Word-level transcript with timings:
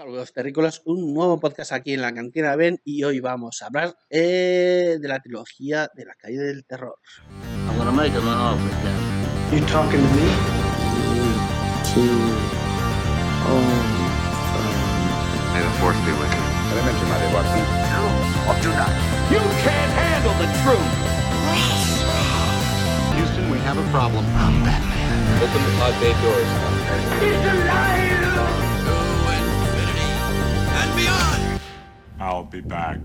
Saludos 0.00 0.32
terrícolas, 0.32 0.80
un 0.86 1.12
nuevo 1.12 1.38
podcast 1.38 1.72
aquí 1.72 1.92
en 1.92 2.00
la 2.00 2.14
cantina 2.14 2.56
Ben 2.56 2.80
y 2.86 3.04
hoy 3.04 3.20
vamos 3.20 3.60
a 3.60 3.66
hablar 3.66 3.94
eh, 4.08 4.96
de 4.98 5.08
la 5.08 5.20
trilogía 5.20 5.90
de 5.94 6.06
la 6.06 6.14
calle 6.14 6.38
del 6.38 6.64
terror. 6.64 6.94
I'm 7.68 7.76
gonna 7.76 7.92
make 7.92 8.10
him 8.10 8.26
an 8.26 8.32
offer, 8.32 8.70
Captain. 8.80 8.96
You 9.52 9.60
talking 9.66 10.00
to 10.00 10.08
me? 10.16 10.24
May 15.52 15.60
the 15.60 15.68
force 15.84 16.00
be 16.06 16.12
with 16.16 16.32
you. 16.32 16.44
Houston, 23.16 23.50
we 23.52 23.58
have 23.58 23.76
a 23.76 23.84
problem. 23.92 24.24
Open 25.44 25.62
the 25.62 25.72
pod 25.76 25.92
bay 26.00 26.14
doors. 26.22 26.48
I'll 32.20 32.44
be 32.50 32.60
back. 32.60 33.00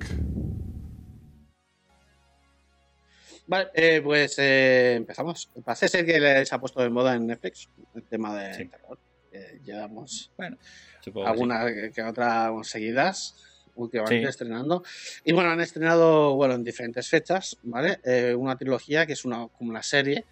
Vale, 3.47 3.69
eh, 3.75 4.01
pues 4.03 4.37
eh, 4.39 4.95
empezamos. 4.95 5.49
Parece 5.63 5.87
ser 5.87 6.05
que 6.05 6.19
les 6.19 6.51
ha 6.51 6.59
puesto 6.59 6.81
de 6.81 6.89
moda 6.89 7.15
en 7.15 7.27
Netflix 7.27 7.69
el 7.93 8.03
tema 8.03 8.35
de 8.35 8.53
Sí. 8.53 8.65
terror. 8.65 8.99
que 9.31 9.59
llevamos 9.65 10.31
Bueno, 10.37 10.57
que 11.03 11.11
algunas 11.25 11.65
que, 11.73 11.91
que 11.91 12.01
otras 12.03 12.51
seguidas 12.69 13.35
últimamente 13.75 14.21
Sí. 14.27 14.29
estrenando. 14.29 14.81
Y 15.25 15.33
bueno, 15.33 15.49
han 15.51 15.59
estrenado 15.59 16.35
bueno 16.35 16.53
en 16.55 16.63
diferentes 16.63 17.09
fechas, 17.09 17.57
¿vale? 17.63 17.99
Eh, 18.05 18.33
una 18.33 18.55
trilogía 18.55 19.05
que 19.05 19.11
es 19.13 19.25
una, 19.25 19.47
como 19.49 19.71
una 19.71 19.83
serie 19.83 20.23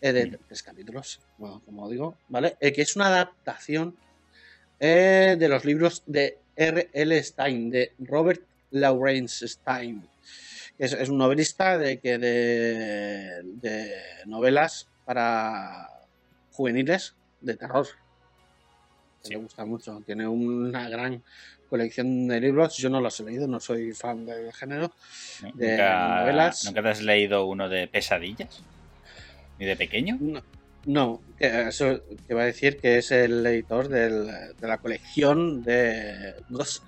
eh, 0.00 0.12
de 0.12 0.26
Mm. 0.26 0.36
tres 0.48 0.62
capítulos, 0.64 1.20
bueno, 1.38 1.62
como 1.64 1.88
digo, 1.88 2.18
¿vale? 2.28 2.56
Eh, 2.60 2.72
que 2.72 2.82
es 2.82 2.96
una 2.96 3.06
adaptación 3.06 3.96
eh, 4.80 5.36
de 5.38 5.48
los 5.48 5.64
libros 5.64 6.02
de 6.06 6.38
R. 6.56 6.88
L. 6.92 7.22
Stein, 7.22 7.70
de 7.70 7.92
Robert 7.98 8.42
Lawrence 8.70 9.46
Stein. 9.46 10.06
que 10.76 10.84
Es, 10.86 10.92
es 10.92 11.08
un 11.08 11.18
novelista 11.18 11.78
de, 11.78 11.98
que 11.98 12.18
de, 12.18 13.42
de 13.44 13.94
novelas 14.26 14.88
para 15.04 15.88
juveniles 16.52 17.14
de 17.40 17.56
terror. 17.56 17.86
Sí. 19.22 19.30
Me 19.30 19.42
gusta 19.42 19.64
mucho. 19.64 20.02
Tiene 20.04 20.26
una 20.28 20.88
gran 20.88 21.22
colección 21.70 22.28
de 22.28 22.40
libros. 22.40 22.76
Yo 22.76 22.90
no 22.90 23.00
los 23.00 23.18
he 23.20 23.24
leído, 23.24 23.46
no 23.48 23.58
soy 23.60 23.92
fan 23.92 24.26
del 24.26 24.52
género. 24.52 24.92
de 25.54 25.70
¿Nunca, 25.70 26.20
novelas. 26.20 26.64
¿Nunca 26.66 26.82
te 26.82 26.88
has 26.88 27.02
leído 27.02 27.46
uno 27.46 27.68
de 27.68 27.88
pesadillas? 27.88 28.62
¿Ni 29.58 29.66
de 29.66 29.76
pequeño? 29.76 30.18
No, 30.20 30.42
no, 30.86 31.20
que 31.38 31.68
eso 31.68 32.00
te 32.26 32.34
va 32.34 32.42
a 32.42 32.46
decir 32.46 32.76
que 32.78 32.98
es 32.98 33.10
el 33.10 33.44
editor 33.46 33.88
del- 33.88 34.26
de 34.60 34.66
la 34.68 34.78
colección 34.78 35.62
de 35.62 36.34
Ghost, 36.50 36.82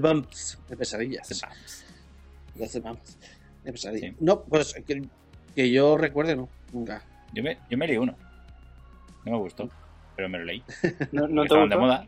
Bumps 0.00 0.58
de 0.68 0.76
pesadillas. 0.76 1.42
Goosebumps 2.54 3.18
de 3.64 3.72
pesadillas. 3.72 4.10
Sí. 4.10 4.16
No, 4.20 4.42
pues 4.44 4.74
que, 4.86 5.02
que 5.54 5.70
yo 5.70 5.96
recuerde, 5.96 6.36
no, 6.36 6.48
nunca. 6.72 7.02
Yo 7.32 7.42
me, 7.42 7.58
yo 7.68 7.76
me 7.76 7.86
leí 7.86 7.96
uno. 7.96 8.16
No 9.24 9.32
me 9.32 9.38
gustó, 9.38 9.68
pero 10.16 10.28
me 10.28 10.38
lo 10.38 10.44
leí. 10.44 10.62
¿No, 11.12 11.26
no 11.26 11.42
te 11.42 11.46
Estaban 11.46 11.68
de 11.68 11.76
gustó? 11.76 11.80
moda. 11.80 12.06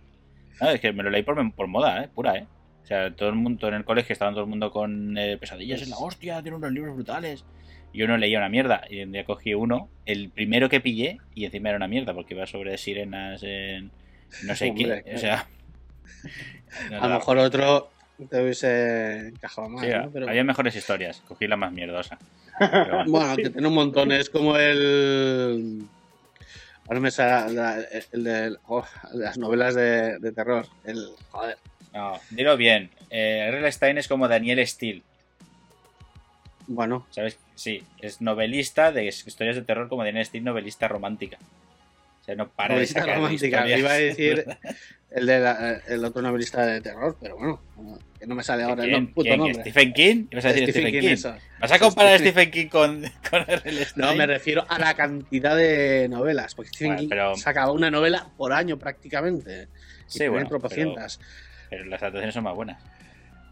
No, 0.61 0.71
es 0.71 0.81
que 0.81 0.93
me 0.93 1.03
lo 1.03 1.11
leí 1.11 1.23
por, 1.23 1.53
por 1.55 1.67
moda, 1.67 2.03
¿eh? 2.05 2.09
Pura, 2.15 2.37
¿eh? 2.37 2.47
O 2.85 2.87
sea, 2.87 3.13
todo 3.15 3.31
el 3.31 3.35
mundo 3.35 3.67
en 3.69 3.75
el 3.75 3.85
colegio 3.85 4.13
estaban 4.13 4.35
todo 4.35 4.45
el 4.45 4.51
mundo 4.51 4.71
con 4.71 5.19
eh, 5.19 5.37
pesadillas. 5.39 5.83
Es 5.83 5.89
la 5.89 5.99
hostia, 5.99 6.41
tiene 6.41 6.57
unos 6.57 6.71
libros 6.71 6.95
brutales. 6.95 7.45
Yo 7.93 8.07
no 8.07 8.17
leía 8.17 8.39
una 8.39 8.49
mierda. 8.49 8.83
Y 8.91 9.03
un 9.03 9.13
día 9.13 9.25
cogí 9.25 9.55
uno, 9.55 9.89
el 10.05 10.31
primero 10.31 10.69
que 10.69 10.81
pillé, 10.81 11.19
y 11.35 11.45
encima 11.45 11.71
era 11.71 11.79
una 11.79 11.89
mierda, 11.89 12.15
porque 12.15 12.35
iba 12.35 12.47
sobre 12.47 12.77
sirenas 12.79 13.43
en 13.43 13.91
no 14.43 14.55
sé 14.55 14.71
Hombre, 14.71 15.03
qué. 15.05 15.15
O 15.15 15.19
sea. 15.19 15.47
no 16.91 17.03
A 17.03 17.09
lo 17.09 17.15
mejor 17.15 17.39
otro 17.39 17.91
te 18.31 18.43
hubiese 18.43 19.29
encajado 19.29 19.69
más, 19.69 19.85
Sí, 19.85 19.91
¿no? 19.93 20.11
Pero, 20.11 20.29
Había 20.29 20.45
mejores 20.45 20.75
historias. 20.75 21.23
Cogí 21.29 21.47
la 21.47 21.57
más 21.57 21.73
mierdosa. 21.73 22.19
Pero 22.59 22.97
bueno. 23.05 23.11
bueno, 23.11 23.37
que 23.37 23.51
tiene 23.51 23.69
un 23.69 23.75
montón. 23.75 24.13
Es 24.13 24.31
como 24.31 24.57
el. 24.57 25.83
Ahora 26.89 27.01
me 27.01 27.11
sale 27.11 27.87
el 28.13 28.25
de 28.25 28.57
oh, 28.69 28.85
las 29.13 29.39
novelas 29.39 29.75
de, 29.75 30.19
de 30.19 30.33
terror. 30.33 30.67
El, 30.85 31.09
joder. 31.31 31.59
No, 31.93 32.19
dilo 32.31 32.57
bien. 32.57 32.91
Eh. 33.11 33.69
Stein 33.73 33.99
es 33.99 34.09
como 34.09 34.29
Daniel 34.29 34.65
Steele. 34.67 35.03
Bueno, 36.69 37.07
¿Sabes? 37.11 37.39
Sí, 37.57 37.83
es 38.01 38.21
novelista 38.21 38.93
de 38.93 39.07
historias 39.07 39.57
de 39.57 39.63
terror 39.63 39.89
como 39.89 40.05
Daniel 40.05 40.25
Steele, 40.25 40.45
novelista 40.45 40.87
romántica. 40.87 41.39
O 42.21 42.25
sea, 42.25 42.35
no 42.37 42.49
para 42.49 42.75
novelista 42.75 43.05
de 43.05 43.15
romántica. 43.15 43.69
Iba 43.79 43.91
a 43.91 43.95
decir 43.95 44.45
el, 45.11 45.27
de 45.27 45.41
la- 45.41 45.81
el 45.89 46.05
otro 46.05 46.21
novelista 46.23 46.65
de 46.67 46.81
terror, 46.81 47.17
pero 47.21 47.37
bueno, 47.37 47.61
que 48.19 48.27
no 48.27 48.35
me 48.35 48.43
sale 48.43 48.63
ahora 48.65 48.85
el 48.85 49.09
puto 49.09 49.23
¿Quién? 49.23 49.39
nombre. 49.39 49.61
¿Stephen 49.63 49.93
King? 49.93 50.27
¿Ibas 50.31 50.45
a 50.45 50.49
decir 50.49 50.71
Stephen, 50.71 51.01
King? 51.01 51.09
eso. 51.09 51.35
¿Vas 51.61 51.73
a 51.73 51.79
comparar 51.79 52.15
a 52.15 52.19
Stephen- 52.19 52.51
King 52.51 52.67
con, 52.69 53.03
con. 53.31 53.43
Stein? 53.47 53.87
No, 53.97 54.15
me 54.15 54.27
refiero 54.27 54.67
a 54.69 54.79
la 54.79 54.95
cantidad 54.95 55.57
de 55.57 56.09
novelas, 56.11 56.55
porque 56.55 56.69
Stephen 56.71 56.89
Bueno, 56.89 57.01
King 57.01 57.09
pero- 57.09 57.37
sacaba 57.37 57.73
una 57.73 57.91
novela 57.91 58.29
por 58.37 58.53
año 58.53 58.79
prácticamente. 58.79 59.69
Sí, 60.07 60.19
tiene 60.19 60.31
bueno, 60.31 60.49
pero, 60.49 60.61
pero 61.71 61.85
las 61.87 62.03
adaptaciones 62.03 62.35
son 62.35 62.45
más 62.45 62.55
buenas. 62.55 62.83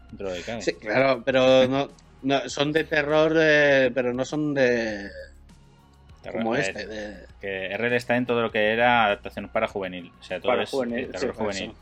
Dentro 0.09 0.31
de. 0.31 0.61
Sí, 0.61 0.73
claro, 0.73 1.23
pero 1.25 1.67
no, 1.67 1.89
no- 2.25 2.49
son 2.49 2.71
de 2.71 2.83
terror, 2.83 3.33
eh, 3.39 3.91
pero 3.93 4.13
no 4.13 4.25
son 4.25 4.53
de 4.53 5.09
Terror, 6.21 6.41
como 6.41 6.55
este. 6.55 6.87
De, 6.87 7.25
Que 7.39 7.67
R.L. 7.67 7.99
Stein 7.99 8.25
todo 8.25 8.41
lo 8.41 8.51
que 8.51 8.71
era 8.73 9.05
adaptación 9.05 9.47
para 9.49 9.67
juvenil. 9.67 10.11
O 10.19 10.23
sea, 10.23 10.39
todo 10.39 10.51
Para 10.51 10.63
es 10.63 10.69
juvenil, 10.71 10.99
eh, 11.05 11.07
terror 11.07 11.31
sí, 11.33 11.37
juvenil. 11.37 11.69
eso. 11.71 11.79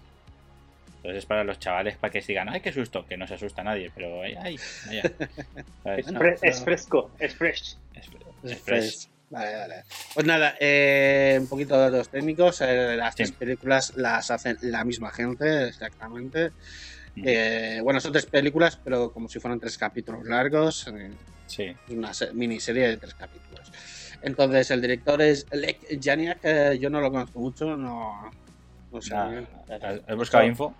Entonces 0.98 1.18
es 1.20 1.26
para 1.26 1.44
los 1.44 1.60
chavales 1.60 1.98
para 1.98 2.12
que 2.12 2.22
digan, 2.22 2.48
ay, 2.50 2.62
qué 2.62 2.72
susto, 2.72 3.06
que 3.06 3.18
no 3.18 3.28
se 3.28 3.34
asusta 3.34 3.62
nadie, 3.64 3.92
pero 3.94 4.22
ay, 4.22 4.36
ay. 4.42 4.56
Es, 5.86 6.08
fre- 6.08 6.64
fresco, 6.64 7.12
es 7.20 7.36
fresh. 7.36 7.78
Es, 7.94 8.08
Es 8.44 8.52
es 8.52 8.62
fresh. 8.62 8.64
fresh. 8.64 9.08
Vale, 9.30 9.56
vale. 9.56 9.84
Pues 10.14 10.26
nada, 10.28 10.56
eh, 10.60 11.38
un 11.42 11.48
poquito 11.48 11.76
de 11.76 11.90
datos 11.90 12.10
técnicos. 12.10 12.62
eh, 12.62 12.96
las 12.96 13.16
Sí. 13.16 13.24
tres 13.24 13.32
películas 13.32 13.94
las 13.98 14.30
hace 14.32 14.56
la 14.62 14.84
misma 14.86 15.10
gente, 15.12 15.68
exactamente. 15.70 16.52
Eh, 17.16 17.80
bueno, 17.84 18.00
son 18.00 18.12
tres 18.12 18.26
películas, 18.26 18.80
pero 18.84 19.12
como 19.12 19.28
si 19.30 19.40
fueran 19.40 19.60
tres 19.60 19.78
capítulos 19.78 20.24
largos. 20.26 20.88
eh, 20.88 21.12
Sí. 21.46 21.72
una 21.90 22.14
se- 22.14 22.34
miniserie 22.34 22.88
de 22.88 22.98
tres 22.98 23.14
capítulos. 23.14 23.72
Entonces, 24.22 24.72
el 24.72 24.82
director 24.82 25.22
es 25.22 25.46
Lech 25.52 26.00
Janiak. 26.02 26.40
eh, 26.44 26.78
yo 26.80 26.90
no 26.90 27.02
lo 27.02 27.12
conozco 27.12 27.40
mucho, 27.40 27.76
no, 27.78 28.32
no 28.92 29.02
sé. 29.02 29.14
Nada, 29.14 29.26
muy 29.28 29.36
bien. 29.36 29.48
¿Has 29.84 30.02
has 30.08 30.16
buscado 30.16 30.46
info? 30.46 30.74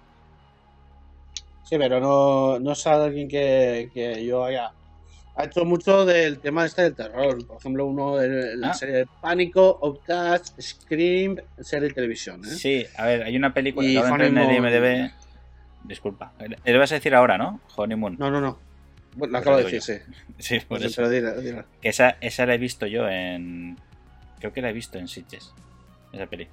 Sí, 1.64 1.78
pero 1.78 2.00
no, 2.00 2.60
no 2.60 2.72
es 2.72 2.88
alguien 2.88 3.28
que, 3.28 3.90
que 3.94 4.26
yo 4.26 4.44
haya. 4.46 4.72
Ha 5.36 5.46
hecho 5.46 5.66
mucho 5.66 6.06
del 6.06 6.40
tema 6.40 6.66
este 6.66 6.84
del 6.84 6.96
terror. 6.96 7.46
Por 7.48 7.58
ejemplo, 7.58 7.86
uno 7.88 8.18
de 8.18 8.56
la 8.56 8.70
Ah. 8.70 8.74
serie 8.74 8.96
de 8.96 9.08
Pánico, 9.22 9.80
Outcast, 9.82 10.60
Scream, 10.62 11.38
serie 11.60 11.88
de 11.90 11.94
televisión. 11.96 12.42
¿eh? 12.46 12.50
Sí, 12.50 12.86
a 12.98 13.06
ver, 13.08 13.24
hay 13.24 13.36
una 13.36 13.54
película 13.54 13.88
en 13.88 14.38
el. 14.38 14.52
IMDb. 14.56 15.12
Disculpa. 15.84 16.34
Lo 16.66 16.80
vas 16.80 16.92
a 16.92 16.96
decir 16.96 17.14
ahora, 17.16 17.38
¿no? 17.38 17.60
Honeymoon. 17.76 18.16
No, 18.20 18.32
no, 18.32 18.40
no. 18.42 18.58
Bueno, 19.16 19.34
lo 19.34 19.38
acabo 19.40 19.58
de 19.58 19.64
decir, 19.66 19.82
sí. 19.82 19.94
Sí, 20.40 20.60
por 20.60 20.80
Pues, 20.80 20.84
eso. 20.86 20.96
pero 20.98 21.10
dilo, 21.10 21.40
dilo. 21.42 21.64
Que 21.82 21.90
esa, 21.90 22.18
esa 22.22 22.46
la 22.46 22.56
he 22.56 22.58
visto 22.58 22.88
yo 22.88 23.08
en. 23.08 23.78
Creo 24.40 24.52
que 24.54 24.62
la 24.62 24.70
he 24.70 24.74
visto 24.74 24.98
en 24.98 25.08
Sitges. 25.08 25.54
Esa 26.12 26.26
peli. 26.28 26.48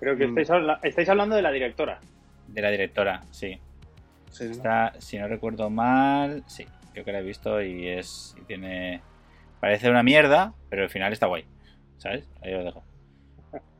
Creo 0.00 0.16
que 0.16 0.26
Mm. 0.26 0.30
estáis, 0.38 0.50
habla- 0.50 0.80
estáis 0.82 1.08
hablando 1.08 1.34
de 1.36 1.42
la 1.42 1.50
directora. 1.50 1.98
De 2.46 2.62
la 2.62 2.70
directora, 2.70 3.22
sí. 3.30 3.58
Sí, 4.30 4.44
¿no? 4.44 4.50
Está, 4.52 4.92
si 4.98 5.18
no 5.18 5.26
recuerdo 5.28 5.70
mal, 5.70 6.44
sí. 6.46 6.66
Creo 6.92 7.04
que 7.04 7.12
la 7.12 7.18
he 7.20 7.22
visto 7.22 7.60
y 7.62 7.88
es. 7.88 8.34
Y 8.40 8.42
tiene. 8.42 9.00
Parece 9.60 9.90
una 9.90 10.02
mierda, 10.02 10.52
pero 10.68 10.82
al 10.84 10.90
final 10.90 11.12
está 11.12 11.26
guay. 11.26 11.44
¿Sabes? 11.98 12.28
Ahí 12.42 12.52
lo 12.52 12.62
dejo. 12.62 12.84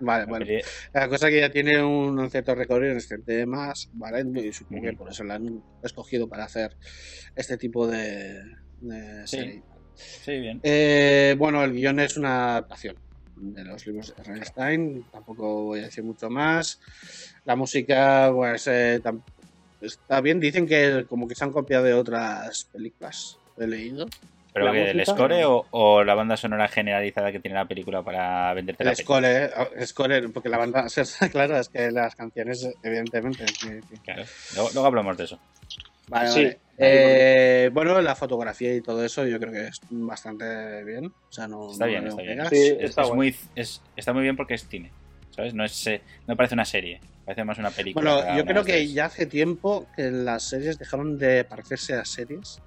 Vale, 0.00 0.26
bueno. 0.26 0.46
La 0.92 1.08
cosa 1.08 1.28
que 1.28 1.40
ya 1.40 1.50
tiene 1.50 1.82
un, 1.82 2.30
cierto 2.30 2.54
recorrido 2.54 2.92
en 2.92 2.98
este 2.98 3.18
tema, 3.18 3.72
¿vale? 3.92 4.24
Y 4.40 4.52
supongo 4.52 4.82
que 4.82 4.92
por 4.94 5.10
eso 5.10 5.24
la 5.24 5.34
han 5.34 5.62
escogido 5.82 6.28
para 6.28 6.44
hacer 6.44 6.76
este 7.34 7.58
tipo 7.58 7.86
de, 7.86 8.40
de 8.80 9.26
Sí. 9.26 9.36
serie. 9.36 9.62
Sí, 9.94 10.38
bien. 10.38 10.60
Eh, 10.62 11.34
bueno, 11.36 11.62
el 11.64 11.72
guion 11.72 11.98
es 12.00 12.16
una 12.16 12.52
adaptación 12.52 12.96
de 13.34 13.64
los 13.64 13.86
libros 13.86 14.14
de 14.16 14.22
Reinstein, 14.22 15.04
tampoco 15.10 15.64
voy 15.64 15.80
a 15.80 15.84
decir 15.84 16.04
mucho 16.04 16.30
más. 16.30 16.80
La 17.44 17.56
música, 17.56 18.30
pues, 18.32 18.66
eh, 18.68 19.00
está 19.80 20.20
bien, 20.20 20.40
dicen 20.40 20.66
que 20.66 21.04
como 21.08 21.26
que 21.26 21.34
se 21.34 21.44
han 21.44 21.52
copiado 21.52 21.84
de 21.84 21.94
otras 21.94 22.68
películas, 22.72 23.38
he 23.56 23.66
leído. 23.66 24.06
¿Pero 24.58 24.64
la 24.66 24.72
que 24.72 24.94
música- 24.94 25.04
score 25.12 25.44
o, 25.44 25.66
o 25.70 26.04
la 26.04 26.14
banda 26.14 26.36
sonora 26.36 26.68
generalizada 26.68 27.32
que 27.32 27.40
tiene 27.40 27.54
la 27.56 27.66
película 27.66 28.02
para 28.02 28.52
venderte 28.54 28.84
la 28.84 28.90
El 28.90 28.96
peli? 28.96 29.04
score, 29.04 29.24
eh, 29.26 29.86
score, 29.86 30.32
porque 30.32 30.48
la 30.48 30.58
banda, 30.58 30.86
claro, 31.32 31.58
es 31.58 31.68
que 31.68 31.90
las 31.90 32.14
canciones, 32.14 32.68
evidentemente. 32.82 33.46
sí, 33.46 33.68
sí. 33.88 33.96
Claro. 34.04 34.24
Luego, 34.54 34.70
luego 34.72 34.86
hablamos 34.86 35.16
de 35.16 35.24
eso. 35.24 35.38
Vale, 36.08 36.28
Sí. 36.30 36.42
vale. 36.44 36.60
Eh, 36.80 37.70
bueno, 37.72 38.00
la 38.00 38.14
fotografía 38.14 38.74
y 38.74 38.80
todo 38.80 39.04
eso 39.04 39.26
yo 39.26 39.38
creo 39.40 39.52
que 39.52 39.66
es 39.66 39.80
bastante 39.90 40.84
bien. 40.84 41.06
O 41.06 41.32
sea, 41.32 41.48
no, 41.48 41.70
Está 41.72 41.84
no 41.86 41.90
bien, 41.90 42.06
está 42.06 42.22
bien. 42.22 42.34
pegas. 42.36 42.48
Sí, 42.50 42.56
Es, 42.78 42.90
está 42.90 43.02
es 43.02 43.12
muy, 43.12 43.36
es- 43.56 43.82
está 43.96 44.12
muy 44.12 44.22
bien 44.22 44.36
porque 44.36 44.54
es 44.54 44.68
cine. 44.68 44.90
¿Sabes? 45.30 45.54
No, 45.54 45.64
es, 45.64 45.86
eh, 45.86 46.00
no 46.26 46.36
parece 46.36 46.54
una 46.54 46.64
serie. 46.64 47.00
Parece 47.24 47.44
más 47.44 47.58
una 47.58 47.70
película. 47.70 48.14
Bueno, 48.22 48.36
yo 48.38 48.44
creo 48.46 48.64
que 48.64 48.86
ya 48.90 49.04
hace 49.04 49.26
tiempo 49.26 49.86
que 49.94 50.10
las 50.10 50.48
series 50.48 50.78
dejaron 50.78 51.18
de 51.18 51.44
parecerse 51.44 51.94
a 51.94 52.04
series 52.04 52.58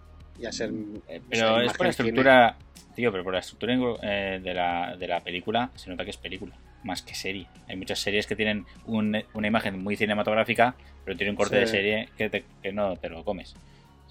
y 0.42 0.46
a 0.46 0.52
ser. 0.52 0.70
Eh, 1.08 1.20
o 1.20 1.30
Pero 1.30 1.56
sea, 1.56 1.64
es 1.66 1.74
por 1.74 1.86
la 1.86 1.90
estructura. 1.92 2.58
Tío, 2.96 3.10
pero 3.12 3.24
por 3.24 3.34
la 3.34 3.40
estructura 3.40 3.74
eh, 4.04 4.40
de, 4.44 4.54
la, 4.54 4.96
de 4.98 5.08
la 5.08 5.22
película 5.22 5.72
se 5.76 5.90
nota 5.90 6.04
que 6.04 6.10
es 6.10 6.18
película, 6.18 6.54
más 6.84 7.02
que 7.02 7.16
serie. 7.16 7.48
Hay 7.70 7.78
muchas 7.78 8.00
series 8.00 8.28
que 8.28 8.36
tienen 8.36 8.66
un- 8.86 9.24
una 9.34 9.48
imagen 9.48 9.82
muy 9.82 9.96
cinematográfica, 9.96 10.76
pero 11.06 11.16
tiene 11.16 11.30
un 11.32 11.38
corte 11.38 11.56
Sí. 11.56 11.62
de 11.62 11.68
serie 11.68 12.10
que, 12.18 12.30
te- 12.30 12.44
que 12.62 12.74
no 12.74 12.98
te 12.98 13.08
lo 13.10 13.24
comes. 13.24 13.56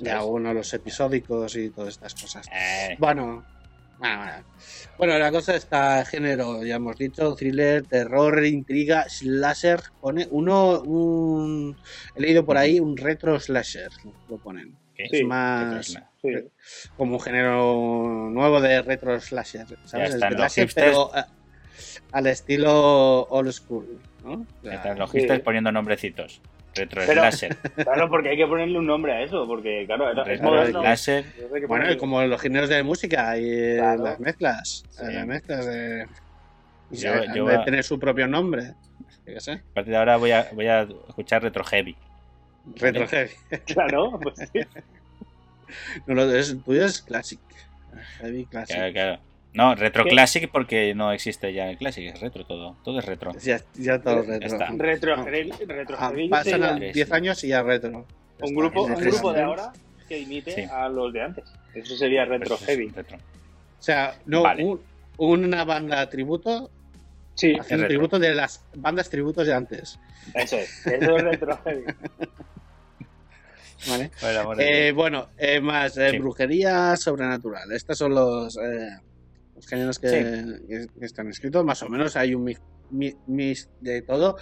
¿sabes? 0.02 0.24
uno, 0.26 0.54
los 0.54 0.72
episódicos 0.72 1.56
y 1.56 1.68
todas 1.68 1.90
estas 1.90 2.14
cosas. 2.14 2.48
Eh, 2.50 2.96
Bueno, 2.98 3.44
bueno, 3.98 4.16
bueno. 4.16 4.32
Bueno, 4.96 5.18
la 5.18 5.30
cosa 5.30 5.56
está 5.56 6.02
género, 6.06 6.64
ya 6.64 6.76
hemos 6.76 6.96
dicho, 6.96 7.34
thriller, 7.34 7.82
terror, 7.86 8.42
intriga, 8.46 9.04
slasher. 9.10 9.80
Pone 10.00 10.26
uno, 10.30 10.80
un, 10.80 11.76
he 12.16 12.20
leído 12.22 12.46
por 12.46 12.56
ahí 12.56 12.80
un 12.80 12.96
retro 12.96 13.38
slasher, 13.38 13.90
lo 14.30 14.38
ponen. 14.38 14.74
¿qué? 14.94 15.06
Sí, 15.10 15.18
es 15.18 15.26
más 15.26 15.98
Sí. 16.22 16.34
como 16.96 17.14
un 17.14 17.20
género 17.20 18.28
nuevo 18.30 18.60
de 18.60 18.82
retro 18.82 19.18
slasher, 19.20 19.66
¿sabes? 19.84 20.14
están 20.14 20.32
El 20.32 20.38
los 20.38 20.52
slasher, 20.52 20.64
hipsters. 20.64 20.86
pero 20.86 21.10
eh, 21.16 21.22
al 22.12 22.26
estilo 22.26 23.22
old 23.28 23.50
school, 23.52 23.98
¿no? 24.24 24.44
Sea, 24.62 24.74
Están 24.74 24.98
los 24.98 25.10
hipsters 25.10 25.38
Sí. 25.38 25.44
poniendo 25.44 25.72
nombrecitos. 25.72 26.42
Retro 26.74 27.02
Pero- 27.06 27.22
slasher. 27.22 27.56
Claro, 27.74 28.08
porque 28.10 28.28
hay 28.28 28.36
que 28.36 28.46
ponerle 28.46 28.78
un 28.78 28.86
nombre 28.86 29.12
a 29.12 29.22
eso, 29.22 29.46
porque 29.46 29.84
claro, 29.86 30.10
era- 30.10 30.22
es 30.22 30.28
Retro 30.28 30.50
moderno. 30.50 30.80
slasher. 30.82 31.24
Bueno, 31.66 31.90
y 31.90 31.96
como 31.96 32.22
los 32.22 32.40
géneros 32.40 32.68
de 32.68 32.82
música 32.82 33.36
y 33.38 33.44
eh, 33.50 33.76
Claro. 33.78 34.04
las 34.04 34.20
mezclas, 34.20 34.84
Sí. 34.90 35.02
eh, 35.04 35.12
las 35.14 35.26
mezclas 35.26 35.66
de, 35.66 36.06
Yo- 36.90 37.34
yo 37.34 37.64
tener 37.64 37.82
su 37.82 37.98
propio 37.98 38.26
nombre. 38.28 38.74
Yo 39.26 39.34
qué 39.34 39.40
sé. 39.40 39.52
A 39.52 39.74
partir 39.74 39.92
de 39.92 39.96
ahora 39.96 40.16
voy 40.16 40.32
a, 40.32 40.48
voy 40.52 40.66
a 40.66 40.82
escuchar 41.08 41.42
retro 41.42 41.64
heavy. 41.64 41.96
Retro 42.76 43.06
heavy. 43.08 43.30
Claro, 43.66 44.18
pues 44.20 44.38
sí. 44.52 44.60
No, 46.06 46.14
lo 46.14 46.34
es, 46.34 46.50
el 46.50 46.62
tuyo 46.62 46.84
es 46.84 47.02
classic. 47.02 47.40
Heavy 48.18 48.44
classic. 48.46 48.76
Claro, 48.76 48.92
claro. 48.92 49.18
No, 49.52 49.74
retro 49.74 50.04
¿Qué? 50.04 50.10
classic 50.10 50.48
porque 50.50 50.94
no 50.94 51.10
existe 51.12 51.52
ya 51.52 51.68
el 51.70 51.76
classic, 51.76 52.06
es 52.14 52.20
retro 52.20 52.44
todo. 52.46 52.76
Todo 52.84 53.00
es 53.00 53.04
retro. 53.04 53.32
Ya, 53.40 53.60
ya 53.74 54.00
todo 54.00 54.22
retro. 54.22 54.46
está. 54.46 54.68
Retro, 54.76 55.16
No. 55.16 55.24
heavy- 55.26 55.52
retro 55.66 55.96
Ah, 55.98 56.08
heavy 56.10 56.28
pasan 56.28 56.44
sería 56.52 56.68
a 56.74 56.78
Sí. 56.78 56.92
10 56.92 57.12
años 57.12 57.44
y 57.44 57.48
ya 57.48 57.62
retro. 57.62 57.90
Ya 58.38 58.44
un 58.46 58.54
grupo, 58.54 58.82
un 58.84 58.90
Retro. 58.90 59.10
grupo 59.10 59.32
de 59.32 59.42
ahora 59.42 59.72
que 60.08 60.18
imite 60.20 60.52
Sí. 60.52 60.62
a 60.70 60.88
los 60.88 61.12
de 61.12 61.22
antes. 61.22 61.44
Eso 61.74 61.96
sería 61.96 62.24
retro 62.24 62.44
Pero 62.44 62.54
es 62.56 62.64
heavy. 62.66 62.88
retro. 62.90 63.16
O 63.16 63.82
sea, 63.82 64.14
no, 64.26 64.42
Vale. 64.42 64.64
un- 64.64 64.80
una 65.18 65.64
banda 65.64 66.08
tributo 66.08 66.70
Sí, 67.34 67.56
haciendo 67.58 67.84
retro. 67.84 67.88
tributo 67.88 68.18
de 68.20 68.34
las 68.34 68.64
bandas 68.76 69.10
tributos 69.10 69.46
de 69.46 69.54
antes. 69.54 69.98
eso 70.34 70.56
es. 70.58 70.86
Eso 70.86 71.16
es 71.16 71.22
retro 71.24 71.58
heavy. 71.64 71.84
¿vale? 73.88 74.10
El 74.22 74.36
amor 74.38 74.56
de 74.56 74.88
Eh, 74.88 74.92
bueno, 74.92 75.28
eh, 75.38 75.60
más 75.60 75.96
eh, 75.96 76.10
Sí. 76.10 76.18
brujería 76.18 76.96
sobrenatural. 76.96 77.70
Estos 77.72 77.98
son 77.98 78.14
los, 78.14 78.56
eh, 78.56 78.90
los 79.54 79.66
géneros 79.66 79.98
que, 79.98 80.08
Sí. 80.08 80.66
que- 80.68 80.86
que 80.98 81.06
están 81.06 81.28
escritos. 81.28 81.64
Más 81.64 81.82
o 81.82 81.88
menos 81.88 82.16
hay 82.16 82.34
un 82.34 82.44
mix, 82.44 82.60
mi- 82.90 83.14
mix 83.26 83.68
de 83.80 84.02
todo. 84.02 84.36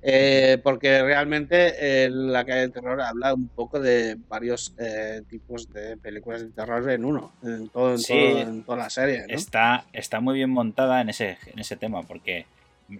eh, 0.00 0.58
porque 0.62 1.02
realmente 1.02 1.74
eh, 2.04 2.08
la 2.08 2.44
calle 2.44 2.60
del 2.60 2.72
terror 2.72 3.00
habla 3.00 3.34
un 3.34 3.48
poco 3.48 3.80
de 3.80 4.16
varios 4.28 4.72
eh, 4.78 5.22
tipos 5.28 5.72
de 5.72 5.96
películas 5.96 6.42
de 6.42 6.50
terror 6.50 6.88
en 6.88 7.04
uno. 7.04 7.32
En, 7.42 7.68
todo, 7.68 7.90
en, 7.94 7.98
Sí. 7.98 8.12
todo- 8.14 8.40
en 8.42 8.62
toda 8.62 8.78
la 8.78 8.90
serie. 8.90 9.24
¿no? 9.26 9.34
está, 9.34 9.86
está 9.92 10.20
muy 10.20 10.36
bien 10.36 10.50
montada 10.50 11.00
en 11.00 11.08
ese, 11.08 11.36
en 11.46 11.58
ese 11.58 11.74
tema 11.74 12.04
porque 12.04 12.46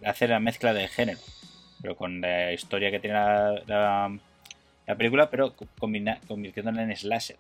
hace 0.05 0.27
la 0.27 0.41
mezcla 0.41 0.75
de 0.75 0.89
género, 0.89 1.21
pero 1.81 1.95
con 1.97 2.21
la 2.21 2.53
historia 2.53 2.91
que 2.91 2.99
tiene 2.99 3.15
la, 3.15 3.63
la- 3.69 4.19
la 4.89 4.97
película, 4.97 5.31
pero 5.31 5.55
combina, 5.79 6.19
convirtiéndola 6.27 6.83
en 6.83 6.97
slasher. 6.97 7.37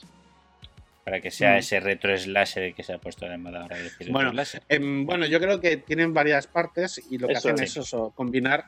Para 1.04 1.20
que 1.22 1.30
sea 1.30 1.54
Mm. 1.54 1.58
ese 1.58 1.80
retro 1.80 2.16
slasher 2.16 2.74
que 2.74 2.82
se 2.82 2.92
ha 2.92 2.98
puesto 2.98 3.26
de 3.26 3.38
moda 3.38 3.62
ahora 3.62 3.78
decir 3.78 4.12
Bueno, 4.12 4.30
slasher. 4.30 4.62
Em, 4.68 5.06
bueno, 5.06 5.26
yo 5.26 5.40
creo 5.40 5.58
que 5.60 5.78
tienen 5.78 6.12
varias 6.12 6.46
partes 6.46 7.00
y 7.10 7.16
lo 7.18 7.26
que 7.26 7.32
Eso 7.32 7.48
hacen 7.48 7.58
sí. 7.58 7.64
es 7.64 7.76
eso, 7.78 8.12
combinar, 8.14 8.66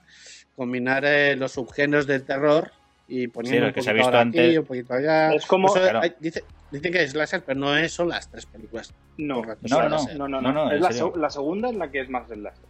combinar 0.57 1.05
eh, 1.05 1.37
los 1.37 1.53
subgéneros 1.53 2.07
del 2.07 2.25
terror 2.25 2.73
y 3.07 3.29
poniendo 3.29 3.61
lo 3.61 3.67
un 3.69 3.73
que 3.75 3.83
se 3.83 3.91
ha 3.91 3.93
poquito 3.93 4.07
visto 4.09 4.17
ahora 4.19 4.31
aquí, 4.31 4.39
antes. 4.39 4.59
un 4.59 4.65
poquito 4.65 4.95
allá. 4.95 5.35
Es 5.35 5.45
como- 5.47 5.69
Eso, 5.69 5.81
Claro. 5.83 6.01
hay- 6.01 6.15
dice, 6.19 6.45
dicen 6.71 6.93
que 6.93 7.03
es 7.03 7.15
láser, 7.15 7.43
pero 7.45 7.61
no 7.61 7.77
es, 7.77 7.93
son 7.93 8.09
las 8.09 8.31
tres 8.31 8.47
películas. 8.47 8.95
No, 9.19 9.43
No, 9.43 9.57
no, 9.63 9.89
no, 9.91 9.99
no, 10.17 10.29
No, 10.29 10.41
no. 10.41 10.53
no, 10.53 10.73
es 10.73 10.81
la, 10.81 11.11
la 11.17 11.29
segunda 11.31 11.69
es 11.69 11.77
la 11.77 11.91
que 11.91 12.01
es 12.01 12.09
más 12.09 12.27
slasher. 12.27 12.65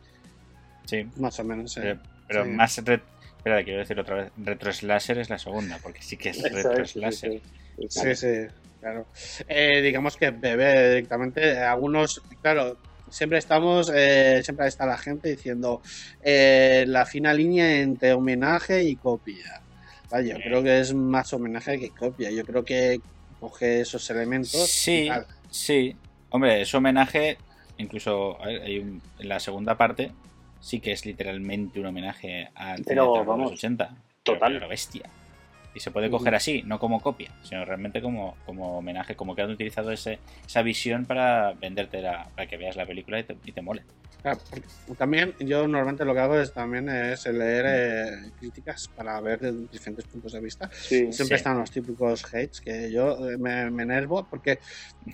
Sí, 0.87 1.07
Más 1.19 1.39
o 1.39 1.45
menos. 1.45 1.71
sí. 1.73 1.81
pero, 1.81 2.01
pero 2.27 2.45
Sí. 2.45 2.51
más 2.51 2.83
espera, 3.41 3.65
quiero 3.65 3.79
decir 3.79 3.99
otra 3.99 4.17
vez, 4.17 4.33
retro 4.37 4.71
slasher 4.73 5.19
es 5.19 5.31
la 5.31 5.39
segunda, 5.39 5.79
porque 5.83 6.03
sí 6.03 6.17
que 6.19 6.29
es 6.29 6.43
retro 6.43 6.85
sí, 6.85 6.93
slasher. 6.93 7.41
sí, 7.89 8.15
sí. 8.15 8.27
Claro. 8.81 9.07
Eh, 9.49 9.81
digamos 9.83 10.17
que 10.17 10.31
bebe 10.31 10.89
directamente. 10.91 11.59
Algunos, 11.59 12.23
claro, 12.43 12.77
siempre 13.11 13.39
estamos, 13.39 13.91
eh, 13.95 14.41
siempre 14.45 14.67
está 14.69 14.87
la 14.87 14.97
gente 14.99 15.29
diciendo 15.31 15.83
eh, 16.23 16.85
la 16.87 17.05
fina 17.07 17.33
línea 17.35 17.81
entre 17.81 18.13
homenaje 18.13 18.83
y 18.85 18.97
copia. 18.97 19.61
Yo 20.25 20.37
creo 20.37 20.63
que 20.63 20.81
es 20.81 20.93
más 20.95 21.33
homenaje 21.33 21.79
que 21.79 21.91
copia. 21.91 22.31
Yo 22.31 22.45
creo 22.45 22.65
que 22.65 23.01
coge 23.39 23.83
esos 23.83 24.09
elementos. 24.11 24.51
Sí, 24.69 25.05
y 25.05 25.09
tal. 25.09 25.27
sí. 25.51 25.97
Hombre, 26.31 26.63
es 26.63 26.75
homenaje, 26.75 27.37
incluso 27.79 28.41
a 28.43 28.47
ver, 28.47 28.63
hay 28.63 28.79
un- 28.79 29.03
en 29.19 29.29
la 29.29 29.41
segunda 29.41 29.77
parte, 29.77 30.11
sí 30.61 30.81
que 30.81 30.93
es 30.93 31.05
literalmente 31.07 31.81
un 31.81 31.87
homenaje 31.87 32.51
al 32.55 32.83
Pero, 32.85 33.13
terror 33.13 33.19
de 33.25 33.29
vamos, 33.29 33.51
los 33.53 33.59
80. 33.59 33.97
total. 34.23 34.53
Pero, 34.55 34.69
bestia. 34.69 35.09
Y 35.73 35.79
se 35.79 35.93
puede 35.93 36.11
coger 36.11 36.35
así, 36.35 36.63
no 36.65 36.81
como 36.81 37.01
copia, 37.01 37.31
sino 37.45 37.65
realmente 37.65 38.03
como, 38.03 38.37
como 38.45 38.79
homenaje, 38.79 39.15
como 39.15 39.37
que 39.37 39.43
han 39.43 39.51
utilizado 39.51 39.93
ese, 39.93 40.19
esa 40.45 40.63
visión 40.63 41.05
para 41.07 41.53
venderte 41.53 42.03
la, 42.03 42.29
para 42.35 42.49
que 42.49 42.57
veas 42.57 42.75
la 42.75 42.85
película 42.87 43.21
y 43.21 43.23
te, 43.23 43.37
y 43.45 43.53
te 43.53 43.63
mole. 43.63 43.85
Claro, 44.21 44.39
también 44.99 45.33
yo 45.39 45.63
normalmente 45.69 46.05
lo 46.05 46.13
que 46.13 46.19
hago 46.21 46.39
es 46.41 46.53
también 46.53 46.89
es 46.89 47.25
leer 47.27 47.65
eh, 47.69 48.31
críticas 48.39 48.89
para 48.89 49.19
ver 49.21 49.39
de 49.39 49.53
diferentes 49.71 50.05
puntos 50.07 50.33
de 50.33 50.41
vista. 50.41 50.69
Sí. 50.73 51.11
Siempre 51.13 51.25
Sí. 51.27 51.35
están 51.35 51.59
los 51.59 51.71
típicos 51.71 52.25
hates 52.27 52.61
que 52.61 52.91
yo 52.93 53.31
eh, 53.31 53.39
me, 53.39 53.71
me 53.71 53.85
enervo 53.85 54.27
porque 54.29 54.59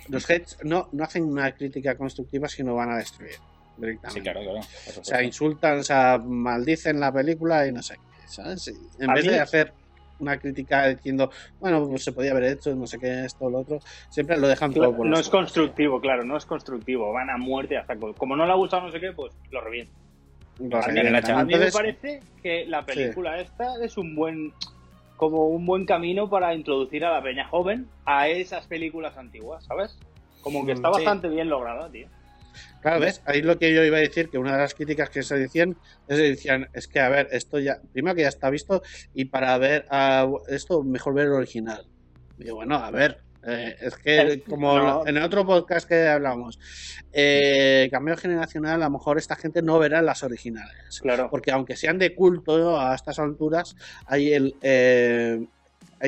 los 0.09 0.25
hates 0.25 0.57
no, 0.63 0.89
no 0.91 1.03
hacen 1.03 1.23
una 1.23 1.51
crítica 1.53 1.95
constructiva 1.95 2.49
sino 2.49 2.73
van 2.75 2.89
a 2.91 2.97
destruir 2.97 3.35
directamente. 3.77 4.19
Sí, 4.19 4.23
claro, 4.23 4.41
claro. 4.41 4.59
O 4.99 5.03
sea, 5.03 5.23
insultan, 5.23 5.79
o 5.79 5.83
sea, 5.83 6.17
maldicen 6.23 6.99
la 6.99 7.11
película 7.11 7.65
y 7.67 7.71
no 7.71 7.81
sé 7.81 7.95
qué, 7.97 8.27
¿sabes? 8.27 8.67
Y 8.67 9.03
en 9.03 9.13
vez 9.13 9.25
mí- 9.25 9.31
de 9.31 9.39
hacer 9.39 9.73
una 10.19 10.39
crítica 10.39 10.87
diciendo, 10.87 11.29
bueno, 11.59 11.87
pues 11.87 12.03
se 12.03 12.11
podía 12.11 12.31
haber 12.31 12.45
hecho, 12.45 12.75
no 12.75 12.87
sé 12.87 12.97
qué, 12.99 13.25
esto, 13.25 13.49
lo 13.49 13.59
otro, 13.59 13.79
siempre 14.09 14.37
lo 14.37 14.47
dejan 14.47 14.73
todo 14.73 14.95
por 14.95 15.05
no 15.05 15.19
es 15.19 15.29
constructivo, 15.29 16.01
claro, 16.01 16.23
no 16.25 16.35
es 16.37 16.45
constructivo. 16.45 17.13
Van 17.13 17.29
a 17.29 17.37
muerte 17.37 17.77
hasta 17.77 17.95
co- 17.97 18.13
como 18.15 18.35
no 18.35 18.45
le 18.45 18.51
ha 18.51 18.55
gustado 18.55 18.83
no 18.87 18.91
sé 18.91 18.99
qué, 18.99 19.11
pues 19.13 19.33
lo 19.51 19.61
revientan. 19.61 19.95
La 20.59 20.79
A 20.79 21.43
mí 21.43 21.53
me 21.53 21.71
parece 21.71 22.21
que 22.41 22.65
la 22.65 22.83
película 22.83 23.39
esta 23.39 23.75
es 23.83 23.95
un 23.97 24.15
buen 24.15 24.53
como 25.15 25.47
un 25.47 25.65
buen 25.65 25.85
camino 25.85 26.29
para 26.29 26.53
introducir 26.53 27.03
a 27.05 27.11
la 27.11 27.23
peña 27.23 27.47
joven 27.47 27.89
a 28.05 28.27
esas 28.27 28.67
películas 28.67 29.17
antiguas, 29.17 29.63
¿sabes? 29.65 29.97
Como 30.41 30.65
que 30.65 30.71
está 30.73 30.89
Mm, 30.89 30.93
sí. 30.93 30.97
bastante 30.97 31.27
bien 31.27 31.49
lograda, 31.49 31.91
tío. 31.91 32.07
Claro, 32.81 32.99
¿ves? 32.99 33.21
Ahí 33.25 33.41
lo 33.41 33.57
que 33.57 33.73
yo 33.73 33.83
iba 33.83 33.97
a 33.97 34.01
decir, 34.01 34.29
que 34.29 34.37
una 34.37 34.53
de 34.53 34.59
las 34.59 34.73
críticas 34.73 35.09
que 35.09 35.23
se 35.23 35.37
decían 35.37 35.77
es, 36.07 36.17
decían, 36.17 36.69
es 36.73 36.87
que, 36.87 36.99
a 36.99 37.09
ver, 37.09 37.27
esto 37.31 37.59
ya, 37.59 37.79
primero 37.91 38.15
que 38.15 38.21
ya 38.21 38.29
está 38.29 38.49
visto, 38.49 38.81
y 39.13 39.25
para 39.25 39.57
ver 39.57 39.85
ah, 39.89 40.27
esto, 40.47 40.83
mejor 40.83 41.13
ver 41.13 41.27
el 41.27 41.33
original. 41.33 41.85
Y 42.37 42.49
bueno, 42.51 42.75
a 42.75 42.91
ver, 42.91 43.19
eh, 43.45 43.75
es 43.79 43.95
que 43.95 44.43
como 44.47 44.77
no. 44.77 45.07
en 45.07 45.15
el 45.15 45.23
otro 45.23 45.45
podcast 45.45 45.87
que 45.87 46.07
hablamos, 46.07 46.59
eh, 47.13 47.87
cambio 47.89 48.17
generacional, 48.17 48.81
a 48.81 48.85
lo 48.85 48.91
mejor 48.91 49.17
esta 49.17 49.35
gente 49.35 49.61
no 49.61 49.79
verá 49.79 50.01
las 50.01 50.23
originales. 50.23 50.99
Claro. 51.01 51.29
Porque 51.31 51.51
aunque 51.51 51.75
sean 51.75 51.97
de 51.97 52.13
culto 52.13 52.79
a 52.79 52.93
estas 52.93 53.19
alturas, 53.19 53.75
hay 54.05 54.33
el... 54.33 54.55
eh, 54.61 55.47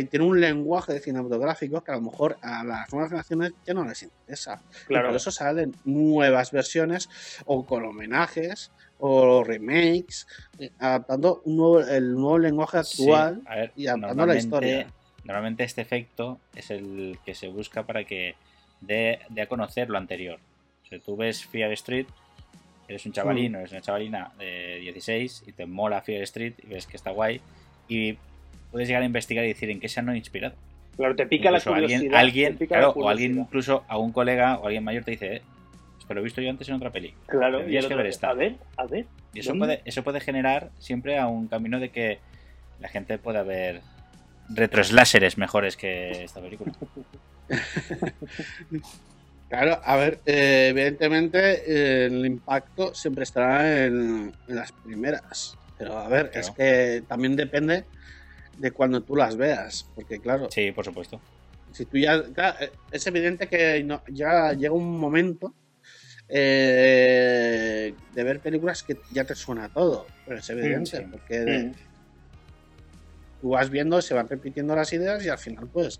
tiene 0.09 0.25
un 0.25 0.39
lenguaje 0.39 0.99
cinematográfico 0.99 1.81
que 1.83 1.91
a 1.91 1.95
lo 1.95 2.01
mejor 2.01 2.37
a 2.41 2.63
las 2.63 2.91
nuevas 2.93 3.09
generaciones 3.09 3.53
ya 3.65 3.73
no 3.73 3.85
les 3.85 4.03
interesa. 4.03 4.61
Y 4.83 4.85
Claro. 4.87 5.07
por 5.07 5.15
eso 5.17 5.31
salen 5.31 5.73
nuevas 5.85 6.51
versiones 6.51 7.09
o 7.45 7.65
con 7.65 7.85
homenajes 7.85 8.71
o 8.99 9.43
remakes, 9.43 10.27
eh, 10.59 10.71
adaptando 10.77 11.41
un 11.45 11.57
nuevo, 11.57 11.79
el 11.81 12.13
nuevo 12.13 12.37
lenguaje 12.37 12.77
actual 12.79 13.41
ver, 13.49 13.71
y 13.75 13.87
adaptando 13.87 14.25
la 14.25 14.35
historia. 14.35 14.87
Normalmente 15.23 15.63
este 15.63 15.81
efecto 15.81 16.39
es 16.55 16.69
el 16.71 17.17
que 17.25 17.33
se 17.35 17.47
busca 17.47 17.83
para 17.83 18.03
que 18.03 18.35
dé, 18.81 19.19
dé 19.29 19.41
a 19.41 19.47
conocer 19.47 19.89
lo 19.89 19.97
anterior. 19.97 20.39
O 20.83 20.87
sea, 20.87 20.99
tú 20.99 21.15
ves 21.15 21.45
Fear 21.45 21.71
Street, 21.73 22.07
eres 22.87 23.05
un 23.05 23.11
Mm. 23.11 23.13
chavalín 23.13 23.55
o 23.55 23.59
eres 23.59 23.71
una 23.71 23.81
chavalina 23.81 24.31
de 24.37 24.79
16 24.81 25.43
y 25.47 25.51
te 25.53 25.65
mola 25.65 26.01
Fear 26.01 26.23
Street 26.23 26.53
y 26.63 26.67
ves 26.67 26.85
que 26.87 26.97
está 26.97 27.11
guay 27.11 27.39
y 27.87 28.17
puedes 28.71 28.87
llegar 28.87 29.03
a 29.03 29.05
investigar 29.05 29.45
y 29.45 29.49
decir 29.49 29.69
en 29.69 29.79
qué 29.79 29.89
se 29.89 29.99
han 29.99 30.15
inspirado. 30.15 30.55
Claro, 30.95 31.15
te 31.15 31.25
pica 31.25 31.49
la 31.49 31.61
curiosidad. 31.61 32.01
alguien, 32.01 32.11
te 32.11 32.17
alguien, 32.17 32.57
pica 32.57 32.75
la 32.75 32.81
claro, 32.81 32.99
o 32.99 33.09
alguien 33.09 33.37
incluso 33.37 33.83
a 33.87 33.97
un 33.97 34.11
colega 34.11 34.57
o 34.57 34.65
alguien 34.65 34.83
mayor 34.83 35.03
te 35.03 35.11
dice, 35.11 35.37
eh, 35.37 35.41
esto 35.97 36.13
lo 36.13 36.19
he 36.19 36.23
visto 36.23 36.41
yo 36.41 36.49
antes 36.49 36.67
en 36.67 36.75
otra 36.75 36.91
peli. 36.91 37.13
Claro, 37.27 37.69
y 37.69 37.79
que 37.79 37.95
ver 37.95 38.05
esta. 38.07 38.29
a 38.29 38.33
ver, 38.33 38.55
a 38.75 38.85
ver. 38.85 39.05
Y 39.33 39.39
eso 39.39 39.51
¿Dónde? 39.51 39.65
puede, 39.65 39.81
eso 39.85 40.03
puede 40.03 40.19
generar 40.19 40.71
siempre 40.79 41.17
a 41.17 41.27
un 41.27 41.47
camino 41.47 41.79
de 41.79 41.89
que 41.89 42.19
la 42.79 42.89
gente 42.89 43.17
pueda 43.17 43.43
ver 43.43 43.81
retrosláseres 44.49 45.37
mejores 45.37 45.77
que 45.77 46.23
esta 46.23 46.41
película. 46.41 46.73
Claro, 49.49 49.81
a 49.83 49.95
ver, 49.95 50.19
eh, 50.27 50.67
evidentemente 50.69 51.39
eh, 51.65 52.05
el 52.05 52.23
impacto 52.23 52.93
siempre 52.93 53.23
estará 53.23 53.83
en, 53.85 54.31
en 54.47 54.55
las 54.55 54.71
primeras. 54.71 55.57
Pero 55.75 55.97
a 55.97 56.07
ver, 56.07 56.29
es 56.35 56.51
que 56.51 57.01
también 57.07 57.35
depende 57.35 57.83
de 58.59 58.71
cuando 58.71 59.01
tú 59.03 59.15
las 59.15 59.35
veas. 59.37 59.89
Porque 59.95 60.19
claro, 60.19 60.49
Sí, 60.51 60.71
por 60.71 60.85
supuesto. 60.85 61.21
si 61.71 61.85
tú 61.85 61.97
ya. 61.97 62.21
claro, 62.33 62.57
es 62.91 63.07
evidente 63.07 63.47
que 63.47 63.83
no- 63.83 64.03
ya 64.11 64.53
llega 64.53 64.73
un 64.73 64.99
momento 64.99 65.55
eh, 66.31 67.95
de 68.11 68.23
ver 68.23 68.39
películas 68.41 68.83
que 68.83 68.97
ya 69.09 69.23
te 69.23 69.33
suena 69.35 69.69
todo. 69.69 70.07
Pero 70.25 70.39
es 70.39 70.49
evidente, 70.49 70.97
sí. 70.97 71.03
porque 71.11 71.39
de- 71.39 71.63
Mm. 71.69 71.75
tú 73.41 73.49
vas 73.49 73.69
viendo, 73.69 74.01
se 74.01 74.13
van 74.13 74.27
repitiendo 74.29 74.75
las 74.75 74.91
ideas 74.93 75.23
y 75.25 75.29
al 75.29 75.37
final, 75.39 75.69
pues, 75.71 75.97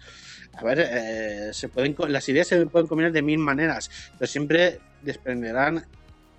a 0.53 0.63
ver, 0.63 0.79
eh, 0.91 1.49
se 1.53 1.69
pueden, 1.69 1.95
las 2.09 2.27
ideas 2.29 2.47
se 2.47 2.65
pueden 2.67 2.87
combinar 2.87 3.11
de 3.13 3.21
mil 3.21 3.39
maneras, 3.39 3.89
pero 4.17 4.27
siempre 4.27 4.79
desprenderán 5.01 5.85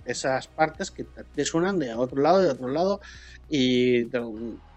esas 0.04 0.46
partes 0.48 0.90
que 0.90 1.04
te- 1.04 1.44
suenan 1.44 1.78
de 1.78 1.94
otro 1.94 2.20
lado, 2.22 2.40
de 2.42 2.50
otro 2.50 2.68
lado, 2.68 3.00
y 3.48 4.04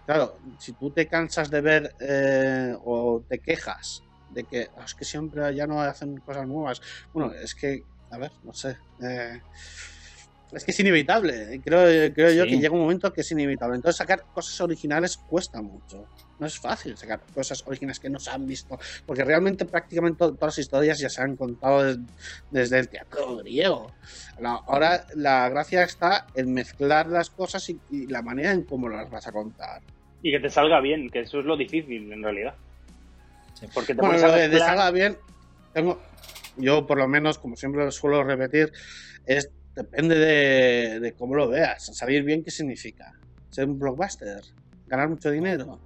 claro, 0.04 0.38
si 0.58 0.74
tú 0.74 0.92
te 0.92 1.08
cansas 1.08 1.50
de 1.50 1.60
ver 1.60 1.94
eh, 2.00 2.74
o 2.82 3.24
te 3.28 3.40
quejas 3.40 4.04
de 4.28 4.46
que 4.46 4.70
"Ah, 4.76 4.84
es 4.84 4.94
que 4.94 5.04
siempre 5.04 5.54
ya 5.54 5.66
no 5.66 5.80
hacen 5.82 6.16
cosas 6.18 6.46
nuevas, 6.48 6.80
bueno, 7.12 7.32
es 7.34 7.54
que, 7.54 7.86
a 8.10 8.18
ver, 8.18 8.32
no 8.42 8.52
sé. 8.52 8.78
eh, 9.02 9.42
es 10.52 10.64
que 10.64 10.70
es 10.70 10.80
inevitable. 10.80 11.60
Creo, 11.64 12.12
creo 12.14 12.30
yo 12.32 12.44
que 12.44 12.58
llega 12.58 12.72
un 12.74 12.80
momento 12.82 13.12
que 13.12 13.22
es 13.22 13.30
inevitable. 13.32 13.76
Entonces 13.76 13.96
sacar 13.96 14.24
cosas 14.32 14.60
originales 14.60 15.16
cuesta 15.16 15.60
mucho. 15.62 16.06
No 16.38 16.46
es 16.46 16.58
fácil 16.58 16.96
sacar 16.96 17.20
cosas 17.34 17.62
originales 17.66 17.98
que 18.00 18.10
no 18.10 18.18
se 18.20 18.30
han 18.30 18.46
visto. 18.46 18.78
Porque 19.06 19.24
realmente 19.24 19.64
prácticamente 19.64 20.18
to- 20.18 20.34
todas 20.34 20.54
las 20.54 20.58
historias 20.58 20.98
ya 20.98 21.08
se 21.08 21.22
han 21.22 21.36
contado 21.36 21.82
des- 21.84 21.98
desde 22.50 22.78
el 22.78 22.88
teatro 22.88 23.36
griego. 23.38 23.90
Ahora 24.42 25.06
la 25.16 25.48
gracia 25.48 25.82
está 25.84 26.26
en 26.34 26.52
mezclar 26.52 27.06
las 27.08 27.30
cosas 27.30 27.68
y, 27.70 27.80
y 27.90 28.06
la 28.06 28.22
manera 28.22 28.52
en 28.52 28.62
cómo 28.62 28.88
las 28.88 29.10
vas 29.10 29.26
a 29.26 29.32
contar. 29.32 29.80
Y 30.22 30.30
que 30.32 30.40
te 30.40 30.50
salga 30.50 30.80
bien, 30.80 31.10
que 31.10 31.20
eso 31.20 31.40
es 31.40 31.46
lo 31.46 31.56
difícil 31.56 32.12
en 32.12 32.22
realidad. 32.22 32.54
Sí. 33.54 33.66
Porque 33.74 33.94
te 33.94 34.00
Bueno, 34.00 34.18
lo 34.26 34.32
de, 34.32 34.58
salga 34.58 34.90
bien, 34.90 35.16
tengo, 35.72 36.00
yo 36.56 36.86
por 36.86 36.98
lo 36.98 37.06
menos, 37.06 37.38
como 37.38 37.56
siempre 37.56 37.84
lo 37.84 37.90
suelo 37.92 38.24
repetir, 38.24 38.72
es 39.26 39.50
depende 39.74 40.14
de, 40.16 41.00
de 41.00 41.12
cómo 41.14 41.34
lo 41.34 41.48
veas. 41.48 41.84
Salir 41.96 42.22
bien, 42.22 42.42
¿qué 42.44 42.50
significa? 42.50 43.12
Ser 43.50 43.66
un 43.66 43.78
blockbuster, 43.78 44.42
ganar 44.86 45.08
mucho 45.08 45.30
dinero, 45.30 45.80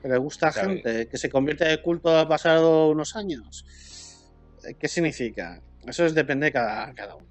que 0.00 0.08
le 0.08 0.18
gusta 0.18 0.48
a 0.48 0.52
gente, 0.52 1.08
que 1.08 1.18
se 1.18 1.30
convierte 1.30 1.64
de 1.64 1.80
culto 1.82 2.16
ha 2.16 2.28
pasado 2.28 2.88
unos 2.90 3.16
años. 3.16 3.64
Eh, 4.66 4.74
¿Qué 4.78 4.88
significa? 4.88 5.60
Eso 5.86 6.04
es, 6.04 6.14
depende 6.14 6.46
de 6.46 6.52
cada, 6.52 6.92
cada 6.94 7.14
uno. 7.14 7.26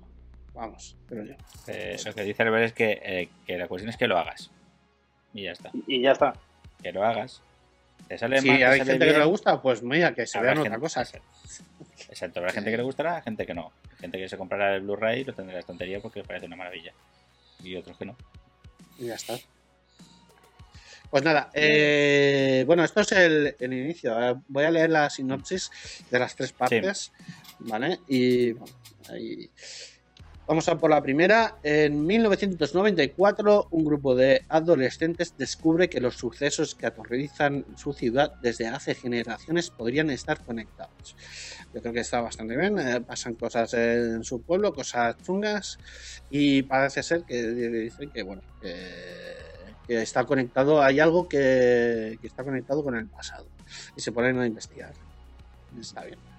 Vamos, 0.53 0.95
pero 1.09 1.23
yo. 1.25 1.33
Eh, 1.67 1.97
lo 2.05 2.13
que 2.13 2.23
dice 2.23 2.43
Albert 2.43 2.65
es 2.65 2.73
que, 2.73 2.99
eh, 3.03 3.29
que 3.45 3.57
la 3.57 3.67
cuestión 3.67 3.89
es 3.89 3.97
que 3.97 4.07
lo 4.07 4.17
hagas. 4.17 4.49
Y 5.33 5.43
ya 5.43 5.51
está. 5.51 5.71
Y 5.85 6.01
ya 6.01 6.11
está. 6.13 6.33
Que 6.81 6.93
lo 6.93 7.03
hagas. 7.03 7.41
Te 8.07 8.17
sale 8.17 8.39
Si 8.39 8.47
mal, 8.47 8.57
te 8.57 8.65
hay 8.65 8.77
sale 8.79 8.91
gente 8.91 9.05
que 9.07 9.13
no 9.13 9.19
le 9.19 9.25
gusta, 9.25 9.61
pues 9.61 9.83
mira, 9.83 10.13
que 10.13 10.25
se 10.25 10.37
habrá 10.37 10.51
vean 10.53 10.63
gente- 10.63 10.77
otra 10.77 10.79
cosa. 10.79 11.01
Exacto, 12.09 12.39
habrá 12.39 12.51
gente 12.53 12.71
que 12.71 12.77
le 12.77 12.83
gustará, 12.83 13.21
gente 13.21 13.45
que 13.45 13.53
no. 13.53 13.71
Gente 13.99 14.17
que 14.17 14.29
se 14.29 14.37
comprará 14.37 14.75
el 14.75 14.81
Blu-ray 14.81 15.21
y 15.21 15.23
lo 15.23 15.33
tendrá 15.33 15.51
en 15.53 15.55
la 15.55 15.59
estantería 15.61 15.99
porque 16.01 16.23
parece 16.23 16.45
una 16.45 16.55
maravilla. 16.55 16.93
Y 17.63 17.75
otros 17.75 17.97
que 17.97 18.05
no. 18.05 18.15
Y 18.99 19.07
ya 19.07 19.15
está. 19.15 19.37
Pues 21.09 21.23
nada, 21.23 21.49
eh, 21.53 22.63
bueno, 22.67 22.83
esto 22.83 23.01
es 23.01 23.11
el, 23.13 23.55
el 23.59 23.73
inicio. 23.73 24.19
Eh, 24.21 24.35
Voy 24.47 24.65
a 24.65 24.71
leer 24.71 24.89
la 24.89 25.09
sinopsis 25.09 25.71
de 26.11 26.19
las 26.19 26.35
tres 26.35 26.51
partes, 26.51 27.11
¿vale? 27.59 27.99
Y 28.07 28.51
bueno, 28.53 28.75
ahí- 29.09 29.49
vamos 30.47 30.67
a 30.69 30.77
por 30.77 30.89
la 30.89 31.01
primera. 31.01 31.57
En 31.63 32.05
1994, 32.05 33.67
un 33.71 33.85
grupo 33.85 34.15
de 34.15 34.43
adolescentes 34.49 35.35
descubre 35.37 35.89
que 35.89 35.99
los 35.99 36.15
sucesos 36.15 36.75
que 36.75 36.85
aterrorizan 36.85 37.65
su 37.75 37.93
ciudad 37.93 38.33
desde 38.41 38.67
hace 38.67 38.95
generaciones 38.95 39.69
podrían 39.69 40.09
estar 40.09 40.43
conectados. 40.43 41.15
Yo 41.73 41.81
creo 41.81 41.93
que 41.93 41.99
está 42.01 42.21
bastante 42.21 42.55
bien. 42.55 42.79
eh, 42.79 43.01
pasan 43.01 43.35
cosas 43.35 43.73
en 43.73 44.23
su 44.23 44.41
pueblo, 44.41 44.73
cosas 44.73 45.15
chungas, 45.21 45.77
y 46.29 46.63
parece 46.63 47.03
ser 47.03 47.23
que 47.23 47.41
dicen 47.43 48.09
que 48.11 48.23
bueno 48.23 48.41
que, 48.61 49.45
está 49.87 50.23
conectado 50.25 50.81
hay 50.81 50.99
algo 50.99 51.29
que 51.29 52.17
está 52.23 52.43
conectado 52.43 52.83
con 52.83 52.95
el 52.95 53.05
pasado 53.05 53.45
y 53.95 54.01
se 54.01 54.11
ponen 54.11 54.39
a 54.39 54.47
investigar 54.47 54.93
está 55.79 56.03
bien 56.03 56.34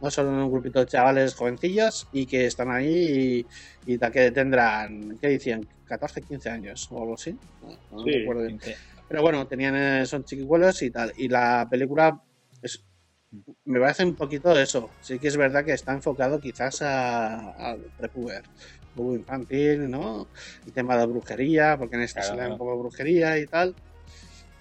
no 0.00 0.10
son 0.10 0.26
un 0.28 0.50
grupito 0.50 0.80
de 0.80 0.86
chavales 0.86 1.34
jovencillos 1.34 2.08
y 2.12 2.26
que 2.26 2.46
están 2.46 2.70
ahí 2.70 3.46
y, 3.86 3.94
y 3.94 3.98
que 3.98 4.30
tendrán 4.30 5.18
¿qué 5.20 5.28
decían? 5.28 5.66
14 5.86 6.22
15 6.22 6.50
años 6.50 6.86
o 6.90 7.00
algo 7.00 7.14
así 7.14 7.36
no, 7.62 7.68
no 7.98 8.04
Sí. 8.04 8.10
recuerdo 8.20 8.42
bien. 8.42 8.60
Pero 9.08 9.22
bueno 9.22 9.46
tenían 9.46 9.74
eh, 9.76 10.06
son 10.06 10.24
chiquihuelos 10.24 10.82
y 10.82 10.90
tal 10.90 11.12
y 11.16 11.28
la 11.28 11.66
película 11.70 12.20
es 12.62 12.84
me 13.64 13.78
parece 13.80 14.04
un 14.04 14.14
poquito 14.14 14.54
de 14.54 14.62
eso 14.62 14.90
sí 15.00 15.18
que 15.18 15.28
es 15.28 15.36
verdad 15.36 15.64
que 15.64 15.72
está 15.72 15.92
enfocado 15.92 16.40
quizás 16.40 16.80
a- 16.82 17.50
al 17.70 17.80
prepuber 17.96 18.42
infantil, 18.98 19.88
¿no? 19.88 20.26
El 20.66 20.72
tema 20.72 20.96
de 20.96 21.06
brujería, 21.06 21.76
porque 21.78 21.94
en 21.94 22.02
esta 22.02 22.18
Claro, 22.20 22.28
sale 22.30 22.38
claro. 22.40 22.52
un 22.54 22.58
poco 22.58 22.72
de 22.72 22.78
brujería 22.78 23.38
y 23.38 23.46
tal. 23.46 23.76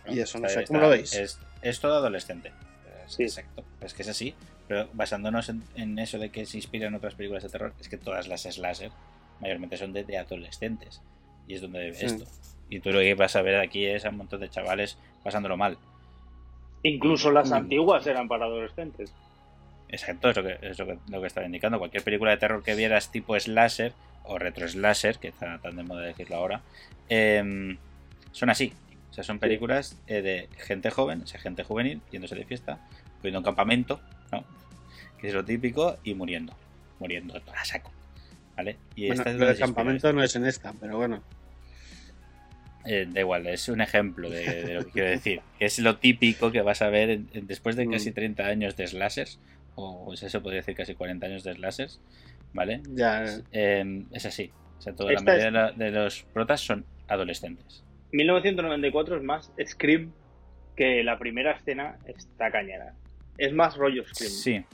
Y 0.06 0.20
eso, 0.20 0.38
no 0.39 0.48
sé, 0.48 0.60
está- 0.60 0.67
¿cómo 0.67 0.79
lo 0.82 0.89
veis? 0.89 1.12
Es, 1.15 1.39
es 1.63 1.79
todo 1.79 1.96
adolescente. 1.96 2.50
Es- 3.08 3.13
Sí. 3.13 3.24
Exacto. 3.24 3.63
Es 3.82 3.96
que 3.96 4.03
es 4.03 4.10
así. 4.10 4.36
Pero 4.68 4.88
basándonos 4.94 5.50
en, 5.50 5.64
en 5.76 5.98
eso 6.00 6.18
de 6.20 6.30
que 6.30 6.46
se 6.46 6.58
inspiran 6.58 6.94
otras 6.96 7.16
películas 7.16 7.44
de 7.44 7.50
terror, 7.50 7.74
es 7.80 7.88
que 7.90 7.98
todas 7.98 8.28
las 8.28 8.42
slasher 8.44 8.92
mayormente 9.40 9.78
son 9.78 9.94
de, 9.94 10.04
de 10.04 10.18
adolescentes. 10.18 11.02
Y 11.48 11.56
es 11.56 11.62
donde 11.62 11.94
Sí. 11.94 12.06
esto. 12.06 12.26
Y 12.70 12.80
tú 12.82 12.92
lo 12.92 13.00
que 13.00 13.14
vas 13.16 13.36
a 13.38 13.42
ver 13.42 13.56
aquí 13.62 13.86
es 13.86 14.04
a 14.06 14.10
un 14.10 14.18
montón 14.18 14.42
de 14.42 14.50
chavales 14.50 14.98
pasándolo 15.24 15.56
mal. 15.56 15.78
Incluso 16.84 17.32
las 17.32 17.50
Mm. 17.52 17.54
antiguas 17.54 18.06
eran 18.08 18.28
para 18.28 18.46
adolescentes. 18.46 19.14
Exacto, 19.90 20.30
es 20.30 20.36
lo 20.38 20.44
que, 20.44 20.58
es 20.62 20.78
lo 20.80 20.86
que, 20.86 20.98
lo 21.10 21.22
que 21.22 21.28
estaba 21.28 21.46
indicando. 21.46 21.80
Cualquier 21.80 22.04
película 22.04 22.32
de 22.32 22.38
terror 22.38 22.62
que 22.62 22.76
vieras 22.76 23.10
tipo 23.12 23.40
slasher 23.40 23.94
o 24.26 24.38
retro 24.38 24.68
slasher, 24.68 25.18
que 25.18 25.30
está 25.30 25.58
tan 25.60 25.78
de 25.78 25.84
moda 25.84 26.02
decirlo 26.02 26.36
ahora, 26.36 26.62
em, 27.08 27.78
son 28.34 28.50
así. 28.50 28.74
O 29.12 29.14
sea, 29.14 29.24
son 29.24 29.40
películas 29.40 29.98
eh, 30.08 30.22
de 30.22 30.50
gente 30.58 30.92
joven, 30.92 31.22
o 31.24 31.28
sea, 31.28 31.40
gente 31.40 31.64
juvenil, 31.64 32.02
yéndose 32.12 32.36
de 32.36 32.44
fiesta, 32.46 32.80
poniendo 33.22 33.40
un 33.40 33.46
campamento, 33.46 34.02
¿no? 34.32 34.44
Que 35.20 35.28
es 35.30 35.34
lo 35.34 35.44
típico, 35.46 35.98
y 36.04 36.14
muriendo. 36.14 36.54
Muriendo 37.00 37.40
a 37.56 37.66
saco. 37.66 37.92
¿Vale? 38.56 38.78
Y 38.96 39.08
Bueno, 39.08 39.22
esta 39.22 39.32
es 39.32 39.38
lo 39.38 39.46
del 39.48 39.58
campamento 39.60 40.12
no 40.14 40.24
es 40.24 40.36
en 40.36 40.46
esta, 40.46 40.74
pero 40.80 40.98
bueno. 40.98 41.22
eh, 42.86 43.06
da 43.10 43.20
igual, 43.20 43.46
es 43.48 43.68
un 43.70 43.82
ejemplo 43.82 44.30
de, 44.30 44.64
de 44.64 44.74
lo 44.76 44.86
que 44.86 44.92
quiero 44.92 45.10
decir. 45.10 45.42
Es 45.60 45.78
lo 45.80 45.98
típico 45.98 46.52
que 46.52 46.62
vas 46.62 46.82
a 46.82 46.90
ver 46.90 47.10
en- 47.10 47.30
en- 47.34 47.46
después 47.48 47.76
de 47.76 47.88
casi 47.90 48.12
Mm. 48.12 48.14
30 48.14 48.46
años 48.48 48.76
de 48.78 48.88
slashers, 48.88 49.40
o 49.76 50.06
pues 50.06 50.24
eso 50.24 50.42
podría 50.42 50.62
decir 50.62 50.76
casi 50.76 50.96
40 50.96 51.26
años 51.28 51.44
de 51.44 51.54
slashers, 51.54 52.00
¿vale? 52.54 52.82
Ya, 52.94 53.26
Eh, 53.52 54.04
es 54.14 54.26
así. 54.26 54.52
O 54.78 54.82
sea, 54.82 54.94
toda 54.96 55.12
la 55.12 55.22
mayoría 55.22 55.38
es- 55.40 55.44
de, 55.46 55.52
la- 55.52 55.72
de 55.72 55.92
los 55.92 56.24
protas 56.34 56.62
son 56.62 56.86
adolescentes. 57.10 57.84
1994 58.14 59.18
es 59.18 59.24
más 59.24 59.52
Scream 59.66 60.12
que 60.78 61.04
la 61.04 61.20
primera 61.20 61.52
escena 61.52 61.98
está 62.06 62.50
cañera. 62.52 62.94
Es 63.38 63.52
más 63.54 63.76
rollo 63.76 64.04
Scream. 64.08 64.32
Sí. 64.32 64.66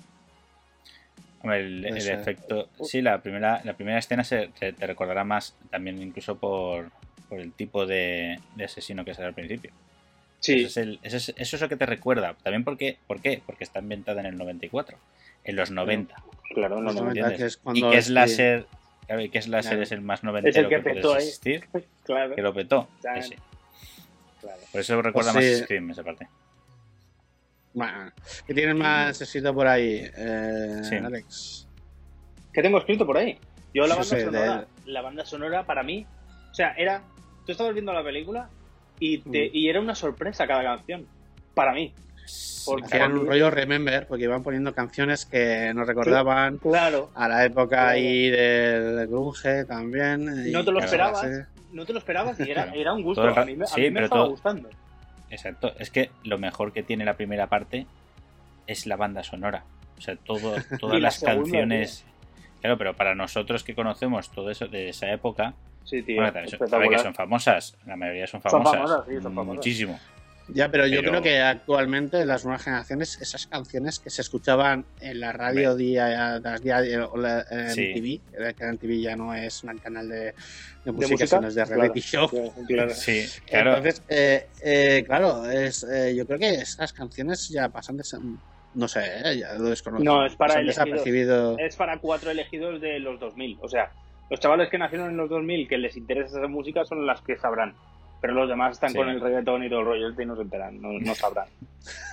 Hombre, 1.43 1.59
el, 1.59 1.85
el 1.85 1.97
efecto. 2.09 2.69
Sí, 2.83 3.01
la 3.01 3.21
primera, 3.21 3.61
la 3.63 3.73
primera 3.73 3.99
escena 3.99 4.23
se, 4.23 4.47
te, 4.59 4.73
te 4.73 4.87
recordará 4.87 5.23
más 5.23 5.55
también 5.69 6.01
incluso 6.01 6.37
por, 6.37 6.89
por 7.29 7.39
el 7.39 7.51
tipo 7.51 7.85
de, 7.85 8.39
de 8.55 8.63
asesino 8.63 9.03
que 9.05 9.13
sale 9.13 9.27
al 9.27 9.33
principio. 9.33 9.71
Sí, 10.39 10.61
Eso, 10.61 10.67
es 10.67 10.77
el- 10.77 10.99
eso, 11.03 11.17
es, 11.17 11.33
eso 11.37 11.55
es 11.57 11.61
lo 11.61 11.69
que 11.69 11.75
te 11.77 11.85
recuerda. 11.85 12.35
También 12.43 12.63
porque, 12.63 12.97
¿por 13.07 13.21
qué? 13.21 13.41
Porque 13.45 13.63
está 13.63 13.79
ambientada 13.79 14.19
en 14.21 14.27
el 14.27 14.37
94. 14.37 14.97
En 15.45 15.55
los 15.57 15.69
90. 15.71 16.15
claro, 16.53 16.75
no, 16.77 16.81
los 16.83 16.95
no, 16.95 17.01
90, 17.03 17.19
entiendes? 17.29 17.57
que 17.57 17.71
es 17.71 17.77
y 17.77 17.81
que 17.91 17.97
es 17.97 18.09
láser. 18.09 18.65
Claro, 19.05 19.21
y 19.21 19.29
que 19.29 19.37
es 19.37 19.47
láser 19.49 19.71
Claro. 19.71 19.83
es 19.83 19.91
el 19.91 20.01
más 20.01 20.23
noventero 20.23 20.69
que 20.69 20.75
que, 20.77 20.81
puede 20.81 20.95
petó 20.95 21.11
ahí. 21.13 21.17
existir. 21.23 21.65
claro, 22.05 22.35
Que 22.35 22.41
lo 22.41 22.53
petó. 22.53 22.87
Claro. 23.01 23.21
Por 24.71 24.81
eso 24.81 25.01
recuerda 25.01 25.33
Pues 25.33 25.45
más 25.45 25.57
sí. 25.57 25.63
Scream 25.63 25.91
esa 25.91 26.03
parte. 26.03 26.27
Bueno, 27.73 28.11
que 28.45 28.53
tienes 28.53 28.75
más 28.75 29.19
éxito 29.21 29.53
por 29.53 29.67
ahí, 29.67 30.07
eh, 30.15 30.81
Sí. 30.83 30.95
Alex. 30.95 31.67
¿Qué 32.53 32.61
tengo 32.61 32.77
escrito 32.77 33.05
por 33.05 33.17
ahí? 33.17 33.37
Yo 33.73 33.87
la 33.87 33.95
banda 33.95 34.03
sí, 34.15 34.21
sonora, 34.23 34.65
de- 34.85 34.91
la 34.91 35.01
banda 35.01 35.25
sonora 35.25 35.63
para 35.65 35.81
mí, 35.81 36.05
o 36.51 36.53
sea, 36.53 36.73
era, 36.77 37.01
tú 37.45 37.51
estabas 37.51 37.73
viendo 37.73 37.91
la 37.91 38.03
película 38.03 38.47
y, 38.99 39.17
te- 39.19 39.47
Mm. 39.47 39.51
y 39.53 39.69
era 39.69 39.79
una 39.79 39.95
sorpresa 39.95 40.45
cada 40.45 40.63
canción, 40.63 41.07
para 41.55 41.73
mí. 41.73 41.91
Porque 42.65 42.85
Hacían 42.85 43.17
un 43.17 43.25
rollo 43.27 43.49
Remember, 43.49 44.07
porque 44.07 44.23
iban 44.25 44.43
poniendo 44.43 44.73
canciones 44.73 45.25
que 45.25 45.73
nos 45.73 45.85
recordaban 45.87 46.57
Claro, 46.59 47.09
a 47.15 47.27
la 47.27 47.43
época 47.43 47.89
ahí 47.89 48.29
del 48.29 49.07
grunge 49.07 49.65
también. 49.65 50.51
No 50.51 50.63
te 50.63 50.71
lo 50.71 50.79
esperabas. 50.79 51.25
no 51.73 51.85
te 51.85 51.91
lo 51.91 51.99
esperabas 51.99 52.39
y 52.39 52.43
era, 52.51 52.63
Claro. 52.65 52.71
era 52.79 52.93
un 52.93 53.01
gusto, 53.03 53.23
a 53.23 53.45
mí, 53.45 53.55
me- 53.55 53.63
a 53.65 53.67
sí, 53.67 53.81
mí 53.81 53.89
me 53.91 54.03
estaba 54.03 54.21
todo- 54.21 54.29
gustando. 54.31 54.69
Exacto. 55.33 55.73
Es 55.79 55.89
que 55.89 56.09
lo 56.23 56.37
mejor 56.37 56.71
que 56.73 56.83
tiene 56.83 57.03
la 57.05 57.15
primera 57.15 57.47
parte 57.47 57.85
es 58.67 58.85
la 58.87 58.95
banda 58.95 59.23
sonora. 59.23 59.63
O 59.97 60.01
sea, 60.01 60.15
todo, 60.15 60.55
todas 60.79 60.95
la 60.95 61.07
las 61.07 61.15
segunda, 61.15 61.41
canciones. 61.41 62.05
Claro, 62.61 62.77
pero 62.77 62.95
para 62.95 63.13
nosotros 63.15 63.63
que 63.63 63.75
conocemos 63.75 64.29
todo 64.31 64.49
eso 64.49 64.67
de 64.67 64.89
esa 64.89 65.11
época, 65.11 65.53
Sí, 65.83 66.01
tío. 66.01 66.15
bueno, 66.15 66.31
también 66.31 66.49
son, 66.57 66.89
que 66.89 66.99
son 66.99 67.13
famosas. 67.13 67.77
La 67.85 67.97
mayoría 67.97 68.25
son 68.25 68.41
Son 68.41 68.51
famosas. 68.51 68.73
famosas, 68.81 69.05
sí, 69.07 69.13
son 69.15 69.23
famosas. 69.35 69.55
Muchísimo. 69.55 69.99
Ya, 70.49 70.69
pero 70.69 70.85
yo 70.87 70.99
Pero- 70.99 71.11
creo 71.11 71.21
que 71.21 71.39
actualmente 71.39 72.25
las 72.25 72.43
nuevas 72.43 72.63
generaciones, 72.63 73.19
esas 73.21 73.47
canciones 73.47 73.99
que 73.99 74.09
se 74.09 74.21
escuchaban 74.21 74.85
en 74.99 75.19
la 75.21 75.31
radio 75.31 75.73
día, 75.75 76.39
las 76.39 76.61
día 76.61 76.79
o 77.09 77.17
la, 77.17 77.45
en 77.49 77.69
Sí. 77.71 77.93
TV, 77.93 78.21
eh, 78.49 78.53
que 78.53 78.63
en 78.65 78.77
TV 78.77 78.99
ya 78.99 79.15
no 79.15 79.33
es 79.33 79.63
un 79.63 79.77
canal 79.77 80.09
de, 80.09 80.33
de 80.83 80.91
música, 80.91 81.11
música? 81.13 81.27
sino 81.27 81.47
es 81.47 81.55
de 81.55 81.63
Claro. 81.63 81.81
reality 81.81 81.99
show. 82.01 82.29
Sí, 82.29 82.65
claro. 82.67 82.89
Sí, 82.93 83.25
claro. 83.47 83.69
Entonces, 83.77 84.03
eh, 84.09 84.47
eh, 84.61 85.03
claro, 85.05 85.49
es, 85.49 85.83
eh, 85.83 86.13
yo 86.15 86.27
creo 86.27 86.37
que 86.39 86.55
estas 86.55 86.91
canciones 86.91 87.47
ya 87.49 87.69
pasan 87.69 87.95
de 87.97 88.03
ser- 88.03 88.19
no 88.73 88.87
sé, 88.87 88.99
eh, 89.23 89.37
ya 89.37 89.53
lo 89.53 89.69
desconozco. 89.69 90.03
No, 90.03 90.25
es 90.25 90.35
para 90.35 90.55
elegidos. 90.55 90.85
desapercibido. 90.85 91.57
Es 91.57 91.75
para 91.77 91.99
cuatro 91.99 92.31
elegidos 92.31 92.81
de 92.81 92.99
los 92.99 93.17
2000. 93.19 93.57
O 93.61 93.69
sea, 93.69 93.91
los 94.29 94.39
chavales 94.41 94.69
que 94.69 94.77
nacieron 94.77 95.09
en 95.11 95.17
los 95.17 95.29
2000 95.29 95.67
que 95.69 95.77
les 95.77 95.95
interesa 95.95 96.37
esa 96.39 96.47
música 96.47 96.83
son 96.83 97.05
las 97.05 97.21
que 97.21 97.37
sabrán. 97.37 97.75
Pero 98.23 98.35
los 98.35 98.47
demás 98.47 98.71
están 98.71 98.91
Sí. 98.91 98.95
con 98.97 99.09
el 99.09 99.19
reggaetón 99.19 99.65
y 99.65 99.69
todo 99.69 99.81
el 99.81 99.85
rollo 99.85 100.09
y 100.17 100.25
no 100.25 100.35
se 100.37 100.43
enteran, 100.43 100.81
no, 100.81 100.93
no 100.93 101.13
sabrán. 101.13 101.45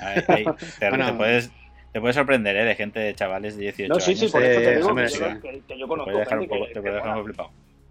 Ahí- 0.00 0.25
ahí 0.29 0.45
te, 0.81 0.88
Bueno. 0.88 1.07
te 1.07 1.12
puedes, 1.12 1.50
te 1.93 2.00
puedes 2.00 2.17
sorprender, 2.17 2.57
¿eh? 2.57 2.64
De 2.64 2.75
gente 2.75 2.99
de 2.99 3.14
chavales 3.14 3.57
de 3.57 3.62
18 3.62 3.95
No, 3.95 4.00
sí, 4.00 4.11
años. 4.11 4.19
sí, 4.21 4.29
por 4.29 4.43
Sí, 4.43 4.49
eso 4.49 4.61
te 4.61 4.76
digo 4.76 4.95
que, 4.97 5.09
yo, 5.09 5.40
que- 5.40 5.62
que 5.69 5.79
yo 5.79 5.85
Te 5.85 5.88
conozco 5.88 6.05
puede 6.11 6.19
dejar 6.19 6.38
un 6.40 6.49
poco, 6.49 6.62
que- 6.62 6.69
te 6.69 6.75
que 6.75 6.81
puede 6.81 6.95
dejar 6.97 7.09
un 7.11 7.23
mola. 7.23 7.33
poco 7.37 7.49
flipado. 7.49 7.50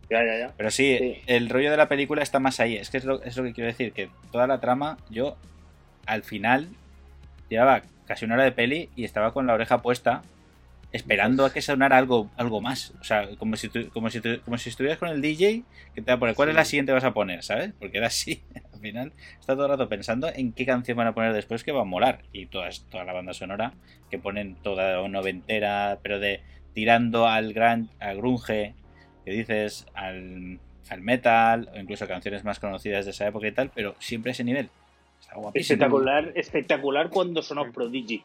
Ya, 0.09 0.25
ya, 0.25 0.37
ya. 0.47 0.53
Pero 0.57 0.69
sí, 0.71 0.97
Sí. 0.99 1.21
el 1.27 1.49
rollo 1.49 1.71
de 1.71 1.77
la 1.77 1.87
película 1.87 2.21
está 2.21 2.39
más 2.39 2.59
ahí. 2.59 2.75
Es 2.75 2.89
que 2.89 2.97
es 2.97 3.05
lo, 3.05 3.23
es 3.23 3.37
lo 3.37 3.43
que 3.43 3.53
quiero 3.53 3.67
decir, 3.69 3.93
que 3.93 4.09
toda 4.33 4.47
la 4.47 4.59
trama, 4.59 4.97
yo 5.09 5.37
al 6.05 6.23
final 6.23 6.67
llevaba 7.47 7.83
casi 8.05 8.25
una 8.25 8.33
hora 8.33 8.43
de 8.43 8.51
peli 8.51 8.89
y 8.97 9.05
estaba 9.05 9.31
con 9.31 9.47
la 9.47 9.53
oreja 9.53 9.81
puesta 9.81 10.23
esperando 10.91 11.45
a 11.45 11.53
que 11.53 11.61
sonara 11.61 11.97
algo, 11.97 12.29
algo 12.35 12.61
más. 12.61 12.93
O 12.99 13.03
sea, 13.03 13.27
como 13.37 13.55
si, 13.55 13.69
tu- 13.69 13.89
como, 13.91 14.09
si 14.09 14.21
tu- 14.21 14.41
como 14.41 14.57
si 14.57 14.69
estuvieras 14.69 14.97
con 14.97 15.09
el 15.09 15.21
DJ 15.21 15.63
que 15.93 16.01
te 16.01 16.11
va 16.11 16.15
a 16.15 16.19
poner, 16.19 16.35
¿cuál 16.35 16.49
es 16.49 16.55
la 16.55 16.65
siguiente 16.65 16.89
que 16.89 16.95
vas 16.95 17.03
a 17.03 17.13
poner? 17.13 17.43
¿Sabes? 17.43 17.71
Porque 17.79 17.97
era 17.99 18.07
así. 18.07 18.41
Al 18.73 18.79
final 18.79 19.13
está 19.39 19.53
todo 19.53 19.65
el 19.65 19.71
rato 19.71 19.87
pensando 19.89 20.29
en 20.33 20.51
qué 20.53 20.65
canción 20.65 20.97
van 20.97 21.07
a 21.07 21.13
poner 21.13 21.33
después 21.33 21.63
que 21.63 21.71
va 21.71 21.81
a 21.81 21.85
molar. 21.85 22.23
Y 22.33 22.47
toda, 22.47 22.69
toda 22.89 23.03
la 23.03 23.13
banda 23.13 23.33
sonora 23.33 23.73
que 24.09 24.17
ponen 24.19 24.55
toda 24.55 25.07
noventera, 25.07 25.99
pero 26.01 26.19
de 26.19 26.41
tirando 26.73 27.27
al 27.27 27.53
gran, 27.53 27.89
al 27.99 28.17
grunge, 28.17 28.73
que 29.25 29.31
dices, 29.31 29.85
al, 29.93 30.59
al 30.89 31.01
metal, 31.01 31.69
o 31.73 31.77
incluso 31.79 32.07
canciones 32.07 32.43
más 32.43 32.59
conocidas 32.59 33.05
de 33.05 33.11
esa 33.11 33.27
época 33.27 33.47
y 33.47 33.51
tal, 33.51 33.69
pero 33.75 33.95
siempre 33.99 34.31
a 34.31 34.33
ese 34.33 34.43
nivel. 34.43 34.69
Está 35.19 35.35
guapísimo. 35.35 35.73
Espectacular, 35.75 36.31
espectacular 36.35 37.09
cuando 37.09 37.41
sonó 37.43 37.71
Prodigy. 37.71 38.23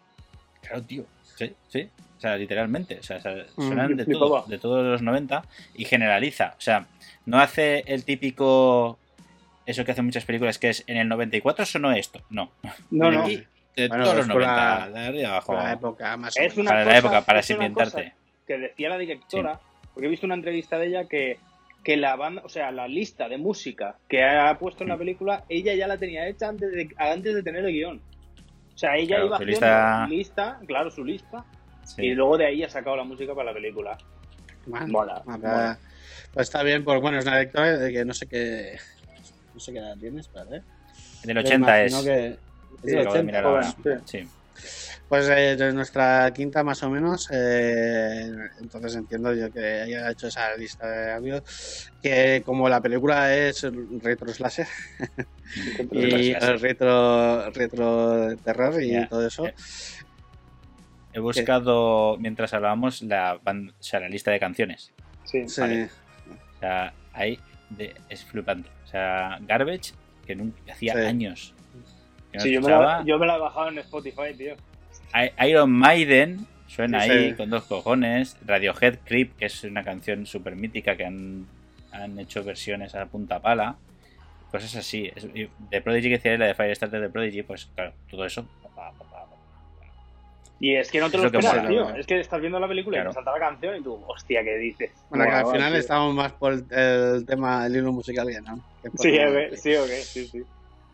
Claro, 0.62 0.82
tío. 0.82 1.04
Sí, 1.36 1.52
sí. 1.68 1.88
O 2.16 2.20
sea, 2.20 2.36
literalmente. 2.36 2.98
O 2.98 3.02
sea, 3.02 3.20
se- 3.20 3.46
Mm, 3.56 3.62
suenan 3.66 3.96
de 3.96 4.06
todo, 4.06 4.44
de 4.46 4.58
todos 4.58 4.84
los 4.84 5.02
90 5.02 5.44
y 5.74 5.84
generaliza. 5.84 6.54
O 6.56 6.60
sea, 6.60 6.86
no 7.26 7.38
hace 7.40 7.84
el 7.86 8.04
típico. 8.04 8.98
Eso 9.66 9.84
que 9.84 9.92
hacen 9.92 10.04
muchas 10.04 10.24
películas, 10.24 10.58
que 10.58 10.68
es 10.70 10.84
en 10.86 10.96
el 10.98 11.08
94 11.08 11.64
sonó 11.64 11.92
esto. 11.92 12.20
No. 12.30 12.50
No, 12.90 13.10
no. 13.10 13.22
Aquí, 13.22 13.42
de 13.76 13.88
Bueno, 13.88 14.04
todos 14.04 14.16
los 14.18 14.26
por 14.28 14.36
90, 14.42 14.86
la- 14.88 14.90
de 15.00 15.06
arriba 15.06 15.28
abajo. 15.30 15.46
Por 15.46 15.56
la 15.62 15.72
época 15.72 16.16
más 16.18 16.36
o 16.36 16.40
Es 16.40 16.56
menos. 16.56 16.58
una 16.58 16.70
para 16.70 16.80
la 16.80 16.84
cosa- 16.86 16.98
época, 16.98 17.20
para 17.26 17.40
es 17.40 17.50
una 17.50 17.56
ambientarte. 17.66 18.12
que 18.46 18.58
decía 18.58 18.88
la 18.90 18.98
directora, 18.98 19.60
porque 19.92 20.06
he 20.06 20.10
visto 20.10 20.26
una 20.26 20.34
entrevista 20.34 20.78
de 20.78 20.86
ella 20.86 21.04
que, 21.08 21.38
que 21.82 21.96
la 21.96 22.14
banda, 22.16 22.42
o 22.44 22.48
sea, 22.50 22.70
la 22.72 22.86
lista 22.88 23.28
de 23.28 23.38
música 23.38 23.96
que 24.08 24.22
ha 24.22 24.58
puesto 24.58 24.84
en 24.84 24.90
la 24.90 24.96
película, 24.98 25.44
ella 25.48 25.74
ya 25.74 25.86
la 25.86 25.96
tenía 25.98 26.28
hecha 26.28 26.48
antes 26.48 26.70
de, 26.72 26.88
antes 26.98 27.34
de 27.34 27.42
tener 27.42 27.64
el 27.64 27.72
guion. 27.72 28.00
O 28.74 28.78
sea, 28.78 28.96
ella 28.96 29.16
Claro, 29.16 29.26
iba 29.26 29.36
su 29.38 29.42
haciendo 29.44 29.60
lista- 29.60 30.06
lista, 30.08 30.60
claro, 30.66 30.90
su 30.90 31.04
lista, 31.04 31.44
Sí. 31.84 32.02
y 32.02 32.14
luego 32.14 32.38
de 32.38 32.46
ahí 32.46 32.62
ha 32.62 32.68
sacado 32.70 32.96
la 32.96 33.04
música 33.04 33.34
para 33.34 33.46
la 33.50 33.54
película. 33.54 33.96
Bueno, 34.66 34.86
Mola, 34.88 35.22
pues, 35.24 35.38
mola. 35.38 35.78
pues 36.32 36.48
está 36.48 36.62
bien, 36.62 36.84
pues 36.84 37.00
bueno, 37.00 37.18
es 37.18 37.26
una 37.26 37.38
lectora 37.38 37.76
de 37.76 37.92
que 37.92 38.04
no 38.04 38.14
sé 38.14 38.26
qué. 38.26 38.78
No 39.52 39.60
sé 39.60 39.72
qué 39.72 39.78
edad 39.78 39.96
tienes, 39.98 40.30
¿vale? 40.32 40.62
Del 41.22 41.38
80 41.38 41.82
es. 41.84 41.94
Que, 41.96 42.26
es 42.28 42.36
Sí, 42.84 42.90
de 42.90 43.00
80. 43.06 43.22
mirar 43.22 43.44
joven, 43.44 43.64
ahora. 43.84 44.00
sí. 44.06 44.28
Pues 45.08 45.28
eh, 45.28 45.54
de 45.56 45.72
nuestra 45.72 46.32
quinta 46.32 46.64
más 46.64 46.82
o 46.82 46.88
menos, 46.90 47.28
eh, 47.30 48.32
entonces 48.60 48.96
entiendo 48.96 49.32
yo 49.34 49.52
que 49.52 49.82
haya 49.82 50.10
hecho 50.10 50.28
esa 50.28 50.56
lista 50.56 50.88
de 50.88 51.12
audio, 51.12 51.44
que 52.02 52.42
como 52.44 52.68
la 52.68 52.80
película 52.80 53.34
es 53.36 53.66
retro 54.02 54.32
slasher 54.32 54.66
y 55.92 56.30
el 56.32 56.58
retro, 56.58 57.50
retro 57.50 58.34
terror 58.38 58.82
y 58.82 59.06
todo 59.06 59.26
eso, 59.26 59.46
He 61.14 61.20
buscado, 61.20 62.16
mientras 62.18 62.52
hablábamos, 62.54 63.00
la, 63.02 63.38
ban- 63.40 63.70
o 63.70 63.82
sea, 63.82 64.00
la 64.00 64.08
lista 64.08 64.30
de 64.30 64.40
canciones. 64.40 64.92
Sí. 65.24 65.48
sí, 65.48 65.60
vale. 65.60 65.84
O 65.84 66.58
sea, 66.60 66.92
ahí 67.12 67.38
de- 67.70 67.94
es 68.08 68.24
flipante. 68.24 68.68
O 68.84 68.86
sea, 68.88 69.38
Garbage, 69.42 69.92
que 70.26 70.34
nunca, 70.34 70.60
hacía 70.72 70.92
Sí. 70.94 70.98
años. 71.00 71.54
que 72.32 72.38
no 72.38 72.42
Sí, 72.44 72.52
yo 72.52 72.60
me, 72.60 72.68
la, 72.68 73.04
yo 73.06 73.16
me 73.18 73.26
la 73.26 73.36
he 73.36 73.38
bajado 73.38 73.68
en 73.68 73.78
Spotify, 73.78 74.34
tío. 74.36 74.56
Iron 75.46 75.70
Maiden 75.70 76.46
suena 76.66 77.00
Sí, 77.02 77.10
ahí 77.10 77.30
sí. 77.30 77.36
con 77.36 77.48
dos 77.50 77.64
cojones. 77.64 78.36
Radiohead 78.44 78.98
Creep, 79.04 79.36
que 79.36 79.46
es 79.46 79.62
una 79.62 79.84
canción 79.84 80.26
súper 80.26 80.56
mítica 80.56 80.96
que 80.96 81.04
han, 81.06 81.46
han 81.92 82.18
hecho 82.18 82.42
versiones 82.42 82.96
a 82.96 83.06
punta 83.06 83.40
pala. 83.40 83.76
Cosas 84.50 84.74
así. 84.74 85.12
De 85.70 85.80
Prodigy 85.80 86.08
que 86.08 86.16
decía 86.16 86.36
la 86.36 86.46
de 86.46 86.54
Firestarter 86.54 87.00
de 87.00 87.08
Prodigy, 87.08 87.42
pues 87.44 87.66
claro, 87.66 87.92
todo 88.10 88.24
eso. 88.24 88.48
Y 90.64 90.76
es 90.76 90.90
que 90.90 90.98
no 90.98 91.10
te 91.10 91.18
lo 91.18 91.24
lo 91.24 91.38
esperas, 91.38 91.68
tío. 91.68 91.94
Es 91.94 92.06
que 92.06 92.20
estás 92.20 92.40
viendo 92.40 92.58
la 92.58 92.66
película 92.66 92.96
Claro. 92.96 93.10
y 93.10 93.12
te 93.12 93.14
salta 93.16 93.32
la 93.32 93.38
canción 93.38 93.76
y 93.76 93.82
tú, 93.82 94.02
hostia, 94.06 94.42
¿qué 94.42 94.56
dices? 94.56 94.92
Bueno, 95.10 95.26
que 95.26 95.30
al 95.30 95.46
final 95.52 95.72
tío. 95.72 95.80
estamos 95.80 96.14
más 96.14 96.32
por 96.32 96.54
el, 96.54 96.64
el 96.70 97.26
tema, 97.26 97.66
el 97.66 97.76
hilo 97.76 97.92
musical 97.92 98.26
que 98.28 98.40
no. 98.40 98.64
que 98.82 98.88
Sí, 98.96 99.18
ok, 99.18 99.56
sí, 99.58 99.76
ok, 99.76 99.90
sí, 100.02 100.26
sí. 100.26 100.42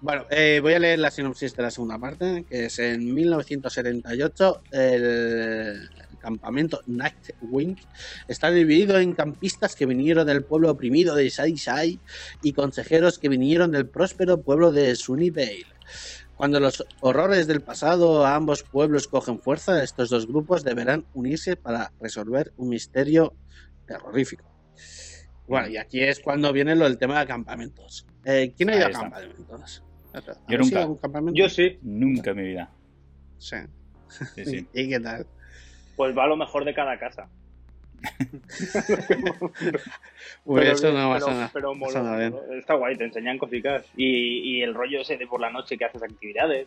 Bueno, 0.01 0.25
eh, 0.29 0.59
voy 0.61 0.73
a 0.75 0.81
leer 0.81 0.99
la 0.99 1.13
sinopsis 1.13 1.55
de 1.55 1.63
la 1.63 1.71
segunda 1.71 1.99
parte, 2.01 2.45
que 2.51 2.65
es 2.65 2.81
en 2.81 3.15
1978 3.15 4.63
el 4.73 5.89
campamento 6.19 6.81
Nightwind 6.87 7.79
está 8.27 8.51
dividido 8.51 8.99
en 8.99 9.13
campistas 9.13 9.77
que 9.77 9.87
vinieron 9.87 10.27
del 10.27 10.43
pueblo 10.43 10.73
oprimido 10.73 11.15
de 11.15 11.31
Sai 11.31 12.01
y 12.43 12.53
consejeros 12.55 13.21
que 13.21 13.29
vinieron 13.29 13.71
del 13.71 13.89
próspero 13.89 14.41
pueblo 14.43 14.73
de 14.73 14.97
Sunnyvale. 14.97 15.65
Cuando 16.41 16.59
los 16.59 16.87
horrores 17.03 17.47
del 17.47 17.61
pasado 17.61 18.25
a 18.25 18.35
ambos 18.35 18.63
pueblos 18.63 19.09
cogen 19.09 19.41
fuerza, 19.41 19.83
estos 19.83 20.09
dos 20.09 20.27
grupos 20.27 20.65
deberán 20.65 21.05
unirse 21.13 21.55
para 21.55 21.93
resolver 22.01 22.55
un 22.57 22.71
misterio 22.71 23.35
terrorífico. 23.87 24.51
Bueno, 25.47 25.69
y 25.69 25.77
aquí 25.77 26.03
es 26.03 26.19
cuando 26.19 26.51
viene 26.51 26.75
lo 26.75 26.85
del 26.85 26.97
tema 26.97 27.21
de 27.21 27.27
campamentos. 27.27 28.07
Eh, 28.25 28.55
¿Quién 28.57 28.71
ha 28.71 28.77
ido 28.77 28.87
a 28.87 28.91
campamentos? 28.91 29.85
Yo 30.15 30.19
¿Habéis 30.47 30.61
nunca. 30.61 30.79
ido 30.79 30.81
a 30.81 30.87
un 30.87 30.97
campamento? 30.97 31.39
Yo 31.39 31.49
sí, 31.51 31.79
Nunca 31.83 32.31
en 32.31 32.37
mi 32.39 32.43
vida. 32.45 32.71
Sí. 33.37 33.57
Sí, 34.35 34.45
sí. 34.47 34.69
¿Y 34.73 34.89
qué 34.89 34.99
tal? 34.99 35.27
pues 35.95 36.17
va 36.17 36.27
lo 36.27 36.39
mejor 36.39 36.65
de 36.65 36.73
cada 36.73 36.99
casa. 36.99 37.29
Uy, 40.45 40.61
Pero 40.61 40.73
eso 40.73 40.93
no 40.93 41.09
va 41.11 41.17
a 41.17 41.19
pero- 41.19 41.27
sonar. 41.27 41.51
pero 41.53 41.75
mola. 41.75 42.31
¿no? 42.31 42.41
Está 42.55 42.75
guay, 42.75 42.97
te 42.97 43.05
enseñan 43.05 43.39
cositas. 43.39 43.85
Y, 43.97 44.57
y 44.59 44.63
el 44.63 44.75
rollo 44.75 45.01
ese 45.01 45.17
de 45.17 45.27
por 45.27 45.41
la 45.41 45.51
noche 45.51 45.77
que 45.77 45.85
haces 45.85 46.03
actividades. 46.03 46.67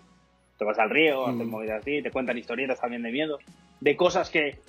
Te 0.57 0.65
vas 0.65 0.77
al 0.79 0.89
río, 0.89 1.25
haces 1.25 1.45
Mm. 1.47 1.49
movidas 1.49 1.81
así, 1.81 2.01
te 2.01 2.11
cuentan 2.11 2.37
historietas 2.37 2.79
también 2.79 3.01
de 3.03 3.11
miedo. 3.11 3.39
De 3.79 3.95
cosas 3.95 4.29
que 4.29 4.59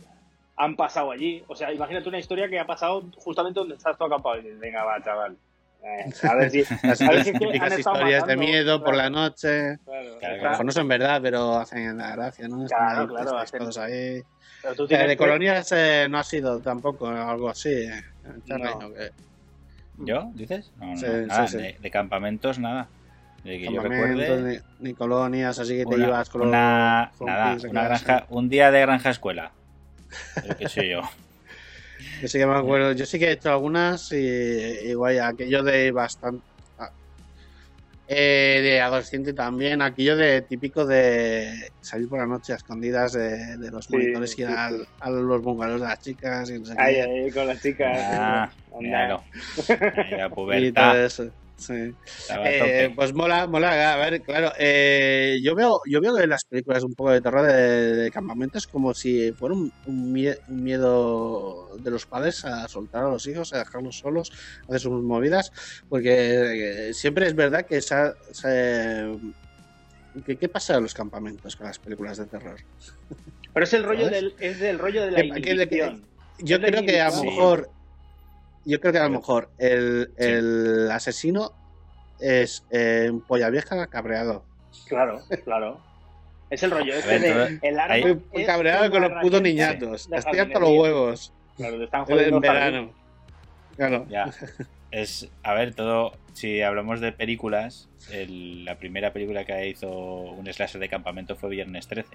han 0.57 0.77
pasado 0.77 1.11
allí. 1.11 1.43
O 1.49 1.55
sea, 1.55 1.73
imagínate 1.73 2.09
una 2.09 2.19
historia 2.19 2.49
que 2.49 2.59
ha 2.59 2.67
pasado 2.67 3.05
justamente 3.17 3.61
donde 3.61 3.75
estás 3.77 3.97
tú 3.99 4.05
acampado. 4.05 4.39
Y 4.39 4.43
dices, 4.43 4.59
venga, 4.61 4.85
va, 4.85 5.03
chaval. 5.03 5.37
Eh, 5.85 6.11
a 6.29 6.35
ver 6.37 6.51
si. 6.51 6.65
Las, 6.83 7.01
a 7.03 7.09
ver 7.11 7.15
las 7.17 7.25
si 7.27 7.31
es 7.31 7.39
que 7.39 7.45
han 7.45 7.53
típicas 7.53 7.73
estado 7.73 7.97
historias 7.97 8.27
de 8.27 8.37
miedo 8.37 8.83
por 8.83 8.97
la 8.97 9.11
noche. 9.11 9.79
claro, 9.85 10.19
Claro, 10.19 10.35
A 10.35 10.37
está- 10.37 10.45
lo 10.45 10.51
mejor 10.51 10.65
no 10.67 10.73
son 10.73 10.89
verdad, 10.89 11.21
pero 11.23 11.59
hacen 11.59 11.99
la 11.99 12.11
gracia, 12.17 12.49
¿no? 12.49 12.65
Están 12.65 12.79
Claro, 12.79 13.01
ahí, 13.03 13.07
claro, 13.09 13.25
estáis 13.31 13.43
hacen- 13.49 13.59
todos 13.61 13.79
ahí. 13.79 14.23
pero 14.63 14.75
tú 14.75 14.85
Eh, 14.85 14.89
tienes 14.89 15.07
de 15.09 15.13
que- 15.13 15.17
colonias 15.19 15.73
eh, 15.73 16.07
no 16.09 16.19
ha 16.19 16.25
sido 16.25 16.61
tampoco 16.61 17.07
algo 17.09 17.51
así. 17.51 17.69
eh, 17.71 18.03
No. 18.47 18.59
¿no? 18.59 18.95
Que- 18.95 19.11
¿Yo? 19.99 20.31
¿Dices? 20.35 20.73
No, 20.81 20.87
no, 20.87 20.97
Sí, 20.97 21.07
nada. 21.27 21.47
sí, 21.47 21.57
sí. 21.59 21.63
De, 21.63 21.77
de 21.81 21.91
campamentos, 21.91 22.59
nada. 22.59 22.89
De 23.45 23.59
que 23.59 23.65
yo 23.67 23.75
campamentos, 23.83 24.19
recuerde. 24.21 24.63
ni, 24.81 24.89
ni 24.89 24.95
colonias, 24.95 25.59
así 25.59 25.77
que 25.77 25.85
te 25.87 25.95
Una, 25.97 26.07
ibas 26.07 26.31
con 26.31 26.41
una, 26.43 27.13
nada, 27.21 27.57
una 27.69 27.85
granja, 27.85 28.25
un 28.31 28.49
día 28.49 28.71
de 28.71 28.81
granja 28.81 29.11
escuela. 29.11 29.53
Lo 30.49 30.57
que 30.57 30.69
sé 30.69 30.89
yo. 30.89 31.03
Yo 32.25 32.29
sí 32.29 32.39
que 32.39 32.47
me 32.47 32.55
acuerdo, 32.55 32.93
yo 32.93 33.05
sí 33.05 33.19
que 33.19 33.27
he 33.27 33.33
hecho 33.33 33.51
algunas 33.51 34.11
y 34.13 34.17
igual 34.17 35.21
aquello 35.21 35.63
de 35.63 35.91
bastante. 35.93 36.47
ah, 36.79 36.91
eh, 38.07 38.61
de 38.63 38.81
adolescente 38.81 39.35
también, 39.35 39.83
aquello 39.83 40.17
de 40.17 40.41
típico 40.43 40.87
de 40.87 41.71
salir 41.83 42.09
por 42.09 42.19
la 42.19 42.27
noche 42.27 42.55
a 42.55 42.57
escondidas 42.57 43.13
de, 43.13 43.59
de 43.59 43.71
los 43.71 43.87
Sí, 43.87 43.93
monitores 43.97 44.39
y 44.39 44.41
ir 44.41 44.47
sí, 44.47 44.55
al- 44.55 44.79
sí. 44.79 44.85
a 45.01 45.11
los 45.11 45.43
bungalows 45.43 45.83
de 45.83 45.87
las 45.87 45.99
chicas 46.01 46.49
y 46.49 46.59
no 46.61 46.65
sé 46.65 46.75
qué. 46.77 46.81
Ahí, 46.81 46.95
ahí, 46.97 47.31
con 47.31 47.47
las 47.47 47.61
chicas. 47.61 48.07
Ah, 48.11 48.51
míralo. 48.81 49.23
Ahí 49.97 50.19
La 50.19 50.29
y 50.29 50.31
todo 50.31 50.35
pubertad. 50.35 51.05
eso. 51.05 51.31
Sí. 51.57 51.95
Eh, 52.45 52.93
pues 52.97 53.15
mola, 53.15 53.47
mola, 53.47 53.95
a 53.95 53.97
ver, 53.97 54.21
claro, 54.23 54.53
eh, 54.59 55.39
yo 55.43 55.55
veo, 55.55 55.81
yo 55.87 56.01
veo 56.01 56.15
que 56.17 56.27
las 56.27 56.45
películas 56.45 56.83
un 56.83 56.95
poco 56.95 57.13
de 57.13 57.21
terror 57.21 57.47
de, 57.47 57.95
de 57.95 58.11
campamentos 58.11 58.67
como 58.67 58.93
si 58.93 59.33
fuera 59.33 59.55
un, 59.55 59.73
un 59.87 60.13
mie- 60.13 60.39
un 60.49 60.63
miedo 60.63 61.69
de 61.79 61.91
los 61.91 62.07
padres 62.07 62.45
a 62.45 62.67
soltar 62.69 63.05
a 63.05 63.09
los 63.11 63.27
hijos, 63.29 63.53
a 63.53 63.59
dejarlos 63.59 63.99
solos, 63.99 64.31
a 64.63 64.67
hacer 64.67 64.81
sus 64.81 65.03
movidas, 65.03 65.53
porque 65.89 66.89
eh, 66.89 66.95
siempre 66.95 67.27
es 67.27 67.35
verdad 67.35 67.65
que 67.67 67.77
esa, 67.77 68.15
que- 68.43 70.37
¿Qué 70.39 70.49
pasa 70.49 70.77
en 70.77 70.83
los 70.85 70.95
campamentos 70.95 71.57
con 71.57 71.67
las 71.67 71.79
películas 71.79 72.19
de 72.19 72.27
terror? 72.27 72.57
Pero 73.53 73.65
es 73.65 73.73
el 73.73 73.83
rollo 73.85 74.05
¿Sabes? 74.07 74.21
del, 74.23 74.35
es 74.39 74.61
del 74.61 74.79
rollo 74.79 75.03
de 75.05 75.11
la 75.11 75.17
Que- 75.23 75.29
que- 75.31 75.41
que- 75.43 75.51
inhibición. 75.53 76.07
Yo 76.39 76.57
Es 76.57 76.63
creo 76.65 76.83
que 76.85 77.01
a 77.01 77.11
lo 77.11 77.25
mejor, 77.25 77.71
yo 78.65 78.81
creo 78.81 78.93
que 78.93 78.99
a 78.99 79.05
lo 79.05 79.11
mejor 79.11 79.51
el, 79.59 80.11
el 80.17 80.91
asesino 80.91 81.53
es 82.21 82.65
eh, 82.71 83.09
un 83.11 83.21
polla 83.21 83.51
vieja 83.51 83.87
cabreado. 83.89 84.45
Claro, 84.89 85.21
claro. 85.45 85.81
Es 86.51 86.63
el 86.63 86.71
rollo 86.71 86.95
este 86.95 87.19
de 87.19 87.59
el 87.63 87.79
es 88.33 88.47
cabreado 88.47 88.91
con 88.91 89.03
los 89.03 89.13
putos 89.23 89.43
niñatos. 89.43 90.09
Estoy 90.13 90.39
hasta 90.39 90.59
los 90.61 90.71
huevos. 90.71 91.33
Claro, 91.57 91.79
te 91.79 91.85
están 91.85 92.01
En 92.03 92.07
jodiendo 92.07 92.41
jardín. 92.41 92.63
verano. 92.63 92.91
Claro. 93.77 94.07
Ya. 94.09 94.31
Es, 94.91 95.29
a 95.43 95.55
ver, 95.55 95.75
todo. 95.75 96.13
Si 96.35 96.63
hablamos 96.63 97.01
de 97.01 97.11
películas, 97.13 97.89
el- 98.13 98.65
la 98.65 98.79
primera 98.79 99.13
película 99.13 99.45
que 99.45 99.69
hizo 99.69 99.89
un 99.91 100.47
slasher 100.53 100.81
de 100.81 100.89
campamento 100.89 101.35
fue 101.37 101.51
Viernes 101.51 101.89
13, 101.89 102.09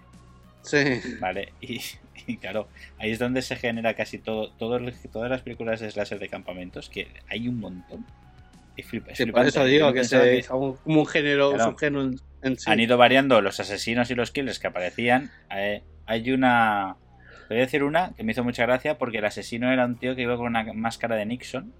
Sí. 0.61 0.83
¿vale? 1.19 1.53
Y, 1.61 1.79
y 2.27 2.37
claro, 2.37 2.67
ahí 2.97 3.11
es 3.11 3.19
donde 3.19 3.41
se 3.41 3.55
genera 3.55 3.93
casi 3.95 4.19
todo, 4.19 4.51
todas 4.51 4.81
las 4.81 5.41
películas 5.41 5.79
de 5.79 5.89
slasher 5.89 6.19
de 6.19 6.29
campamentos, 6.29 6.89
que 6.89 7.07
hay 7.29 7.47
un 7.47 7.59
montón. 7.59 8.05
Es 8.77 8.85
Sí, 8.87 8.99
por 8.99 9.13
flipante. 9.15 9.49
eso 9.49 9.65
digo 9.65 9.91
que 9.93 10.03
se 10.03 10.19
que 10.41 10.43
como 10.47 10.77
un 10.85 11.05
género, 11.05 11.49
Claro. 11.51 11.65
un 11.65 11.71
subgénero 11.71 12.03
en, 12.03 12.19
en 12.43 12.57
sí. 12.59 12.69
Han 12.69 12.79
ido 12.79 12.97
variando 12.97 13.41
los 13.41 13.59
asesinos 13.59 14.09
y 14.11 14.15
los 14.15 14.31
killers 14.31 14.59
que 14.59 14.67
aparecían. 14.67 15.31
Eh, 15.53 15.81
hay 16.05 16.31
una. 16.31 16.95
Voy 17.49 17.57
a 17.57 17.61
decir 17.61 17.83
una 17.83 18.13
que 18.15 18.23
me 18.23 18.31
hizo 18.33 18.43
mucha 18.43 18.63
gracia 18.65 18.97
porque 18.97 19.17
el 19.17 19.25
asesino 19.25 19.71
era 19.71 19.85
un 19.85 19.97
tío 19.97 20.15
que 20.15 20.21
iba 20.21 20.37
con 20.37 20.45
una 20.47 20.71
máscara 20.73 21.15
de 21.15 21.25
Nixon 21.25 21.73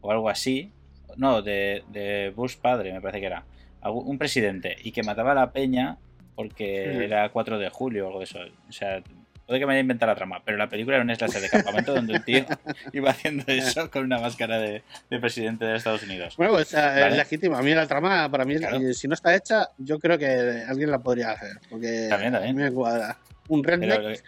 o 0.00 0.12
algo 0.12 0.28
así. 0.30 0.72
No, 1.16 1.42
de, 1.42 1.82
de 1.88 2.32
Bush 2.34 2.56
padre, 2.56 2.92
me 2.92 3.00
parece 3.00 3.20
que 3.20 3.26
era. 3.26 3.44
Un 3.82 4.18
presidente 4.18 4.76
y 4.82 4.92
que 4.92 5.02
mataba 5.02 5.32
a 5.32 5.34
la 5.34 5.52
peña 5.52 5.98
porque 6.36 6.92
Sí. 6.96 7.04
era 7.04 7.28
4 7.30 7.58
de 7.58 7.68
julio 7.70 8.04
o 8.04 8.06
algo 8.08 8.18
de 8.20 8.24
eso. 8.26 8.38
O 8.68 8.72
sea, 8.72 9.02
puede 9.46 9.58
que 9.60 9.66
me 9.66 9.72
haya 9.72 9.80
inventado 9.80 10.10
la 10.12 10.16
trama, 10.16 10.42
pero 10.44 10.56
la 10.58 10.68
película 10.68 10.96
era 10.96 11.04
un 11.04 11.14
slasher 11.16 11.40
de 11.40 11.48
campamento 11.48 11.94
donde 11.94 12.14
un 12.14 12.22
tío 12.22 12.44
iba 12.92 13.10
haciendo 13.10 13.44
eso 13.46 13.90
con 13.90 14.04
una 14.04 14.18
máscara 14.18 14.58
de, 14.58 14.82
de 15.08 15.18
presidente 15.20 15.64
de 15.64 15.76
Estados 15.76 16.02
Unidos. 16.02 16.36
Bueno, 16.36 16.52
pues 16.54 16.72
eh, 16.74 16.76
Vale. 16.76 17.08
es 17.08 17.16
legítimo. 17.16 17.56
A 17.56 17.62
mí 17.62 17.72
la 17.74 17.86
trama, 17.86 18.28
para 18.30 18.44
mí, 18.44 18.56
Claro. 18.56 18.80
y 18.80 18.92
si 18.94 19.08
no 19.08 19.14
está 19.14 19.34
hecha, 19.34 19.70
yo 19.78 19.98
creo 19.98 20.18
que 20.18 20.26
alguien 20.68 20.90
la 20.90 20.98
podría 20.98 21.30
hacer. 21.32 21.58
Porque 21.70 22.06
También, 22.10 22.32
también. 22.32 22.54
me 22.56 22.70
cuadra. 22.72 23.16
Un 23.48 23.62
redneck 23.64 24.22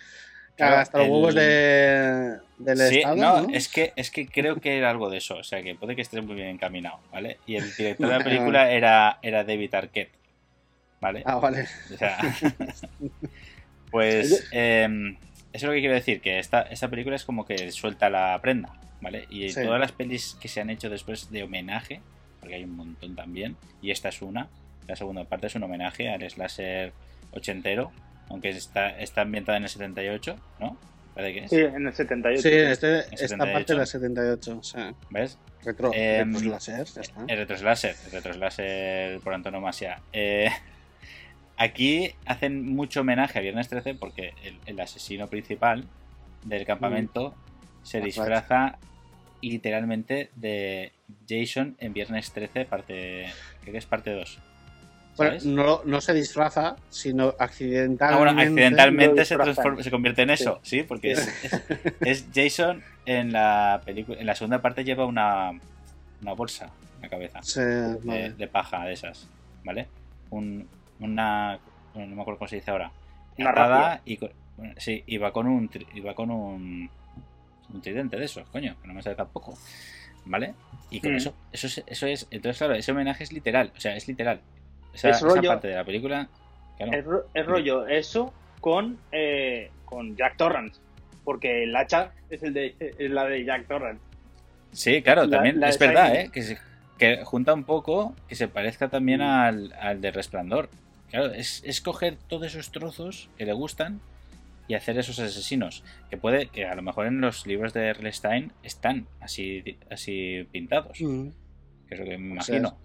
claro, 0.57 0.77
hasta 0.77 0.99
los 0.99 1.07
el- 1.07 1.13
huevos 1.13 1.35
de, 1.35 2.37
del 2.59 2.79
Sí, 2.79 2.99
Estado. 2.99 3.17
no, 3.17 3.43
¿no? 3.43 3.55
es 3.55 3.69
que 3.69 3.93
es 3.97 4.11
que 4.11 4.27
creo 4.29 4.57
que 4.61 4.79
era 4.79 4.91
algo 4.91 5.09
de 5.11 5.19
eso, 5.19 5.37
o 5.37 5.43
sea 5.45 5.63
que 5.63 5.75
puede 5.75 5.95
que 5.97 6.03
esté 6.03 6.21
muy 6.21 6.35
bien 6.37 6.49
encaminado, 6.49 6.99
¿vale? 7.13 7.39
Y 7.47 7.57
el 7.57 7.75
director 7.77 8.09
de 8.09 8.19
la 8.19 8.25
película 8.25 8.71
era, 8.71 9.19
era 9.23 9.45
David 9.45 9.75
Arquette, 9.75 10.11
¿vale? 11.01 11.23
Ah, 11.27 11.37
vale. 11.37 11.67
O 11.93 11.97
sea, 11.97 12.19
pues 13.91 14.49
em, 14.53 15.17
eso 15.17 15.19
es 15.53 15.63
lo 15.65 15.73
que 15.73 15.81
quiero 15.81 15.95
decir, 15.95 16.21
que 16.21 16.39
esta, 16.39 16.63
esta 16.63 16.89
película 16.89 17.17
es 17.17 17.25
como 17.25 17.47
que 17.47 17.71
suelta 17.73 18.11
la 18.11 18.39
prenda, 18.43 18.73
¿vale? 19.01 19.27
Y 19.31 19.49
Sí. 19.51 19.63
todas 19.63 19.81
las 19.81 19.93
pelis 19.93 20.37
que 20.41 20.49
se 20.49 20.61
han 20.61 20.71
hecho 20.71 20.91
después 20.91 21.31
de 21.31 21.43
homenaje, 21.43 22.01
porque 22.41 22.55
hay 22.57 22.65
un 22.65 22.77
montón 22.77 23.17
también, 23.17 23.57
y 23.81 23.91
esta 23.91 24.09
es 24.11 24.23
una, 24.23 24.49
la 24.87 24.97
segunda 24.97 25.25
parte 25.25 25.47
es 25.49 25.55
un 25.55 25.63
homenaje 25.65 26.09
al 26.11 26.29
slasher 26.29 26.93
ochentero, 27.33 27.93
aunque 28.29 28.51
está, 28.51 28.91
está 28.99 29.23
ambientada 29.23 29.57
en 29.59 29.65
el 29.65 29.69
78, 29.71 30.37
¿no? 30.61 30.77
Parece 31.15 31.35
que 31.41 31.45
es. 31.47 31.51
Sí, 31.51 31.57
en 31.57 31.87
el 31.87 31.95
78. 31.95 32.43
Sí, 32.43 32.49
este, 32.53 32.99
En 33.07 33.13
esta 33.15 33.37
parte 33.39 33.73
78. 33.73 33.73
de 33.73 33.79
la 33.79 33.87
78. 33.87 34.59
O 34.59 34.63
sea, 34.63 34.95
¿Ves? 35.11 35.39
retro, 35.65 35.91
Em, 35.93 36.33
retros 36.33 36.45
láser, 36.53 36.85
ya 36.87 37.01
está. 37.01 37.25
El 37.27 37.39
retrosláser, 37.39 37.97
el 38.07 38.13
retrosláser 38.13 39.21
por 39.21 39.35
antonomasia. 39.35 40.01
Eh, 40.13 40.49
aquí 41.59 42.13
hacen 42.25 42.65
mucho 42.75 43.01
homenaje 43.03 43.39
a 43.39 43.43
Viernes 43.43 43.69
13 43.69 43.95
porque 43.95 44.33
el, 44.45 44.57
el 44.67 44.81
asesino 44.81 45.27
principal 45.29 45.85
del 46.45 46.65
campamento 46.65 47.35
se 47.83 47.99
Ah, 47.99 48.01
disfraza 48.05 48.79
literalmente 49.43 50.31
de 50.37 50.93
Jason 51.29 51.77
en 51.79 51.93
Viernes 51.93 52.33
13, 52.33 52.65
parte. 52.65 53.27
Creo 53.63 53.73
que 53.73 53.79
es 53.79 53.87
parte 53.87 54.13
2. 54.13 54.39
Bueno, 55.17 55.37
no, 55.47 55.81
no 55.85 56.01
se 56.01 56.15
disfraza, 56.15 56.77
sino 56.91 57.31
Ah, 57.41 57.45
accidentalmente. 57.45 58.25
bueno, 58.25 58.41
accidentalmente 58.41 59.25
se, 59.25 59.37
se 59.83 59.91
convierte 59.91 60.23
en 60.23 60.31
eso, 60.31 60.61
sí, 60.63 60.85
porque 60.85 61.13
es, 61.13 61.29
es- 61.45 61.63
es 62.01 62.27
Jason 62.33 62.83
en 63.05 63.33
la 63.33 63.81
película. 63.85 64.21
En 64.21 64.27
la 64.27 64.35
segunda 64.37 64.63
parte 64.63 64.85
lleva 64.85 65.07
una, 65.07 65.51
una 66.23 66.33
bolsa 66.35 66.71
en 66.97 67.03
la 67.03 67.09
cabeza 67.09 67.43
Sí, 67.43 67.61
de, 67.61 67.97
vale. 68.05 68.31
de 68.31 68.47
paja 68.49 68.85
de 68.85 68.93
esas, 68.93 69.29
¿vale? 69.65 69.89
Un, 70.31 70.69
una. 71.01 71.59
No 71.95 72.07
me 72.07 72.21
acuerdo 72.23 72.39
cómo 72.39 72.49
se 72.49 72.57
dice 72.57 72.71
ahora. 72.71 72.91
Una 73.39 73.51
atada 73.51 74.01
y 74.05 74.19
bueno, 74.57 74.75
sí, 74.79 75.05
iba 75.07 75.33
con 75.33 75.47
un 75.47 75.71
iba 75.95 76.15
con 76.15 76.31
un 76.31 76.91
un 77.73 77.83
tridente 77.83 78.17
de 78.17 78.25
esos, 78.25 78.49
coño, 78.49 78.77
que 78.81 78.89
no 78.89 78.95
me 78.95 79.03
sale 79.03 79.15
tampoco. 79.17 79.55
¿Vale? 80.25 80.55
Y 80.91 81.01
con 81.01 81.13
Mm. 81.13 81.17
eso, 81.17 81.35
eso 81.53 81.67
es, 81.69 81.83
eso 81.87 82.07
es. 82.07 82.27
Entonces, 82.31 82.59
claro, 82.59 82.75
ese 82.75 82.93
homenaje 82.93 83.25
es 83.25 83.33
literal. 83.33 83.73
O 83.77 83.81
sea, 83.81 83.95
es 83.97 84.09
literal. 84.09 84.41
Esa, 84.93 85.11
Es 85.11 85.23
esa 85.23 85.43
parte 85.43 85.69
de 85.69 85.75
la 85.75 85.85
película. 85.85 86.29
claro. 86.77 86.93
Es, 86.93 87.05
ro- 87.05 87.27
es 87.35 87.47
rollo 87.47 87.87
eso 87.87 88.33
con, 88.61 88.99
eh, 89.13 89.71
con 89.85 90.17
Jack 90.17 90.37
Torrance. 90.37 90.81
Porque 91.25 91.65
el 91.65 91.77
hacha 91.77 92.13
es, 92.31 92.43
el 92.43 92.53
de, 92.55 92.75
es 92.79 93.11
la 93.11 93.25
de 93.27 93.45
Jack 93.45 93.67
Torrance. 93.69 94.01
Sí, 94.73 95.03
claro, 95.03 95.25
La- 95.25 95.37
también 95.37 95.61
la 95.61 95.69
es 95.69 95.79
verdad. 95.79 96.15
¿eh? 96.15 96.31
Que, 96.33 96.43
se- 96.43 96.59
que 96.99 97.23
junta 97.25 97.53
un 97.55 97.65
poco, 97.65 98.15
que 98.29 98.35
se 98.35 98.49
parezca 98.49 98.89
también 98.89 99.21
Mm. 99.21 99.25
al, 99.25 99.73
al 99.81 100.01
de 100.01 100.11
Resplandor. 100.11 100.69
Claro, 101.11 101.33
es, 101.33 101.63
es 101.65 101.81
coger 101.81 102.17
todos 102.29 102.47
esos 102.49 102.71
trozos 102.71 103.31
que 103.39 103.47
le 103.47 103.53
gustan 103.53 104.01
y 104.67 104.75
hacer 104.75 104.99
esos 104.99 105.19
asesinos. 105.19 105.83
Que 106.11 106.17
puede, 106.19 106.49
que 106.49 106.67
a 106.67 106.75
lo 106.75 106.83
mejor 106.83 107.07
en 107.07 107.21
los 107.21 107.47
libros 107.47 107.73
de 107.73 107.89
R.L. 107.89 108.13
Stein 108.13 108.53
están 108.63 109.07
así, 109.21 109.79
así 109.91 110.47
pintados, 110.53 111.01
Mm. 111.01 111.29
que 111.89 111.95
es 111.95 112.01
lo 112.01 112.05
que 112.07 112.19
me 112.19 112.33
imagino. 112.33 112.79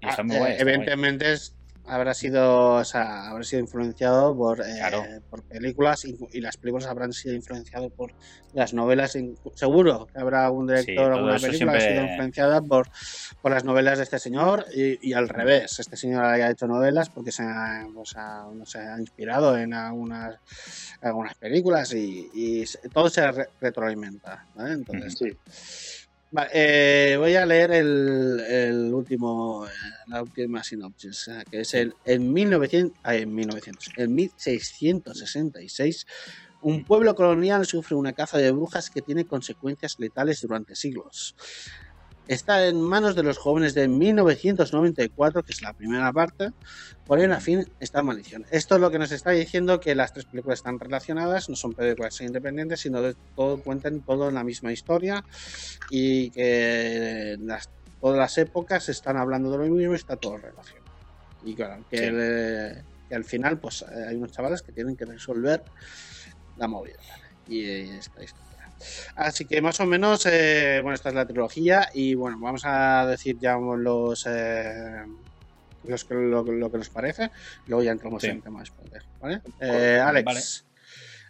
Y 0.00 0.08
está 0.08 0.22
muy 0.22 0.36
eh, 0.36 0.38
guay. 0.38 0.52
está 0.52 0.64
guay. 0.64 0.74
evidentemente 0.74 1.32
es- 1.32 1.56
habrá 1.84 2.14
sido 2.14 2.74
o 2.76 2.84
sea, 2.84 3.28
habrá 3.28 3.42
sido 3.44 3.60
influenciado 3.60 4.36
por, 4.36 4.60
eh, 4.60 4.74
Claro. 4.78 5.04
por 5.28 5.42
películas 5.44 6.04
y, 6.04 6.16
y 6.32 6.40
las 6.40 6.56
películas 6.56 6.86
habrán 6.88 7.12
sido 7.12 7.34
influenciadas 7.34 7.90
por 7.96 8.12
las 8.52 8.72
novelas 8.74 9.16
seguro 9.54 10.06
que 10.12 10.20
habrá 10.20 10.46
algún 10.46 10.66
director 10.66 11.10
o 11.10 11.14
alguna 11.16 11.38
película 11.38 11.72
que 11.72 11.78
ha 11.78 11.80
sido 11.88 12.02
influenciada 12.04 12.60
por, 12.62 12.88
por 13.40 13.50
las 13.52 13.64
novelas 13.64 13.98
de 13.98 14.04
este 14.04 14.18
señor 14.18 14.64
y, 14.74 15.08
y 15.10 15.12
al 15.14 15.28
revés 15.28 15.78
este 15.78 15.96
señor 15.96 16.24
haya 16.24 16.50
hecho 16.50 16.66
novelas 16.66 17.10
porque 17.10 17.32
se 17.32 17.42
ha, 17.42 17.86
pues, 17.92 18.12
ha- 18.16 18.46
no 18.54 18.64
sé, 18.66 18.78
ha 18.78 18.98
inspirado 18.98 19.56
en 19.58 19.74
algunas 19.74 20.36
algunas 21.00 21.34
películas 21.34 21.92
y, 21.94 22.30
y 22.32 22.66
se- 22.66 22.78
todo 22.90 23.08
se 23.10 23.30
re- 23.30 23.48
retroalimenta 23.60 24.46
¿vale? 24.54 24.74
entonces 24.74 25.14
Sí. 25.18 25.30
Vale, 26.32 26.48
eh, 26.54 27.16
voy 27.18 27.34
a 27.34 27.44
leer 27.44 27.72
el, 27.72 28.40
el 28.40 28.94
último, 28.94 29.66
la 30.06 30.22
última 30.22 30.64
sinopsis, 30.64 31.28
eh, 31.28 31.44
que 31.50 31.60
es 31.60 31.74
el 31.74 31.94
en 32.06 32.32
1900, 32.32 32.98
ah, 33.02 33.14
en 33.14 33.34
1900, 33.34 33.90
en 33.98 34.14
1666, 34.14 36.06
un 36.62 36.84
pueblo 36.84 37.14
colonial 37.14 37.66
sufre 37.66 37.96
una 37.96 38.14
caza 38.14 38.38
de 38.38 38.50
brujas 38.50 38.88
que 38.88 39.02
tiene 39.02 39.26
consecuencias 39.26 39.96
letales 39.98 40.40
durante 40.40 40.74
siglos. 40.74 41.36
Está 42.26 42.66
en 42.68 42.80
manos 42.80 43.16
de 43.16 43.22
los 43.24 43.36
jóvenes 43.38 43.74
de 43.74 43.88
1994, 43.88 45.42
que 45.42 45.52
es 45.52 45.60
la 45.60 45.74
primera 45.74 46.12
parte, 46.12 46.50
poner 47.04 47.32
a 47.32 47.40
fin 47.40 47.66
esta 47.80 48.02
maldición. 48.02 48.46
Esto 48.50 48.76
es 48.76 48.80
lo 48.80 48.90
que 48.90 48.98
nos 48.98 49.10
está 49.10 49.32
diciendo 49.32 49.80
que 49.80 49.94
las 49.94 50.12
tres 50.12 50.26
películas 50.26 50.60
están 50.60 50.78
relacionadas, 50.78 51.48
no 51.48 51.56
son 51.56 51.74
películas 51.74 52.20
independientes, 52.20 52.80
sino 52.80 53.02
de 53.02 53.16
todo 53.34 53.60
cuentan 53.62 54.02
todo 54.02 54.28
en 54.28 54.34
la 54.36 54.44
misma 54.44 54.72
historia 54.72 55.24
y 55.90 56.30
que 56.30 57.36
las, 57.40 57.70
todas 58.00 58.18
las 58.18 58.38
épocas 58.38 58.88
están 58.88 59.16
hablando 59.16 59.50
de 59.50 59.58
lo 59.58 59.64
mismo 59.64 59.92
y 59.92 59.96
está 59.96 60.16
todo 60.16 60.36
relacionado. 60.38 60.86
Y 61.40 61.56
claro, 61.56 61.84
que, 61.90 61.96
Sí. 61.98 62.04
el- 62.04 62.86
que 63.08 63.14
al 63.16 63.24
final 63.24 63.58
pues 63.58 63.82
eh, 63.82 64.04
hay 64.08 64.16
unos 64.16 64.30
chavales 64.30 64.62
que 64.62 64.72
tienen 64.72 64.96
que 64.96 65.04
resolver 65.06 65.64
la 66.54 66.68
movida. 66.68 66.98
Y 67.44 67.64
eh, 67.64 67.98
esta 67.98 68.22
historia. 68.22 68.51
Así 69.16 69.44
que 69.44 69.60
más 69.60 69.78
o 69.80 69.86
menos, 69.86 70.26
eh, 70.26 70.80
bueno, 70.82 70.94
esta 70.94 71.08
es 71.10 71.14
la 71.14 71.26
trilogía 71.26 71.88
y 71.94 72.14
bueno, 72.14 72.38
vamos 72.40 72.62
a 72.64 73.06
decir 73.06 73.38
ya 73.38 73.56
los... 73.56 74.26
eh, 74.28 75.02
los 75.84 76.04
que- 76.04 76.14
lo, 76.14 76.44
lo 76.44 76.70
que 76.70 76.78
nos 76.78 76.88
parece, 76.90 77.30
luego 77.66 77.82
ya 77.82 77.90
entramos 77.90 78.22
Sí. 78.22 78.28
en 78.28 78.40
temas 78.40 78.68
spoiler, 78.68 79.02
¿vale? 79.20 79.40
Eh, 79.60 80.00
Alex, 80.00 80.24
Vale. 80.24 80.40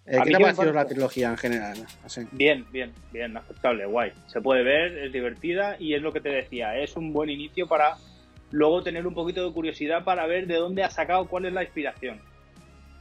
Eh, 0.05 0.19
A 0.19 0.25
¿Qué 0.25 0.31
te 0.31 0.37
ha 0.37 0.41
parecido 0.41 0.73
la 0.73 0.87
trilogía 0.87 1.29
en 1.31 1.37
general? 1.39 1.87
Así. 2.05 2.27
Bien, 2.33 2.67
bien, 2.73 2.93
bien, 3.13 3.37
aceptable, 3.37 3.87
guay. 3.87 4.13
Se 4.27 4.41
puede 4.43 4.63
ver, 4.65 4.99
es 4.99 5.13
divertida 5.13 5.77
y 5.79 5.95
es 5.95 6.03
lo 6.03 6.13
que 6.13 6.21
te 6.21 6.29
decía, 6.29 6.77
es 6.77 6.97
un 6.97 7.13
buen 7.13 7.31
inicio 7.31 7.67
para 7.69 7.97
luego 8.51 8.83
tener 8.83 9.07
un 9.07 9.15
poquito 9.15 9.47
de 9.47 9.55
curiosidad 9.55 10.05
para 10.05 10.27
ver 10.27 10.47
de 10.47 10.57
dónde 10.57 10.83
ha 10.85 10.91
sacado, 10.91 11.29
cuál 11.29 11.47
es 11.47 11.53
la 11.55 11.63
inspiración 11.63 12.21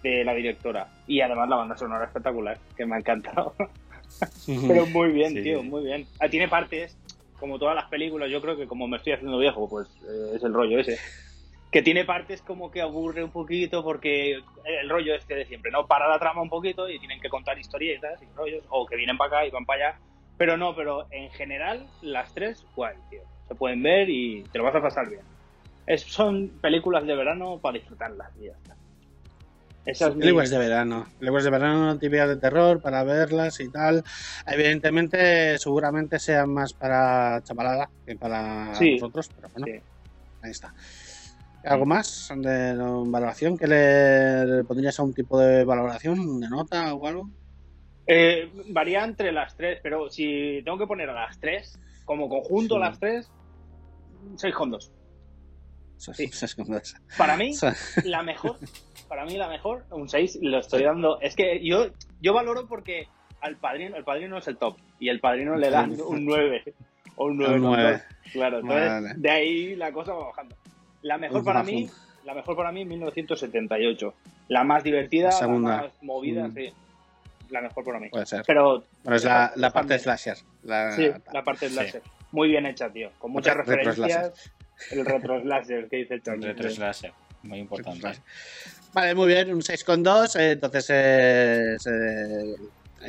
de 0.04 0.24
la 0.24 0.34
directora. 0.34 0.88
Y 1.08 1.20
además 1.22 1.50
la 1.50 1.56
banda 1.58 1.76
sonora 1.76 2.06
espectacular, 2.06 2.58
que 2.78 2.86
me 2.86 2.96
ha 2.96 3.00
encantado. 3.00 3.56
Pero 4.46 4.86
muy 4.88 5.12
bien, 5.12 5.34
Sí, 5.34 5.44
tío, 5.44 5.64
muy 5.64 5.84
bien. 5.84 6.08
Ah, 6.20 6.30
Tiene 6.30 6.48
partes, 6.48 6.98
como 7.40 7.58
todas 7.58 7.76
las 7.76 7.86
películas, 7.86 8.30
yo 8.30 8.42
creo 8.42 8.58
que 8.58 8.68
como 8.68 8.88
me 8.88 8.98
estoy 8.98 9.14
haciendo 9.14 9.38
viejo, 9.38 9.68
pues 9.70 9.88
eh, 10.04 10.36
es 10.36 10.44
el 10.44 10.54
rollo 10.54 10.80
ese. 10.80 10.98
Que 11.72 11.82
tiene 11.82 12.04
partes 12.04 12.42
como 12.42 12.70
que 12.70 12.82
aburre 12.82 13.24
un 13.24 13.32
poquito 13.32 13.84
porque 13.84 14.34
el 14.34 14.90
rollo 14.90 15.16
este 15.16 15.36
de 15.36 15.46
siempre, 15.46 15.72
¿no? 15.72 15.88
Para 15.88 16.10
la 16.10 16.20
trama 16.20 16.42
un 16.42 16.50
poquito 16.50 16.90
y 16.90 17.00
tienen 17.00 17.22
que 17.22 17.30
contar 17.30 17.58
historietas 17.58 18.22
y 18.22 18.26
rollos, 18.36 18.64
o 18.70 18.86
que 18.86 18.98
vienen 18.98 19.18
para 19.18 19.38
acá 19.38 19.46
y 19.48 19.52
van 19.52 19.66
para 19.66 19.90
allá. 19.90 20.00
Pero 20.38 20.58
no, 20.58 20.76
pero 20.76 21.08
en 21.12 21.30
general, 21.32 21.88
las 22.02 22.34
tres, 22.34 22.66
guay, 22.76 22.96
tío. 23.10 23.22
Se 23.48 23.56
pueden 23.56 23.82
ver 23.82 24.10
y 24.10 24.44
te 24.52 24.58
lo 24.58 24.66
vas 24.66 24.76
a 24.76 24.82
pasar 24.82 25.10
bien. 25.10 25.22
Es, 25.88 26.02
son 26.02 26.50
películas 26.62 27.06
de 27.06 27.16
verano 27.16 27.60
para 27.62 27.78
disfrutarlas 27.78 28.30
y 28.38 28.46
ya 28.46 28.52
está. 28.52 28.76
Esa 29.86 30.08
es 30.10 30.16
mi- 30.16 30.22
de 30.50 30.58
verano. 30.60 31.08
Películas 31.18 31.44
de 31.44 31.50
verano 31.50 31.98
típicas 31.98 32.30
de 32.30 32.38
terror 32.38 32.82
para 32.82 33.04
verlas 33.04 33.60
y 33.60 33.70
tal. 33.70 34.04
Evidentemente, 34.46 35.58
seguramente 35.58 36.20
sean 36.20 36.52
más 36.54 36.74
para 36.74 37.42
chavalada 37.44 37.90
que 38.06 38.16
para 38.16 38.76
Sí. 38.76 38.94
nosotros, 38.94 39.30
pero 39.36 39.50
bueno, 39.50 39.66
Sí. 39.66 39.84
ahí 40.44 40.52
está. 40.52 40.74
¿Algo 41.64 41.86
más 41.86 42.30
de 42.36 42.76
valoración? 43.08 43.58
¿Que 43.58 43.68
le, 43.68 44.64
pondrías 44.66 45.00
a 45.00 45.04
un 45.04 45.14
tipo 45.14 45.40
de 45.40 45.64
valoración, 45.64 46.40
de 46.40 46.50
nota 46.50 46.94
o 46.94 47.08
algo? 47.08 47.30
Eh, 48.06 48.52
varía 48.70 49.04
entre 49.04 49.32
las 49.32 49.56
tres, 49.56 49.80
pero 49.82 50.10
si 50.10 50.62
tengo 50.66 50.78
que 50.78 50.88
poner 50.88 51.10
a 51.10 51.14
las 51.14 51.40
tres, 51.40 51.80
como 52.06 52.30
conjunto 52.30 52.76
Sí. 52.76 52.80
las 52.82 53.00
tres, 53.00 53.32
6 54.38 54.54
con 54.54 54.70
2. 54.72 54.86
Esas- 54.86 55.01
Sí. 56.02 56.30
Para 57.18 57.38
mí, 57.38 57.54
la 58.04 58.24
mejor, 58.24 58.58
para 59.08 59.26
mí 59.26 59.38
la 59.38 59.48
mejor, 59.48 59.86
un 59.92 60.10
6, 60.10 60.40
lo 60.42 60.60
estoy 60.60 60.84
dando. 60.84 61.20
Es 61.22 61.36
que 61.36 61.64
yo, 61.64 61.88
yo 62.22 62.34
valoro 62.34 62.68
porque 62.68 63.08
al 63.42 63.56
padrino, 63.58 63.96
el 63.96 64.04
padrino 64.04 64.38
es 64.38 64.48
el 64.48 64.58
top, 64.58 64.78
y 65.00 65.10
el 65.10 65.20
padrino 65.20 65.56
le 65.56 65.70
dan 65.70 65.92
un 66.02 66.26
9 66.26 66.64
o 67.16 67.26
un 67.26 67.38
9. 67.38 67.54
Un 67.56 67.62
nueve. 67.62 68.02
Claro, 68.32 68.60
entonces 68.60 68.90
Vale. 68.90 69.14
de 69.18 69.30
ahí 69.30 69.76
la 69.76 69.92
cosa 69.92 70.14
va 70.14 70.28
bajando. 70.28 70.56
La 71.02 71.18
mejor 71.18 71.44
para 71.44 71.64
mí, 71.64 71.90
la 72.26 72.34
mejor 72.34 72.56
para 72.56 72.72
mí 72.72 72.86
1978. 72.86 74.14
La 74.48 74.64
más 74.64 74.84
divertida, 74.84 75.30
La 75.40 75.48
más 75.48 75.92
movida, 76.02 76.48
Mm. 76.48 76.54
sí. 76.54 76.74
La 77.50 77.62
mejor 77.62 77.84
para 77.84 78.00
mí. 78.00 78.10
Puede 78.10 78.26
ser. 78.26 78.44
Pero 78.48 78.84
es 79.10 79.24
la, 79.26 79.52
la 79.56 79.72
parte 79.72 79.94
de 79.94 80.00
slasher. 80.00 80.38
La, 80.64 80.92
Sí, 80.94 81.10
la 81.34 81.44
parte 81.44 81.68
Sí. 81.70 81.76
láser. 81.76 82.02
Muy 82.32 82.48
bien 82.48 82.66
hecha, 82.66 82.90
tío. 82.90 83.12
Con 83.20 83.32
muchas 83.32 83.56
referencias. 83.58 84.52
El 84.90 85.06
retro 85.06 85.40
slasher 85.42 85.88
que 85.88 85.98
dice 85.98 86.14
el 86.16 86.20
El 86.20 86.24
Charlie. 86.24 86.48
retro 86.54 86.70
láser, 86.86 87.14
muy 87.44 87.60
importante. 87.60 88.08
Vale, 88.94 89.16
muy 89.16 89.28
bien, 89.28 89.54
un 89.54 89.62
6,2. 89.62 90.36
eh, 90.36 90.52
entonces, 90.52 90.86
eh, 90.90 91.76
se- 91.80 92.56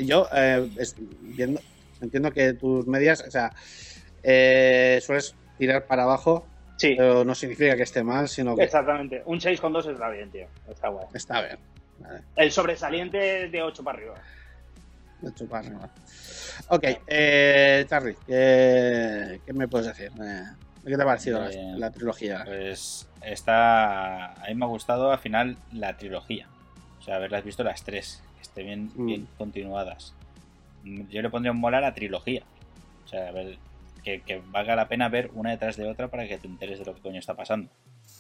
yo 0.05 0.29
eh, 0.33 0.71
es- 0.79 0.95
viendo, 1.21 1.61
entiendo 2.01 2.31
que 2.31 2.53
tus 2.55 2.87
medias, 2.87 3.25
o 3.27 3.31
sea, 3.31 3.53
eh, 4.23 5.01
sueles 5.05 5.35
tirar 5.59 5.87
para 5.87 6.05
abajo, 6.05 6.47
Sí, 6.77 6.95
pero 6.97 7.25
no 7.25 7.35
significa 7.35 7.77
que 7.77 7.83
esté 7.85 8.03
mal, 8.03 8.29
sino 8.29 8.57
que 8.57 8.65
exactamente. 8.65 9.23
Un 9.27 9.41
6 9.41 9.61
con 9.61 9.73
2 9.73 9.87
está 9.87 10.09
bien, 10.11 10.31
tío. 10.31 10.47
Está 10.69 10.89
guay. 10.89 11.07
está 11.15 11.41
bien. 11.43 11.59
Vale, 11.99 12.21
El 12.37 12.51
sobresaliente 12.51 13.45
es 13.45 13.53
de 13.53 13.63
8 13.63 13.85
para 13.85 13.99
arriba. 13.99 14.15
de 15.21 15.31
hecho, 15.31 15.47
para 15.47 15.67
arriba. 15.67 15.89
Ok, 16.69 16.85
eh, 17.07 17.85
Charlie, 17.89 18.17
¿qué, 18.27 19.41
qué 19.47 19.53
me 19.53 19.69
puedes 19.69 19.87
decir? 19.89 20.11
Eh, 20.21 20.43
¿Qué 20.85 20.97
te 20.97 21.03
ha 21.03 21.07
parecido 21.07 21.41
la, 21.41 21.49
Bien. 21.49 21.81
la 21.81 21.91
trilogía? 21.93 22.43
Pues 22.45 23.09
está. 23.23 24.33
A 24.33 24.47
mí 24.49 24.55
me 24.55 24.65
ha 24.65 24.69
gustado 24.69 25.13
al 25.13 25.19
final 25.19 25.57
la 25.73 25.97
trilogía. 25.97 26.49
O 26.99 27.03
sea, 27.03 27.17
haberlas 27.17 27.45
visto 27.45 27.63
las 27.65 27.83
tres, 27.85 28.23
que 28.37 28.43
estén 28.43 28.67
bien, 28.67 28.91
Mm. 28.95 29.07
bien 29.07 29.29
continuadas. 29.39 30.15
Yo 30.85 31.23
le 31.23 31.31
pondría 31.31 31.53
un 31.53 31.61
mola 31.61 31.79
a 31.79 31.83
la 31.83 31.95
trilogía. 31.95 32.43
O 33.05 33.09
sea, 33.09 33.29
a 33.29 33.33
ver, 33.33 33.57
que, 34.03 34.21
que 34.23 34.43
valga 34.51 34.75
la 34.75 34.89
pena 34.89 35.09
ver 35.09 35.31
una 35.35 35.51
detrás 35.51 35.77
de 35.77 35.87
otra 35.89 36.09
para 36.09 36.27
que 36.27 36.39
te 36.39 36.47
enteres 36.49 36.79
de 36.81 36.85
lo 36.85 36.95
que 36.95 37.01
coño 37.01 37.19
está 37.21 37.35
pasando. 37.35 37.71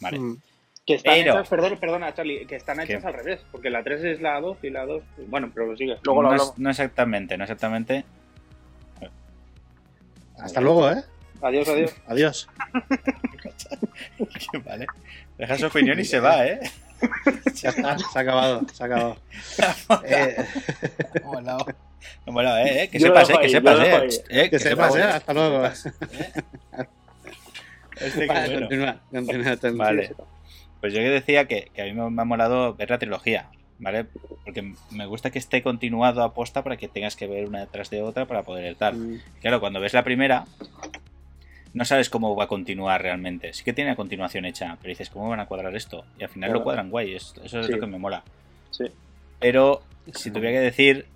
Vale. 0.01 0.19
Mm, 0.19 0.37
Que 0.85 0.95
están 0.95 1.15
Pero- 1.15 1.35
hechas, 1.35 1.49
perdón, 1.49 1.79
perdona, 1.79 2.13
Charlie, 2.13 2.45
que 2.45 2.57
están 2.57 2.81
hechas 2.81 3.03
¿Qué? 3.03 3.07
al 3.07 3.15
revés. 3.15 3.41
Porque 3.53 3.71
la 3.71 3.85
3 3.85 4.03
es 4.03 4.21
la 4.21 4.41
2 4.41 4.59
y 4.63 4.71
la 4.71 4.85
2. 4.85 5.03
Bueno, 5.29 5.49
pero 5.55 5.77
sigue. 5.77 5.97
Luego 6.03 6.23
lo 6.23 6.29
no, 6.29 6.33
hablamos. 6.35 6.53
es- 6.55 6.59
no 6.59 6.71
exactamente, 6.71 7.37
no 7.37 7.45
exactamente. 7.45 8.05
Hasta 10.39 10.61
luego, 10.61 10.91
¿eh? 10.91 11.05
Adiós, 11.43 11.69
adiós. 11.69 11.95
Adiós. 12.07 12.49
vale. 14.65 14.87
Deja 15.39 15.59
su 15.59 15.67
opinión 15.67 15.99
y 15.99 16.05
se 16.05 16.21
va, 16.21 16.47
¿eh? 16.47 16.61
Ya 17.55 17.71
está, 17.71 17.99
se 17.99 18.19
ha 18.19 18.23
acabado, 18.23 18.63
se 18.73 18.83
ha 18.83 18.87
acabado. 18.87 19.17
Eh, 20.05 20.37
Me 21.15 21.21
ha 21.21 21.27
molado. 21.27 21.67
Me 21.67 21.73
ha 22.27 22.31
molado, 22.31 22.59
¿eh? 22.59 22.89
Que 22.93 23.01
sepas, 23.01 23.29
¿eh? 23.31 23.35
Que 23.41 23.49
sepas, 23.49 23.81
¿eh? 23.81 24.09
Eh, 24.29 24.51
que 24.51 24.59
sepas, 24.61 24.95
¿eh? 24.97 25.03
Hasta 25.03 25.35
luego. 25.35 25.65
Este 27.97 28.27
Vale, 28.27 28.49
bueno. 28.49 28.61
continúa, 28.69 29.01
continúa, 29.11 29.51
continúa. 29.57 29.85
Vale. 29.87 30.15
Pues 30.81 30.93
yo 30.93 31.01
que 31.01 31.11
decía 31.11 31.47
que, 31.47 31.71
que 31.75 31.83
a 31.83 31.85
mí 31.87 31.93
me, 31.93 32.09
me 32.11 32.23
ha 32.23 32.25
molado 32.25 32.75
ver 32.75 32.91
la 32.91 32.99
trilogía, 32.99 33.49
¿vale? 33.79 34.07
Porque 34.45 34.75
me 34.91 35.07
gusta 35.07 35.31
que 35.31 35.39
esté 35.39 35.63
continuado 35.63 36.23
a 36.23 36.35
posta 36.35 36.63
para 36.63 36.77
que 36.77 36.89
tengas 36.89 37.15
que 37.17 37.27
ver 37.27 37.47
una 37.47 37.61
detrás 37.61 37.91
de 37.91 38.03
otra 38.03 38.27
para 38.27 38.43
poder 38.43 38.75
tal. 38.77 38.95
Mm, 38.97 39.21
Claro, 39.41 39.61
cuando 39.61 39.81
ves 39.81 39.93
la 39.93 40.03
primera, 40.05 40.47
no 41.75 41.85
sabes 41.85 42.11
cómo 42.11 42.35
va 42.37 42.45
a 42.45 42.49
continuar 42.49 43.01
realmente. 43.03 43.53
Sí 43.53 43.65
que 43.65 43.73
tiene 43.73 43.91
una 43.91 43.97
continuación 43.97 44.45
hecha, 44.45 44.77
pero 44.81 44.91
dices, 44.91 45.11
¿cómo 45.11 45.29
van 45.29 45.41
a 45.41 45.47
cuadrar 45.47 45.75
esto? 45.75 46.05
Y 46.19 46.23
al 46.25 46.29
final 46.29 46.49
Claro. 46.51 46.61
lo 46.61 46.65
cuadran 46.65 46.91
guay, 46.91 47.15
es- 47.15 47.35
eso 47.43 47.61
es 47.61 47.67
Sí. 47.67 47.73
lo 47.73 47.81
que 47.81 47.87
me 47.87 47.99
mola. 47.99 48.23
Sí. 48.71 48.85
Pero 49.41 49.83
si 50.15 50.31
tuviera 50.31 50.53
que 50.59 50.61
decir, 50.65 51.07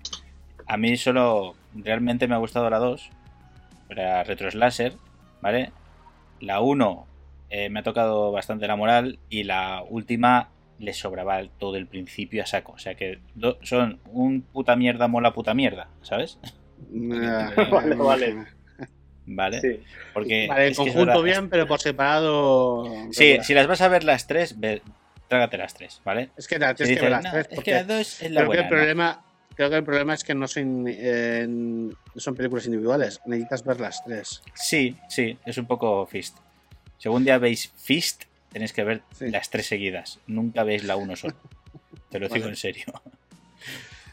a 0.65 0.77
mí 0.77 0.97
solo 0.97 1.55
realmente 1.75 2.27
me 2.27 2.35
ha 2.35 2.39
gustado 2.39 2.69
la 2.69 2.79
2, 2.79 3.09
la 3.89 4.23
Retro 4.23 4.49
Slasher, 4.51 4.93
¿vale? 5.41 5.71
La 6.41 6.59
1 6.61 7.05
eh, 7.49 7.69
me 7.69 7.79
ha 7.79 7.83
tocado 7.83 8.31
bastante 8.33 8.67
la 8.67 8.75
moral 8.75 9.19
y 9.29 9.43
la 9.43 9.81
última 9.89 10.49
le 10.79 10.93
sobraba 10.93 11.39
el- 11.39 11.49
todo 11.49 11.77
el 11.77 11.87
principio 11.87 12.43
a 12.43 12.45
saco. 12.45 12.73
O 12.73 12.77
sea 12.77 12.95
que 12.95 13.19
do- 13.35 13.57
son 13.63 13.99
un 14.11 14.41
puta 14.41 14.75
mierda 14.75 15.07
mola 15.07 15.31
puta 15.33 15.53
mierda, 15.53 15.87
¿sabes? 16.01 16.39
Vale, 16.91 17.95
vale. 17.95 18.35
¿Vale? 19.29 19.59
Sí. 19.61 19.83
Porque 20.13 20.47
Vale, 20.47 20.67
es 20.69 20.77
conjunto 20.77 21.21
bien, 21.21 21.49
pero 21.49 21.67
por 21.67 21.79
separado. 21.81 22.85
Sí, 23.11 23.23
regular. 23.25 23.45
si 23.45 23.53
las 23.53 23.67
vas 23.67 23.81
a 23.81 23.87
ver 23.89 24.03
las 24.05 24.25
tres, 24.25 24.57
ve- 24.59 24.81
trágate 25.27 25.57
las 25.57 25.73
tres, 25.73 26.01
¿vale? 26.05 26.29
Es 26.37 26.47
que 26.47 26.57
la 26.57 26.75
Si 26.77 26.95
que 26.95 27.09
las 27.09 27.23
"No, 27.25 27.31
tres. 27.31 27.47
es 27.49 27.55
porque 27.55 27.71
que 27.71 27.75
la 27.75 27.83
dos 27.83 28.21
es 28.21 28.31
la 28.31 28.41
creo, 28.41 28.41
que 28.41 28.45
buena. 28.47 28.61
el 28.61 28.63
¿no?". 28.63 28.69
problema, 28.69 29.25
creo 29.55 29.69
que 29.69 29.75
el 29.75 29.83
problema 29.83 30.13
es 30.13 30.23
que 30.23 30.33
no 30.33 30.47
son, 30.47 30.85
eh, 30.87 31.45
son 32.15 32.35
películas 32.35 32.65
individuales. 32.67 33.19
Necesitas 33.25 33.63
ver 33.65 33.79
las 33.81 34.03
tres. 34.05 34.41
Sí, 34.53 34.95
sí, 35.09 35.37
es 35.45 35.57
un 35.57 35.67
poco 35.67 36.05
Fist. 36.05 36.37
Según 36.97 37.25
día 37.25 37.37
veis 37.37 37.73
Fist, 37.75 38.23
tenéis 38.51 38.71
que 38.71 38.83
ver 38.85 39.01
Sí. 39.11 39.29
las 39.29 39.49
tres 39.49 39.65
seguidas. 39.67 40.19
Nunca 40.25 40.63
veis 40.63 40.83
la 40.85 40.95
uno 40.95 41.15
solo. 41.17 41.35
Te 42.09 42.19
lo 42.19 42.27
digo 42.29 42.39
Vale. 42.45 42.51
en 42.51 42.55
serio. 42.55 42.85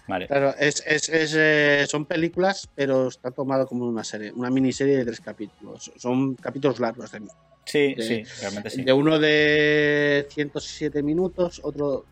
Vale. 0.07 0.27
Claro, 0.27 0.55
es, 0.59 0.83
es- 0.87 1.09
es, 1.09 1.35
eh, 1.37 1.87
son 1.89 2.05
películas, 2.05 2.69
pero 2.75 3.09
está 3.09 3.31
tomado 3.31 3.67
como 3.67 3.87
una 3.87 4.05
serie, 4.05 4.33
una 4.33 4.51
miniserie 4.51 4.99
de 4.99 5.05
tres 5.07 5.21
capítulos. 5.21 5.91
Son 5.97 6.35
capítulos 6.35 6.79
largos. 6.81 7.11
De, 7.13 7.23
Sí, 7.67 7.95
de- 7.95 8.03
sí, 8.03 8.23
realmente 8.43 8.69
sí. 8.71 8.83
de 8.83 8.93
uno 8.93 9.19
de 9.19 10.27
107 10.31 11.03
minutos, 11.03 11.61
otro. 11.65 12.05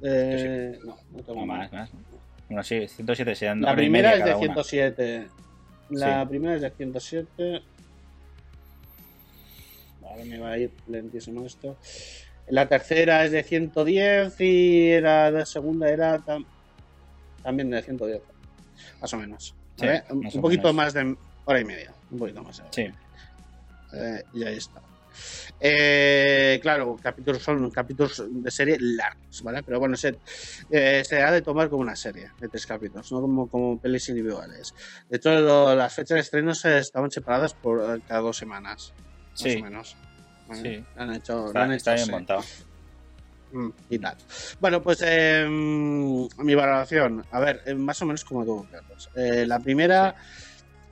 de- 0.00 0.78
no, 0.84 0.96
no 1.12 1.22
tengo 1.22 1.40
No, 1.40 1.46
más, 1.46 1.72
más. 1.72 1.90
Bueno, 2.48 2.62
sí, 2.62 2.86
107 2.88 3.34
sean 3.34 3.60
La 3.60 3.72
hora 3.72 3.80
y 3.82 3.84
primera 3.84 4.12
es 4.12 4.18
de 4.18 4.24
cada 4.24 4.36
una. 4.36 4.44
107. 4.46 5.28
La 5.90 6.22
Sí. 6.22 6.28
primera 6.28 6.54
es 6.56 6.62
de 6.62 6.70
107. 6.70 7.62
Vale, 10.00 10.24
me 10.24 10.38
va 10.38 10.50
a 10.52 10.58
ir 10.58 10.70
lentísimo 10.88 11.44
esto. 11.46 11.76
La 12.48 12.68
tercera 12.68 13.24
es 13.24 13.32
de 13.32 13.42
110 13.42 14.38
y 14.40 15.00
la 15.00 15.44
segunda 15.46 15.88
era 15.90 16.18
tam- 16.20 16.44
también 17.44 17.70
de 17.70 17.80
110. 17.82 18.22
Más 19.00 19.12
o 19.14 19.16
menos. 19.18 19.54
Sí, 19.76 19.86
¿vale? 19.86 20.02
un 20.10 20.20
más 20.20 20.34
poquito 20.34 20.62
menos. 20.72 20.74
más 20.74 20.94
de 20.94 21.16
hora 21.44 21.60
y 21.60 21.64
media. 21.64 21.94
Un 22.10 22.18
poquito 22.18 22.42
más. 22.42 22.62
Sí, 22.70 22.86
Eh, 23.92 24.22
y 24.32 24.42
ahí 24.44 24.56
está. 24.56 24.82
Eh, 25.60 26.58
claro, 26.60 26.96
capítulos 27.00 27.40
son 27.40 27.70
capítulos 27.70 28.24
de 28.28 28.50
serie 28.50 28.76
largos, 28.80 29.42
¿vale? 29.44 29.62
Pero 29.62 29.78
bueno, 29.78 29.96
se, 29.96 30.18
eh, 30.70 31.02
se 31.04 31.22
ha 31.22 31.30
de 31.30 31.42
tomar 31.42 31.68
como 31.68 31.82
una 31.82 31.94
serie 31.94 32.30
de 32.40 32.48
tres 32.48 32.66
capítulos, 32.66 33.12
no 33.12 33.20
como, 33.20 33.48
como 33.48 33.78
pelis 33.78 34.08
individuales. 34.08 34.74
De 35.08 35.18
hecho, 35.18 35.30
lo- 35.38 35.76
las 35.76 35.94
fechas 35.94 36.16
de 36.16 36.20
estreno 36.22 36.52
se 36.54 36.78
estaban 36.78 37.12
separadas 37.12 37.54
por 37.54 38.02
cada 38.02 38.20
dos 38.20 38.36
semanas, 38.36 38.92
más 38.96 39.40
Sí. 39.40 39.56
o 39.60 39.62
menos. 39.64 39.96
¿vale? 40.48 40.62
Sí. 40.78 40.84
Lo 40.96 41.02
han 41.02 41.14
hecho, 41.14 41.52
lo 41.52 41.72
está 41.72 41.94
bien 41.94 42.10
montado. 42.10 42.42
Mm, 43.54 43.70
y 43.88 43.98
tal. 44.00 44.16
Bueno, 44.58 44.82
pues 44.82 44.98
eh, 45.06 45.46
mi 45.48 46.54
valoración, 46.56 47.24
a 47.30 47.38
ver, 47.40 47.60
eh, 47.66 47.74
más 47.74 48.00
o 48.02 48.06
menos 48.06 48.24
como 48.24 48.44
tú, 48.44 48.68
Carlos. 48.68 49.08
Eh, 49.14 49.46
la 49.46 49.60
primera, 49.60 50.14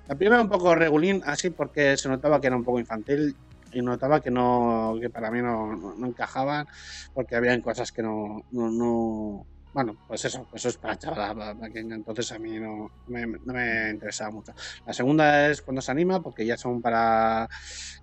la 0.07 0.17
primera 0.17 0.41
un 0.43 0.49
poco 0.49 0.75
regulín, 0.75 1.23
así 1.25 1.51
porque 1.51 1.97
se 1.97 2.09
notaba 2.09 2.41
que 2.41 2.47
era 2.49 2.57
un 2.57 2.65
poco 2.65 2.79
infantil 2.81 3.37
y 3.73 3.83
notaba 3.83 4.21
que 4.21 4.31
no, 4.31 4.97
que 5.01 5.11
para 5.11 5.31
mí 5.33 5.43
no, 5.43 5.75
no, 5.77 5.95
no 5.97 6.07
encajaban, 6.07 6.67
porque 7.13 7.37
habían 7.37 7.63
cosas 7.63 7.91
que 7.93 8.03
no, 8.03 8.43
no, 8.51 8.71
no- 8.71 9.47
bueno, 9.73 9.97
pues 10.07 10.25
eso, 10.27 10.49
eso 10.53 10.69
es 10.69 10.77
para 10.79 10.99
chaval 10.99 11.59
pequeña, 11.59 11.95
entonces 11.97 12.31
a 12.33 12.39
mí 12.39 12.59
no 12.61 12.91
me, 13.07 13.27
no 13.27 13.55
me 13.55 13.91
interesaba 13.91 14.31
mucho. 14.31 14.53
La 14.85 14.93
segunda 14.93 15.49
es 15.51 15.63
cuando 15.63 15.81
se 15.81 15.91
anima, 15.93 16.23
porque 16.23 16.45
ya 16.45 16.59
son 16.59 16.83
para, 16.83 17.49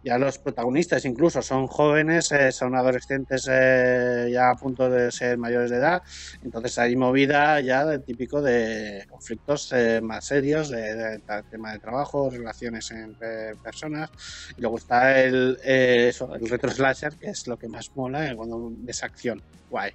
ya 0.01 0.17
los 0.17 0.39
protagonistas 0.39 1.05
incluso 1.05 1.41
son 1.43 1.67
jóvenes, 1.67 2.31
eh, 2.31 2.51
son 2.51 2.75
adolescentes 2.75 3.47
eh, 3.51 4.29
ya 4.33 4.49
a 4.49 4.55
punto 4.55 4.89
de 4.89 5.11
ser 5.11 5.37
mayores 5.37 5.69
de 5.69 5.77
edad, 5.77 6.01
entonces 6.41 6.77
hay 6.79 6.95
movida 6.95 7.59
ya 7.61 7.85
del 7.85 8.03
típico 8.03 8.41
de 8.41 9.03
conflictos 9.07 9.71
eh, 9.71 10.01
más 10.01 10.25
serios, 10.25 10.69
de, 10.69 10.81
de- 10.95 11.17
de 11.19 11.43
tema 11.49 11.71
de 11.73 11.79
trabajo, 11.79 12.29
relaciones 12.31 12.89
entre 12.91 13.57
personas, 13.57 14.09
y 14.55 14.61
luego 14.61 14.77
está 14.77 15.21
el, 15.21 15.57
eh, 15.63 16.07
eso, 16.09 16.27
que 16.29 17.27
es 17.29 17.47
lo 17.47 17.57
que 17.57 17.67
más 17.69 17.91
mola 17.93 18.29
eh, 18.31 18.35
cuando 18.35 18.71
ves 18.77 19.03
acción, 19.03 19.43
guay. 19.67 19.91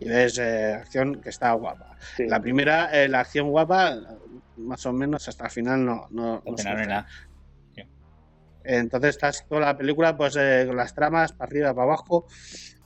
Y 0.00 0.08
ves 0.08 0.38
eh, 0.38 0.74
acción 0.74 1.20
que 1.20 1.30
está 1.30 1.52
guapa. 1.52 1.96
Sí. 2.16 2.26
La 2.26 2.40
primera, 2.40 2.90
eh, 2.92 3.08
la 3.08 3.20
acción 3.20 3.50
guapa, 3.50 3.98
más 4.56 4.86
o 4.86 4.92
menos 4.92 5.28
hasta 5.28 5.44
el 5.44 5.50
final 5.50 5.84
no, 5.84 6.06
no, 6.10 6.42
no 6.44 6.56
final. 6.56 7.06
Entonces 8.64 9.10
estás 9.10 9.46
toda 9.48 9.62
la 9.62 9.78
película 9.78 10.14
pues 10.16 10.36
eh, 10.36 10.64
con 10.66 10.76
las 10.76 10.94
tramas 10.94 11.32
para 11.32 11.48
arriba, 11.48 11.74
para 11.74 11.84
abajo 11.84 12.26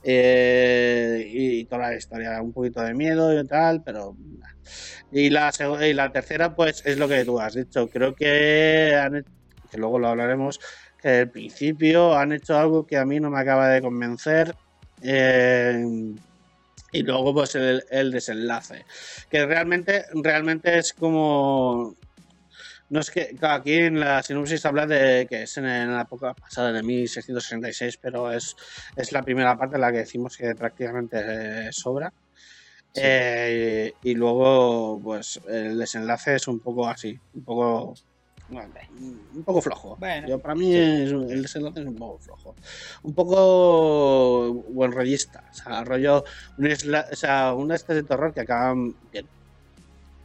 y 0.01 1.65
toda 1.65 1.89
la 1.89 1.95
historia, 1.95 2.41
un 2.41 2.53
poquito 2.53 2.81
de 2.81 2.93
miedo 2.93 3.37
y 3.37 3.45
tal, 3.45 3.83
pero 3.83 4.15
y 5.11 5.29
la 5.29 5.51
y 5.81 5.93
la 5.93 6.11
tercera 6.11 6.55
pues 6.55 6.85
es 6.85 6.97
lo 6.97 7.07
que 7.07 7.25
tú 7.25 7.39
has 7.39 7.55
dicho, 7.55 7.89
creo 7.89 8.15
que 8.15 8.95
han 8.95 9.25
que 9.69 9.77
luego 9.77 9.99
lo 9.99 10.09
hablaremos 10.09 10.59
que 11.01 11.09
al 11.09 11.29
principio 11.29 12.15
han 12.17 12.31
hecho 12.31 12.57
algo 12.57 12.87
que 12.87 12.97
a 12.97 13.05
mí 13.05 13.19
no 13.19 13.29
me 13.29 13.39
acaba 13.39 13.67
de 13.67 13.81
convencer 13.81 14.55
eh, 15.01 15.85
y 16.93 17.03
luego 17.03 17.33
pues 17.33 17.55
el, 17.55 17.83
el 17.89 18.11
desenlace 18.11 18.85
que 19.29 19.45
realmente 19.45 20.05
realmente 20.13 20.77
es 20.77 20.93
como 20.93 21.97
no 22.93 22.99
es 22.99 23.09
que, 23.09 23.35
claro, 23.35 23.55
aquí 23.55 23.73
en 23.73 23.99
la 23.99 24.21
sinopsis 24.21 24.67
habla 24.67 24.85
de 24.85 25.25
que 25.27 25.43
es 25.43 25.57
en, 25.57 25.65
en 25.65 25.95
la 25.95 26.01
época 26.01 26.35
pasada, 26.35 26.71
de 26.71 26.83
1666, 26.83 27.97
pero 27.97 28.31
es, 28.31 28.55
es 28.95 29.11
la 29.11 29.23
primera 29.23 29.57
parte 29.57 29.75
en 29.75 29.81
la 29.81 29.91
que 29.91 29.97
decimos 29.97 30.37
que 30.37 30.53
prácticamente 30.53 31.17
eh, 31.19 31.69
sobra. 31.71 32.13
Sí. 32.93 33.01
Eh, 33.03 33.93
y 34.03 34.13
luego, 34.13 35.01
pues, 35.03 35.41
el 35.47 35.79
desenlace 35.79 36.35
es 36.35 36.47
un 36.47 36.59
poco 36.59 36.87
así, 36.87 37.19
un 37.33 37.43
poco. 37.43 37.95
Bueno, 38.53 38.69
un 39.35 39.43
poco 39.43 39.61
flojo. 39.61 39.95
Bueno. 39.99 40.27
Yo, 40.27 40.39
para 40.39 40.55
mí 40.55 40.73
es- 40.75 41.11
el 41.11 41.41
desenlace 41.41 41.81
es 41.81 41.85
un 41.87 41.95
poco 41.95 42.19
flojo. 42.19 42.55
Un 43.03 43.13
poco 43.13 44.53
buen 44.69 44.91
rollista. 44.91 45.43
O 45.51 45.53
sea, 45.53 45.83
rollo. 45.83 46.23
Un, 46.57 46.65
esla- 46.65 47.07
o 47.11 47.15
sea, 47.15 47.53
este 47.75 47.93
de 47.95 48.03
terror 48.03 48.33
que 48.33 48.41
acaban 48.41 48.95
bien. 49.11 49.25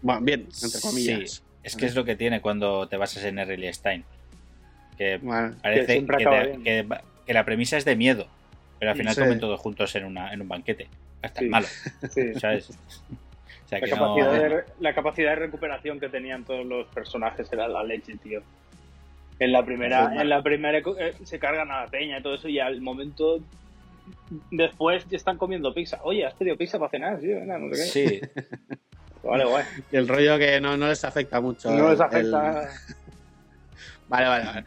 Bueno, 0.03 0.21
bien, 0.21 0.49
entre 0.62 0.81
comillas. 0.81 1.31
Sí, 1.31 1.43
es 1.64 1.77
que 1.77 1.87
es 1.87 1.95
lo 1.95 2.05
que 2.05 2.14
tiene 2.17 2.41
cuando 2.41 2.87
te 2.88 2.97
basas 2.97 3.25
en 3.25 3.38
R.L. 3.38 3.73
Stein. 3.73 4.05
Que 4.97 5.19
Bueno, 5.19 5.55
parece 5.62 6.05
que, 6.07 6.85
te- 6.85 6.88
que 7.27 7.33
la 7.35 7.45
premisa 7.45 7.77
es 7.77 7.85
de 7.85 7.95
miedo, 7.97 8.27
pero 8.79 8.91
al 8.93 8.97
final 8.97 9.14
Sí. 9.14 9.21
comen 9.21 9.38
todos 9.41 9.61
juntos 9.61 9.95
en, 9.97 10.05
una, 10.05 10.33
en 10.33 10.41
un 10.41 10.49
banquete. 10.49 10.88
Hasta 11.23 11.41
el 11.41 11.49
malo, 11.51 11.67
Sí. 12.11 12.35
¿sabes? 12.41 12.69
O 13.68 13.70
sea 13.70 13.81
La 13.81 13.85
que 13.87 13.92
capacidad, 13.92 14.26
no. 14.33 14.42
de, 14.57 14.64
la 14.81 14.94
capacidad 14.94 15.31
de 15.31 15.37
recuperación 15.37 16.00
que 16.00 16.09
tenían 16.09 16.42
todos 16.44 16.64
los 16.64 16.87
personajes 16.88 17.52
era 17.52 17.68
la 17.68 17.85
leche, 17.85 18.16
tío. 18.16 18.40
En 19.38 19.52
la 19.52 19.62
primera, 19.64 20.11
en 20.20 20.28
la 20.31 20.42
primera 20.42 20.78
eh, 20.78 21.14
se 21.22 21.38
cargan 21.38 21.70
a 21.70 21.83
la 21.83 21.87
peña 21.87 22.18
y 22.18 22.22
todo 22.22 22.35
eso, 22.35 22.48
y 22.48 22.59
al 22.59 22.81
momento 22.81 23.40
después 24.50 25.07
ya 25.09 25.16
están 25.18 25.37
comiendo 25.37 25.74
pizza. 25.74 26.00
Oye, 26.02 26.24
¿has 26.24 26.33
pedido 26.35 26.57
pizza 26.57 26.78
para 26.78 26.90
cenar? 26.90 27.20
Venga, 27.20 27.59
no 27.59 27.74
sé 27.74 27.92
qué. 27.92 28.09
Sí, 28.09 28.20
Vale, 29.22 29.44
guay. 29.44 29.64
y 29.92 29.96
el 29.96 30.09
rollo 30.09 30.38
que 30.38 30.61
no, 30.61 30.76
no 30.78 30.88
les 30.88 31.04
afecta 31.04 31.40
mucho. 31.40 31.70
No 31.70 31.90
les 31.90 32.00
afecta. 32.00 32.62
el- 32.62 32.68
Vale, 34.09 34.26
vale, 34.26 34.44
vale. 34.46 34.64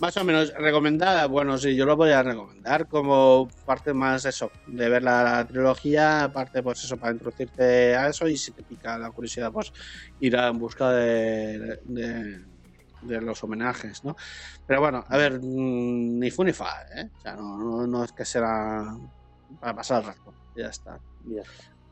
Más 0.00 0.16
o 0.16 0.24
menos 0.24 0.50
recomendada, 0.54 1.26
bueno, 1.26 1.58
sí, 1.58 1.76
yo 1.76 1.84
lo 1.84 1.94
voy 1.94 2.10
a 2.10 2.22
recomendar 2.22 2.88
como 2.88 3.48
parte 3.66 3.92
más 3.92 4.24
eso, 4.24 4.50
de 4.66 4.88
ver 4.88 5.02
la, 5.02 5.46
trilogía, 5.46 6.24
aparte 6.24 6.62
pues 6.62 6.82
eso, 6.82 6.96
para 6.96 7.12
introducirte 7.12 7.94
a 7.94 8.08
eso 8.08 8.26
y 8.26 8.38
si 8.38 8.52
te 8.52 8.62
pica 8.62 8.96
la 8.96 9.10
curiosidad, 9.10 9.52
pues 9.52 9.70
ir 10.18 10.34
en 10.36 10.58
busca 10.58 10.90
de, 10.92 11.80
de, 11.84 13.20
los 13.20 13.44
homenajes, 13.44 14.02
¿no? 14.02 14.16
Pero 14.66 14.80
bueno, 14.80 15.04
a 15.06 15.16
ver, 15.18 15.38
mm, 15.38 16.18
ni 16.18 16.30
fu 16.30 16.44
ni 16.44 16.54
fa, 16.54 16.80
¿eh? 16.96 17.10
O 17.18 17.20
sea, 17.20 17.36
no, 17.36 17.58
no, 17.58 17.86
no 17.86 18.02
es 18.02 18.12
que 18.12 18.24
sea 18.24 18.96
para 19.60 19.74
pasar 19.74 20.00
el 20.00 20.08
rato, 20.08 20.32
ya 20.56 20.68
está. 20.68 20.98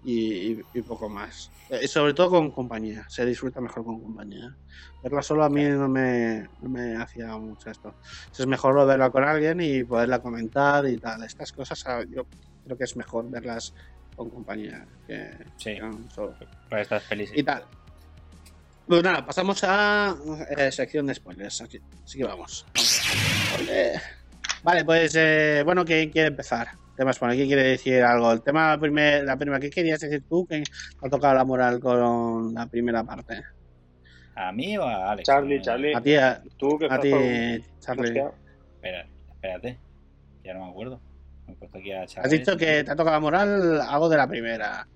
Y- 0.05 0.61
y 0.75 0.83
poco 0.83 1.09
más. 1.09 1.51
Eh, 1.71 1.87
sobre 1.89 2.15
todo 2.15 2.31
con 2.31 2.51
compañía, 2.51 3.05
se 3.09 3.27
disfruta 3.27 3.61
mejor 3.61 3.85
con 3.85 4.01
compañía. 4.01 4.55
Verla 5.03 5.23
solo 5.23 5.45
a 5.45 5.51
mí 5.51 5.65
no 5.65 5.89
me, 5.89 6.49
no 6.61 6.69
me 6.69 6.97
hacía 6.97 7.37
mucho 7.37 7.71
esto. 7.71 7.95
Es 8.37 8.47
mejor 8.47 8.87
verla 8.87 9.11
con 9.11 9.25
alguien 9.25 9.61
y 9.61 9.85
poderla 9.85 10.21
comentar 10.21 10.87
y 10.89 10.97
tal. 10.99 11.23
Estas 11.25 11.53
cosas 11.53 11.85
ah, 11.87 12.03
yo 12.09 12.27
creo 12.65 12.77
que 12.79 12.85
es 12.85 12.97
mejor 12.97 13.29
verlas 13.31 13.75
con 14.17 14.31
compañía 14.31 14.87
que 15.07 15.31
Sí. 15.57 15.77
solo. 16.15 16.35
para 16.69 16.83
estas 16.83 17.03
pelis. 17.05 17.31
Y 17.35 17.43
tal. 17.43 17.65
Pues 18.87 19.03
nada, 19.03 19.25
pasamos 19.27 19.63
a 19.65 20.17
eh, 20.57 20.73
sección 20.73 21.07
de 21.07 21.15
spoilers. 21.15 21.61
Así, 21.61 21.81
así 22.05 22.19
que 22.19 22.25
vamos. 22.25 22.65
Vale, 24.63 24.85
pues 24.85 25.15
eh, 25.17 25.63
bueno, 25.65 25.85
¿quién 25.85 26.11
quiere 26.11 26.29
empezar? 26.29 26.71
Temas, 26.99 27.21
bueno, 27.21 27.37
¿quién 27.37 27.47
quiere 27.47 27.63
decir 27.63 28.03
algo? 28.03 28.33
El 28.33 28.43
tema 28.43 28.77
primer, 28.77 29.23
la 29.23 29.37
primera, 29.37 29.61
¿qué 29.61 29.71
querías 29.71 30.01
decir 30.01 30.25
tú? 30.29 30.45
Que 30.45 30.65
te 30.65 31.07
ha 31.07 31.09
tocado 31.09 31.33
la 31.33 31.45
moral 31.45 31.79
con 31.79 32.53
la 32.53 32.67
primera 32.67 33.05
parte. 33.05 33.41
¿A 34.35 34.51
mí 34.51 34.77
o 34.77 34.83
a 34.83 35.13
Alex? 35.13 35.25
Charlie, 35.25 35.63
Charlie. 35.63 35.95
A 35.95 36.01
ti, 36.01 36.17
a, 36.17 36.43
Tú 36.57 36.77
que 36.77 36.87
a 36.91 36.99
ti, 36.99 37.11
por- 37.11 37.79
Charlie. 37.79 38.21
Espera, 38.75 39.07
espérate. 39.31 39.79
Ya 40.43 40.55
no 40.55 40.65
me 40.65 40.71
acuerdo. 40.73 41.01
Me 41.47 41.53
he 41.53 41.57
puesto 41.57 41.79
aquí 41.79 41.93
a 41.93 42.03
Has 42.03 42.11
Charlie. 42.15 42.39
dicho 42.39 42.57
que 42.57 42.83
te 42.83 42.91
ha 42.91 42.97
tocado 42.97 43.15
la 43.15 43.21
moral 43.21 43.81
algo 43.81 44.09
de 44.09 44.17
la 44.17 44.27
primera. 44.27 44.89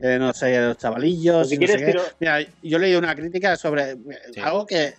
Eh, 0.00 0.16
no 0.18 0.32
sé, 0.32 0.58
los 0.62 0.78
chavalillos. 0.78 1.46
Pues 1.46 1.48
si 1.50 1.58
no 1.58 1.66
sé 1.66 1.74
quieres, 1.76 1.84
qué. 1.84 1.92
tiro- 1.92 2.04
Mira, 2.20 2.40
yo 2.62 2.76
he 2.78 2.80
leído 2.80 2.98
una 3.00 3.14
crítica 3.14 3.54
sobre 3.56 3.96
Sí. 4.32 4.40
algo 4.42 4.64
que, 4.64 4.94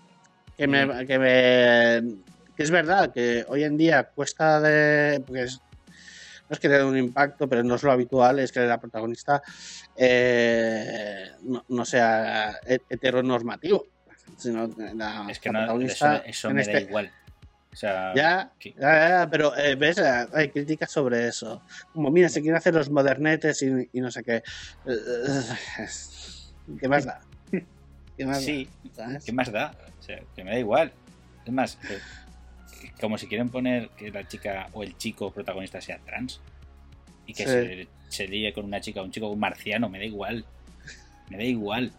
que, 0.56 0.68
me, 0.68 1.08
que 1.08 1.18
me- 1.18 2.16
que 2.56 2.62
es 2.62 2.70
verdad, 2.70 3.12
que 3.12 3.44
hoy 3.48 3.64
en 3.64 3.78
día 3.78 4.04
cuesta 4.14 4.62
de. 4.62 5.20
Porque 5.26 5.42
es- 5.42 5.60
no 6.54 6.56
es 6.56 6.60
que 6.60 6.70
tenga 6.70 6.86
un 6.86 6.96
impacto, 6.98 7.50
pero 7.50 7.64
no 7.64 7.74
es 7.76 7.82
lo 7.84 7.92
habitual, 7.92 8.38
es 8.38 8.52
que 8.52 8.60
la 8.60 8.80
protagonista 8.80 9.42
eh, 9.96 11.32
no, 11.42 11.66
no 11.68 11.84
sea 11.84 12.60
he- 12.68 12.82
heteronormativo. 12.90 13.86
Sino 14.38 14.68
la, 14.96 15.26
Es 15.30 15.40
que 15.40 15.50
la 15.50 15.54
no, 15.54 15.60
eso, 15.60 15.66
protagonista 15.66 16.18
eso 16.18 16.50
en 16.50 16.56
me 16.56 16.64
da 16.64 16.72
este- 16.74 16.84
igual. 16.84 17.12
O 17.72 17.76
sea, 17.76 18.14
ya, 18.14 19.28
pero 19.32 19.58
eh, 19.58 19.74
ves, 19.74 19.98
Eh, 19.98 20.28
hay 20.32 20.50
críticas 20.52 20.92
sobre 20.92 21.28
eso. 21.28 21.64
Como, 21.92 22.12
mira, 22.12 22.30
se 22.30 22.40
quieren 22.40 22.58
hacer 22.58 22.76
los 22.76 22.92
modernetes 22.92 23.64
y, 23.64 23.90
y 23.92 24.00
no 24.00 24.12
sé 24.12 24.24
qué. 24.24 24.44
Eh, 24.86 25.84
¿Qué 26.80 26.88
más 26.88 27.06
da? 27.06 27.20
¿Qué 28.16 28.26
más 28.28 28.44
sí, 28.44 28.70
da? 28.96 29.18
¿qué 29.26 29.32
más 29.32 29.52
da? 29.52 29.74
O 30.00 30.04
sea, 30.04 30.22
que 30.36 30.44
me 30.44 30.52
da 30.52 30.60
igual. 30.60 30.94
Es 31.46 31.52
más, 31.52 31.80
eh, 31.90 32.00
como 33.00 33.18
si 33.18 33.28
quieren 33.28 33.50
poner 33.50 33.90
que 33.98 34.12
la 34.12 34.28
chica 34.28 34.68
o 34.74 34.84
el 34.84 34.98
chico 34.98 35.32
protagonista 35.32 35.82
sea 35.82 36.00
trans 36.00 36.40
y 37.26 37.34
que 37.34 37.44
Sí. 37.44 37.50
se, 37.50 37.88
se 38.10 38.28
líe 38.28 38.52
con 38.54 38.66
una 38.66 38.82
chica 38.82 39.02
o 39.02 39.04
un 39.06 39.12
chico 39.12 39.28
un 39.30 39.40
marciano, 39.40 39.90
me 39.90 40.00
da 40.00 40.06
igual. 40.06 40.46
Me 41.30 41.38
da 41.38 41.44
igual. 41.44 41.92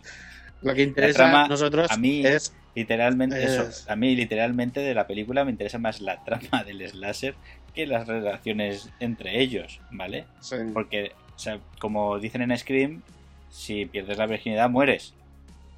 Lo 0.63 0.75
que 0.75 0.83
interesa 0.83 1.19
trama, 1.25 1.45
a 1.45 1.49
nosotros 1.49 1.91
a 1.91 1.97
mí- 1.97 2.25
es. 2.27 2.53
Literalmente, 2.75 3.41
Es- 3.43 3.51
eso. 3.53 3.91
A 3.93 3.95
mí, 3.95 4.17
literalmente, 4.17 4.81
de 4.81 4.95
la 4.95 5.07
película 5.07 5.45
me 5.45 5.53
interesa 5.53 5.79
más 5.79 6.01
la 6.01 6.25
trama 6.25 6.65
del 6.65 6.89
slasher 6.89 7.35
que 7.73 7.87
las 7.87 8.07
relaciones 8.09 8.91
entre 9.01 9.41
ellos, 9.41 9.81
¿vale? 9.93 10.25
sí, 10.41 10.57
Porque, 10.73 11.13
o 11.35 11.39
sea, 11.39 11.61
como 11.79 12.19
dicen 12.19 12.43
en 12.43 12.57
Scream, 12.59 13.03
si 13.51 13.87
pierdes 13.87 14.19
la 14.19 14.27
virginidad, 14.27 14.69
mueres. 14.71 15.15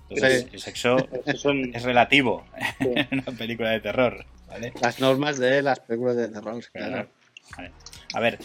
Entonces, 0.09 0.43
Sí. 0.45 0.49
el 0.55 0.61
sexo 0.61 0.97
es 1.27 1.83
relativo 1.83 2.45
Sí. 2.79 2.87
en 3.11 3.19
una 3.27 3.33
película 3.37 3.71
de 3.71 3.81
terror, 3.81 4.25
¿vale? 4.49 4.73
las 4.81 5.01
normas 5.01 5.39
de 5.39 5.63
las 5.63 5.81
películas 5.81 6.17
de 6.17 6.29
terror. 6.29 6.63
Claro. 6.73 7.09
vale. 7.57 7.71
A 8.15 8.21
ver, 8.21 8.39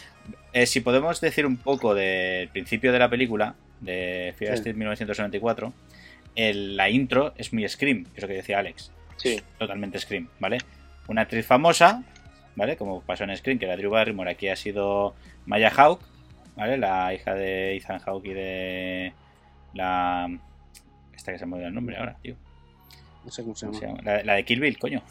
eh, 0.53 0.65
si 0.65 0.79
podemos 0.81 1.21
decir 1.21 1.45
un 1.45 1.57
poco 1.57 1.93
del 1.95 2.49
principio 2.49 2.91
de 2.91 2.99
la 2.99 3.09
película, 3.09 3.55
de 3.79 4.33
Fear 4.37 4.53
Sí. 4.53 4.59
Street 4.59 4.75
1994, 4.75 5.73
el- 6.35 6.77
la 6.77 6.89
intro 6.89 7.33
es 7.37 7.51
muy 7.53 7.67
Scream, 7.67 8.05
que 8.05 8.11
es 8.17 8.21
lo 8.21 8.27
que 8.27 8.35
decía 8.35 8.59
Alex. 8.59 8.91
Sí. 9.17 9.41
Totalmente 9.57 9.99
Scream, 9.99 10.27
¿vale? 10.39 10.59
Una 11.07 11.21
actriz 11.21 11.45
famosa, 11.45 12.03
¿vale? 12.55 12.77
Como 12.77 13.01
pasó 13.01 13.23
en 13.23 13.35
Scream, 13.35 13.57
que 13.59 13.65
era 13.65 13.75
Drew 13.77 13.91
Barrymore, 13.91 14.31
aquí 14.31 14.47
ha 14.49 14.55
sido 14.55 15.15
Maya 15.45 15.69
Hawke, 15.71 16.03
¿vale? 16.55 16.77
La 16.77 17.13
hija 17.13 17.33
de 17.33 17.75
Ethan 17.77 17.99
Hawke 17.99 18.25
y 18.27 18.33
de 18.33 19.13
la... 19.73 20.27
Esta 21.15 21.31
que 21.31 21.39
se 21.39 21.45
me 21.45 21.53
olvidado 21.53 21.69
el 21.69 21.75
nombre 21.75 21.97
ahora, 21.97 22.17
tío. 22.21 22.35
No 23.25 23.31
sé 23.31 23.43
cómo 23.43 23.55
se 23.55 23.67
¿Cómo 23.67 23.79
llama. 23.79 23.95
se 23.97 24.01
llama? 24.01 24.17
La, 24.17 24.23
la 24.23 24.33
de 24.35 24.45
Kill 24.45 24.59
Bill, 24.59 24.77
coño. 24.79 25.01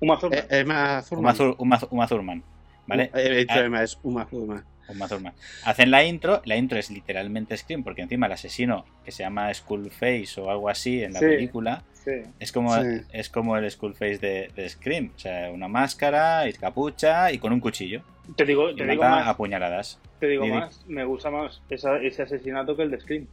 Uma 0.00 0.18
Thurman. 0.18 0.38
Eh, 0.38 0.60
Emma 0.60 1.02
Thurman. 1.08 1.20
Uma, 1.24 1.34
Thur- 1.34 1.54
Uma- 1.58 1.88
Uma 1.90 2.06
Thurman, 2.08 2.42
¿vale? 2.86 3.10
He 3.14 3.28
dicho 3.40 3.52
Ah. 3.54 3.60
Emma, 3.64 3.82
es 3.82 3.98
Uma 4.02 4.26
Thurman. 4.26 4.64
Uma 4.88 5.06
Thurman. 5.08 5.32
Hacen 5.64 5.90
la 5.92 6.02
intro, 6.04 6.42
la 6.44 6.56
intro 6.56 6.78
es 6.78 6.90
literalmente 6.90 7.56
Scream, 7.56 7.84
porque 7.84 8.02
encima 8.02 8.26
el 8.26 8.32
asesino, 8.32 8.84
que 9.04 9.12
se 9.12 9.22
llama 9.22 9.52
Skullface 9.54 10.40
o 10.40 10.50
algo 10.50 10.68
así 10.68 11.02
en 11.04 11.12
la 11.12 11.20
Sí. 11.20 11.26
película, 11.26 11.84
Sí. 11.92 12.10
es 12.40 12.50
como, 12.50 12.74
Sí. 12.76 13.02
es 13.12 13.28
como 13.28 13.56
el 13.56 13.70
Skullface 13.70 14.18
de, 14.18 14.50
de 14.56 14.68
Scream. 14.68 15.12
O 15.14 15.18
sea, 15.18 15.50
una 15.52 15.68
máscara 15.68 16.48
y 16.48 16.52
capucha 16.54 17.30
y 17.30 17.38
con 17.38 17.52
un 17.52 17.60
cuchillo. 17.60 18.02
Te 18.36 18.44
digo, 18.44 18.70
Y 18.70 18.76
te 18.76 18.86
digo 18.86 19.02
más. 19.04 19.28
a 19.28 19.36
puñaladas. 19.36 20.00
Te 20.18 20.26
digo 20.26 20.44
Didi. 20.44 20.54
más. 20.56 20.84
Me 20.88 21.04
gusta 21.04 21.30
más 21.30 21.60
esa- 21.70 21.98
ese 21.98 22.22
asesinato 22.22 22.76
que 22.76 22.82
el 22.82 22.90
de 22.90 23.00
Scream. 23.00 23.26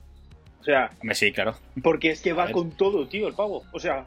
O 0.59 0.63
sea, 0.63 0.89
Hombre, 1.01 1.15
sí, 1.15 1.31
claro. 1.31 1.55
porque 1.81 2.11
es 2.11 2.21
que 2.21 2.33
va 2.33 2.51
con 2.51 2.71
todo, 2.71 3.07
tío, 3.07 3.27
el 3.27 3.33
pavo. 3.33 3.63
O 3.71 3.79
sea, 3.79 4.05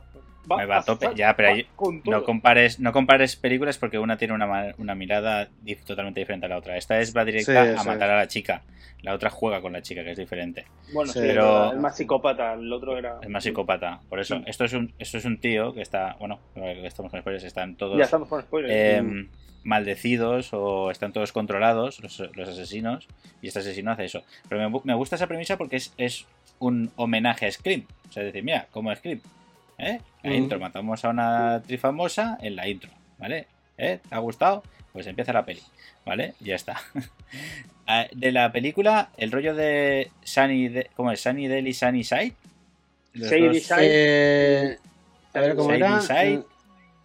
va, 0.50 0.56
Me 0.58 0.66
va 0.66 0.78
a 0.78 0.82
tope. 0.84 1.08
Ya, 1.16 1.34
pero 1.36 1.48
ahí. 1.50 1.66
No 2.04 2.22
compares, 2.24 2.78
no 2.80 2.92
compares 2.92 3.36
películas 3.36 3.78
porque 3.78 3.98
una 3.98 4.16
tiene 4.16 4.34
una, 4.34 4.74
una 4.78 4.94
mirada 4.94 5.48
totalmente 5.86 6.20
diferente 6.20 6.46
a 6.46 6.48
la 6.48 6.58
otra. 6.58 6.76
Esta 6.76 7.00
es 7.00 7.16
va 7.16 7.24
directa 7.24 7.64
Sí, 7.64 7.70
a 7.78 7.82
matar 7.84 8.08
es. 8.08 8.14
a 8.14 8.16
la 8.16 8.28
chica. 8.28 8.62
La 9.02 9.14
otra 9.14 9.30
juega 9.30 9.62
con 9.62 9.72
la 9.72 9.80
chica, 9.80 10.04
que 10.04 10.10
es 10.10 10.18
diferente. 10.18 10.66
Bueno, 10.92 11.10
Sí, 11.10 11.20
pero- 11.22 11.72
es 11.72 11.78
más 11.78 11.96
psicópata. 11.96 12.52
El 12.54 12.70
otro 12.72 12.98
era. 12.98 13.18
Es 13.22 13.28
más 13.30 13.42
psicópata. 13.42 14.00
Por 14.10 14.20
eso, 14.20 14.36
Sí. 14.36 14.44
esto 14.46 14.64
es 14.64 14.72
un, 14.74 14.92
esto 14.98 15.16
es 15.18 15.24
un 15.24 15.38
tío 15.38 15.72
que 15.72 15.80
está, 15.80 16.16
bueno, 16.20 16.38
estamos 16.54 17.10
con 17.10 17.20
spoilers, 17.20 17.44
están 17.44 17.76
todos 17.76 17.96
Ya 17.96 18.04
estamos 18.04 18.28
con 18.28 18.42
spoilers. 18.42 18.72
eh, 18.74 19.26
maldecidos 19.64 20.50
o 20.52 20.90
están 20.90 21.12
todos 21.12 21.32
controlados, 21.32 22.00
los, 22.00 22.18
los 22.34 22.48
asesinos, 22.48 23.06
y 23.42 23.48
este 23.48 23.60
asesino 23.60 23.90
hace 23.92 24.04
eso. 24.04 24.22
Pero 24.48 24.68
me 24.84 24.94
gusta 24.94 25.16
esa 25.16 25.26
premisa 25.26 25.56
porque 25.56 25.76
es, 25.76 25.94
es 25.96 26.26
un 26.58 26.90
homenaje 26.96 27.46
a 27.46 27.52
Scream. 27.52 27.84
O 28.08 28.12
sea, 28.12 28.22
decir, 28.22 28.42
mira, 28.42 28.66
como 28.70 28.94
Scream. 28.94 29.20
¿Eh? 29.80 30.00
La 30.22 30.34
intro, 30.34 30.58
matamos 30.60 31.04
a 31.04 31.08
una 31.08 31.54
actriz 31.56 31.80
famosa 31.80 32.38
en 32.40 32.56
la 32.56 32.68
intro, 32.68 32.90
¿vale? 33.18 33.46
¿Eh? 33.78 33.98
¿Te 34.08 34.14
ha 34.14 34.18
gustado? 34.18 34.62
Pues 34.92 35.06
empieza 35.06 35.32
la 35.32 35.44
peli, 35.44 35.62
¿vale? 36.04 36.34
Ya 36.40 36.54
está. 36.56 36.80
Ah, 37.92 38.06
de 38.14 38.30
la 38.30 38.52
película, 38.52 39.10
el 39.16 39.32
rollo 39.32 39.52
de 39.52 40.12
Sunny, 40.22 40.68
de, 40.68 40.88
¿cómo 40.94 41.10
es? 41.10 41.20
Sunny 41.22 41.48
Deli, 41.48 41.74
Sunny 41.74 42.04
Side. 42.04 42.34
Shady 43.14 43.58
Side. 43.58 43.78
Eh, 43.80 44.78
a 45.34 45.40
ver 45.40 45.56
cómo 45.56 45.72
era. 45.72 46.00
Side. 46.00 46.34
Eh, 46.34 46.42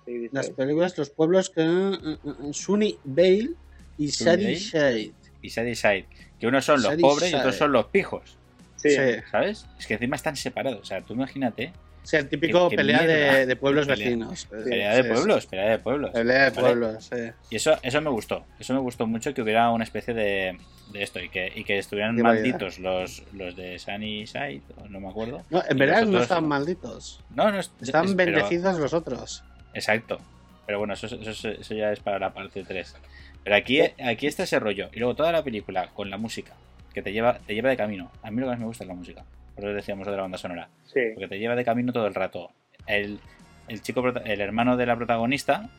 Sí, 0.05 0.13
dice. 0.13 0.29
Las 0.35 0.51
películas, 0.51 0.95
los 0.99 1.09
pueblos 1.09 1.49
que. 1.49 1.61
eh, 1.63 2.17
eh, 2.23 2.53
Sunny 2.53 2.99
Vale 3.03 3.49
y 3.97 4.09
Sadie 4.09 4.45
Vale. 4.45 4.55
Shade. 4.59 5.11
y 5.41 5.47
Shady 5.49 5.73
Side. 5.75 6.05
Que 6.39 6.45
unos 6.45 6.63
son 6.65 6.83
los 6.83 6.91
Shady 6.91 7.01
pobres 7.01 7.23
y 7.23 7.31
Side. 7.31 7.39
otros 7.39 7.55
son 7.55 7.71
los 7.71 7.85
pijos, 7.87 8.37
Sí. 8.75 8.91
Sí. 8.91 8.97
¿sabes? 9.31 9.65
Es 9.79 9.87
que 9.87 9.95
encima 9.95 10.15
están 10.17 10.35
separados. 10.35 10.81
O 10.81 10.85
sea, 10.85 11.01
tú 11.01 11.13
imagínate, 11.13 11.73
O 12.05 12.07
sea, 12.07 12.19
el 12.19 12.29
típico 12.29 12.69
Qué- 12.69 12.75
qué 12.75 12.77
pelea 12.77 13.01
de, 13.01 13.45
de 13.47 13.55
pueblos 13.55 13.87
Pelea. 13.87 14.05
vecinos. 14.05 14.45
pelea 14.45 14.93
de 14.95 15.03
pueblos, 15.03 15.45
pelea 15.47 15.69
de 15.71 15.79
pueblos. 15.79 16.11
Pelea 16.11 16.43
de 16.43 16.49
¿vale? 16.51 16.61
pueblos, 16.61 17.03
sí. 17.11 17.31
Y 17.49 17.55
eso, 17.55 17.75
eso 17.81 18.01
me 18.01 18.09
gustó. 18.11 18.45
Eso 18.59 18.73
me 18.75 18.79
gustó 18.79 19.07
mucho 19.07 19.33
que 19.33 19.41
hubiera 19.41 19.71
una 19.71 19.83
especie 19.83 20.13
de, 20.13 20.57
de 20.93 21.03
esto 21.03 21.19
y 21.19 21.29
que, 21.29 21.51
y 21.55 21.63
que 21.63 21.79
estuvieran 21.79 22.15
malditos 22.21 22.77
los, 22.79 23.23
los 23.33 23.55
de 23.55 23.79
Sunny 23.79 24.27
Side, 24.27 24.61
no 24.89 24.99
me 24.99 25.09
acuerdo. 25.09 25.41
No, 25.49 25.63
en 25.67 25.77
verdad 25.79 26.05
no 26.05 26.21
están 26.21 26.47
malditos. 26.47 27.21
No, 27.33 27.51
no 27.51 27.59
es- 27.59 27.71
Están 27.81 28.05
es- 28.05 28.13
pero- 28.15 28.31
bendecidos 28.33 28.77
los 28.79 28.93
otros. 28.93 29.43
Exacto. 29.73 30.19
Pero 30.67 30.77
bueno, 30.79 30.93
eso, 30.93 31.07
eso, 31.07 31.49
eso 31.49 31.73
ya 31.75 31.91
es 31.91 31.99
para 31.99 32.19
la 32.19 32.33
parte 32.33 32.63
3. 32.63 32.95
Pero 33.43 33.55
aquí, 33.55 33.79
aquí 33.81 34.27
está 34.27 34.43
ese 34.43 34.59
rollo. 34.59 34.89
Y 34.93 34.99
luego 34.99 35.15
toda 35.15 35.31
la 35.31 35.43
película 35.43 35.89
con 35.93 36.09
la 36.09 36.17
música, 36.17 36.53
que 36.93 37.01
te 37.01 37.11
lleva, 37.11 37.39
te 37.39 37.53
lleva 37.53 37.69
de 37.69 37.77
camino. 37.77 38.11
A 38.23 38.31
mí 38.31 38.37
lo 38.41 38.45
que 38.47 38.51
más 38.51 38.59
me 38.59 38.65
gusta 38.65 38.83
es 38.83 38.87
la 38.87 38.95
música. 38.95 39.23
Por 39.55 39.65
eso 39.65 39.73
decíamos 39.73 40.05
de 40.07 40.15
la 40.15 40.21
banda 40.23 40.37
sonora. 40.37 40.69
Sí. 40.85 40.99
Porque 41.13 41.27
te 41.27 41.39
lleva 41.39 41.55
de 41.55 41.63
camino 41.65 41.93
todo 41.93 42.07
el 42.07 42.13
rato. 42.15 42.51
El, 42.87 43.19
el 43.67 43.81
chico, 43.81 44.05
el 44.07 44.41
hermano 44.41 44.77
de 44.77 44.85
la 44.85 44.95
protagonista, 44.95 45.69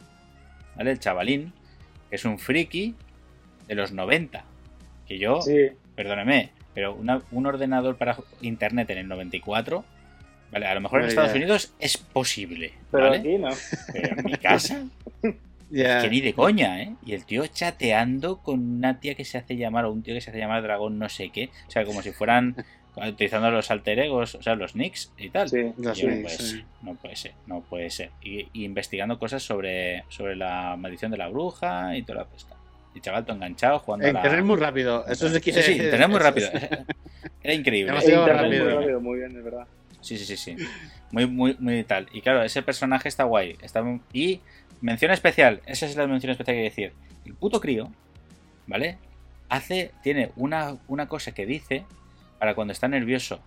¿vale? 0.77 0.91
El 0.93 0.99
chavalín, 0.99 1.53
que 2.11 2.17
es 2.17 2.25
un 2.25 2.39
friki 2.39 2.95
de 3.69 3.75
los 3.75 3.93
90. 3.93 4.45
Que 5.07 5.19
yo, 5.19 5.41
Sí. 5.43 5.69
perdóneme, 5.95 6.51
pero 6.75 6.95
una- 6.95 7.23
un 7.31 7.47
ordenador 7.47 7.97
para 7.97 8.17
internet 8.41 8.91
en 8.91 8.99
el 8.99 9.09
94, 9.09 9.85
¿vale? 10.51 10.67
A 10.67 10.75
lo 10.75 10.81
mejor 10.81 11.03
en 11.03 11.09
Estados. 11.09 11.35
Unidos 11.35 11.75
es 11.79 11.97
posible, 11.99 12.73
Pero 12.91 13.05
¿vale? 13.05 13.19
aquí 13.19 13.39
no. 13.39 13.49
Pero 13.93 14.19
en 14.19 14.25
mi 14.25 14.33
casa, 14.33 14.85
que 15.71 16.09
ni 16.11 16.21
de 16.21 16.33
coña, 16.35 16.83
¿eh? 16.83 16.95
Y 17.05 17.13
el 17.13 17.25
tío 17.25 17.47
chateando 17.47 18.39
con 18.39 18.59
una 18.79 18.99
tía 19.01 19.15
que 19.15 19.25
se 19.25 19.39
hace 19.39 19.57
llamar, 19.57 19.85
o 19.85 19.93
un 19.93 20.03
tío 20.03 20.15
que 20.15 20.21
se 20.21 20.31
hace 20.31 20.39
llamar 20.39 20.63
dragón 20.63 20.99
no 20.99 21.09
sé 21.09 21.31
qué. 21.31 21.51
O 21.69 21.71
sea, 21.71 21.85
como 21.85 22.03
si 22.03 22.11
fueran 22.13 22.57
utilizando 22.97 23.51
los 23.51 23.71
alter 23.71 23.99
egos, 23.99 24.35
o 24.37 24.43
sea, 24.43 24.55
los 24.55 24.75
nicks 24.75 25.13
y 25.19 25.29
tal. 25.31 25.49
Sí. 25.49 25.73
Los 25.79 25.99
Y 25.99 26.03
yo, 26.03 26.29
sí. 26.29 26.29
ser, 26.29 26.65
no 26.83 26.95
puede 26.95 27.17
ser, 27.17 27.33
no 27.47 27.61
puede 27.61 27.91
ser. 27.91 28.11
Y, 28.23 28.49
y 28.53 28.65
investigando 28.65 29.19
cosas 29.19 29.43
sobre, 29.43 30.05
sobre 30.09 30.35
la 30.37 30.77
maldición 30.79 31.11
de 31.11 31.19
la 31.19 31.29
bruja 31.29 31.97
y 31.97 32.03
toda 32.03 32.21
la 32.21 32.25
pesca. 32.27 32.55
Y 32.95 33.01
chaval, 33.01 33.25
todo 33.27 33.37
enganchado, 33.37 33.79
jugando 33.81 34.09
a 34.09 34.13
la... 34.13 34.21
Internet 34.21 34.45
muy 34.47 34.57
rápido. 34.57 35.07
Eso 35.07 35.29
se 35.29 35.41
Sí, 35.41 35.53
sí, 35.53 35.73
internet 35.73 36.09
muy 36.09 36.19
rápido. 36.19 36.49
es- 36.53 36.69
Era 37.43 37.55
increíble. 37.55 37.93
Demasiado 37.93 38.23
Internet 38.23 38.43
rápido. 38.45 38.65
muy 38.65 38.75
rápido, 38.75 39.01
muy 39.01 39.19
bien, 39.19 39.37
es 39.37 39.45
verdad. 39.45 39.67
Sí, 40.01 40.17
sí, 40.17 40.25
sí, 40.25 40.37
sí. 40.37 40.57
Muy, 41.11 41.27
muy, 41.27 41.57
muy 41.59 41.85
tal. 41.85 42.09
Y 42.13 42.23
claro, 42.23 42.43
ese 42.43 42.63
personaje 42.63 43.09
está 43.09 43.25
guay. 43.25 43.57
Está 43.61 43.83
muy- 43.83 44.01
Y 44.13 44.41
mención 44.81 45.11
especial, 45.11 45.61
esa 45.67 45.85
es 45.85 45.97
la 45.97 46.07
mención 46.07 46.31
especial 46.31 46.55
que 46.55 46.61
hay 46.63 46.69
que 46.71 46.71
decir. 46.83 46.93
El 47.27 47.35
puto 47.35 47.61
crío, 47.61 47.91
¿vale? 48.67 48.97
Hace, 49.49 49.91
tiene 50.03 50.31
una, 50.37 50.77
una 50.89 51.07
cosa 51.07 51.33
que 51.33 51.45
dice 51.45 51.85
para 52.39 52.55
cuando 52.55 52.73
está 52.73 52.89
nervioso. 52.89 53.41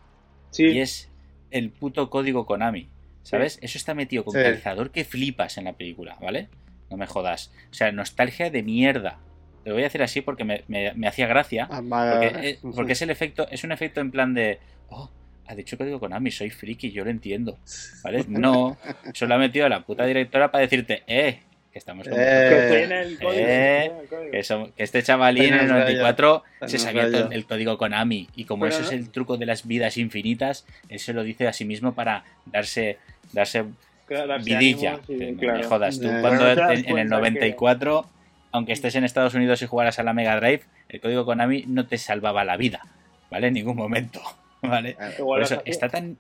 Sí. 0.52 0.66
Y 0.66 0.80
es 0.80 1.10
el 1.52 1.70
puto 1.72 2.10
código 2.10 2.46
Konami. 2.46 2.88
¿Sabes? 3.24 3.60
Eso 3.62 3.78
está 3.78 3.94
metido 3.94 4.24
con 4.24 4.34
Sí. 4.34 4.42
calzador 4.42 4.92
que 4.92 5.04
flipas 5.06 5.58
en 5.58 5.66
la 5.66 5.74
película, 5.74 6.18
¿vale? 6.22 6.48
No 6.90 6.98
me 6.98 7.06
jodas. 7.06 7.52
O 7.70 7.74
sea, 7.74 7.92
nostalgia 7.92 8.50
de 8.50 8.64
mierda. 8.64 9.20
Te 9.64 9.70
lo 9.70 9.76
voy 9.76 9.84
a 9.84 9.88
decir 9.88 10.02
así 10.02 10.22
porque 10.22 10.46
me, 10.46 10.64
me- 10.68 10.94
me 10.94 11.08
hacía 11.08 11.28
gracia. 11.28 11.68
Ah, 11.70 11.82
Porque, 11.82 12.50
eh, 12.50 12.60
porque 12.76 12.94
es 12.94 13.02
el 13.04 13.10
efecto, 13.12 13.48
es 13.52 13.64
un 13.64 13.72
efecto 13.72 14.00
en 14.02 14.10
plan 14.10 14.34
de, 14.34 14.60
oh, 14.90 15.12
ha 15.46 15.54
dicho 15.54 15.78
código 15.78 16.00
Konami, 16.00 16.32
soy 16.32 16.50
friki, 16.50 16.92
yo 16.92 17.04
lo 17.04 17.12
entiendo. 17.12 17.60
¿Vale? 18.04 18.24
No, 18.30 18.78
eso 19.14 19.28
lo 19.28 19.36
ha 19.36 19.38
metido 19.38 19.68
la 19.70 19.82
puta 19.86 20.06
directora 20.06 20.50
para 20.50 20.62
decirte, 20.64 21.04
eh, 21.06 21.42
estamos 21.74 22.08
con 22.08 22.18
Eh, 22.20 22.48
Que 22.70 22.78
tiene 22.78 23.02
el 23.02 23.20
código. 23.20 23.32
eh, 23.34 23.82
tiene 23.84 24.02
el 24.02 24.08
código. 24.08 24.74
que, 24.76 24.84
este 24.84 25.04
chavalín 25.04 25.44
en 25.46 25.54
el 25.54 25.60
Penas 25.60 25.72
94 25.72 26.44
raya. 26.62 26.72
se 26.72 26.78
sabía 26.80 27.04
el 27.06 27.46
código 27.46 27.78
Konami 27.78 28.28
y 28.36 28.46
como 28.46 28.66
eso 28.66 28.82
es 28.82 28.92
el 28.92 29.10
truco 29.10 29.38
de 29.38 29.46
las 29.46 29.66
vidas 29.68 29.98
infinitas, 29.98 30.66
él 30.90 31.00
se 31.00 31.14
lo 31.14 31.24
dice 31.24 31.48
a 31.48 31.54
sí 31.54 31.66
mismo 31.66 31.94
para 31.94 32.24
darse 32.46 32.98
darse 33.34 33.66
Claro, 34.08 34.40
vidilla. 34.44 35.00
ánimos 35.08 35.40
claro. 35.40 35.58
me 35.60 35.64
jodas, 35.64 36.00
tú 36.00 36.08
Ya. 36.08 36.22
cuando 36.22 36.50
en, 36.52 36.60
en 36.60 36.72
el 36.78 36.84
cuenta 36.86 37.16
que- 37.16 37.20
94, 37.22 38.06
aunque 38.52 38.74
estés 38.74 38.96
en 38.96 39.04
Estados 39.04 39.36
Unidos 39.36 39.62
y 39.62 39.68
jugaras 39.68 40.00
a 40.00 40.04
la 40.04 40.14
Mega 40.14 40.36
Drive, 40.40 40.62
el 40.90 41.00
código 41.00 41.26
Konami 41.26 41.66
no 41.68 41.86
te 41.86 42.00
salvaba 42.00 42.44
la 42.44 42.58
vida, 42.58 42.82
¿vale? 43.30 43.48
En 43.48 43.54
ningún 43.54 43.76
momento, 43.76 44.20
¿vale? 44.64 44.98
Por 45.20 45.42
eso 45.44 45.62
está 45.66 45.90
tan. 45.90 46.18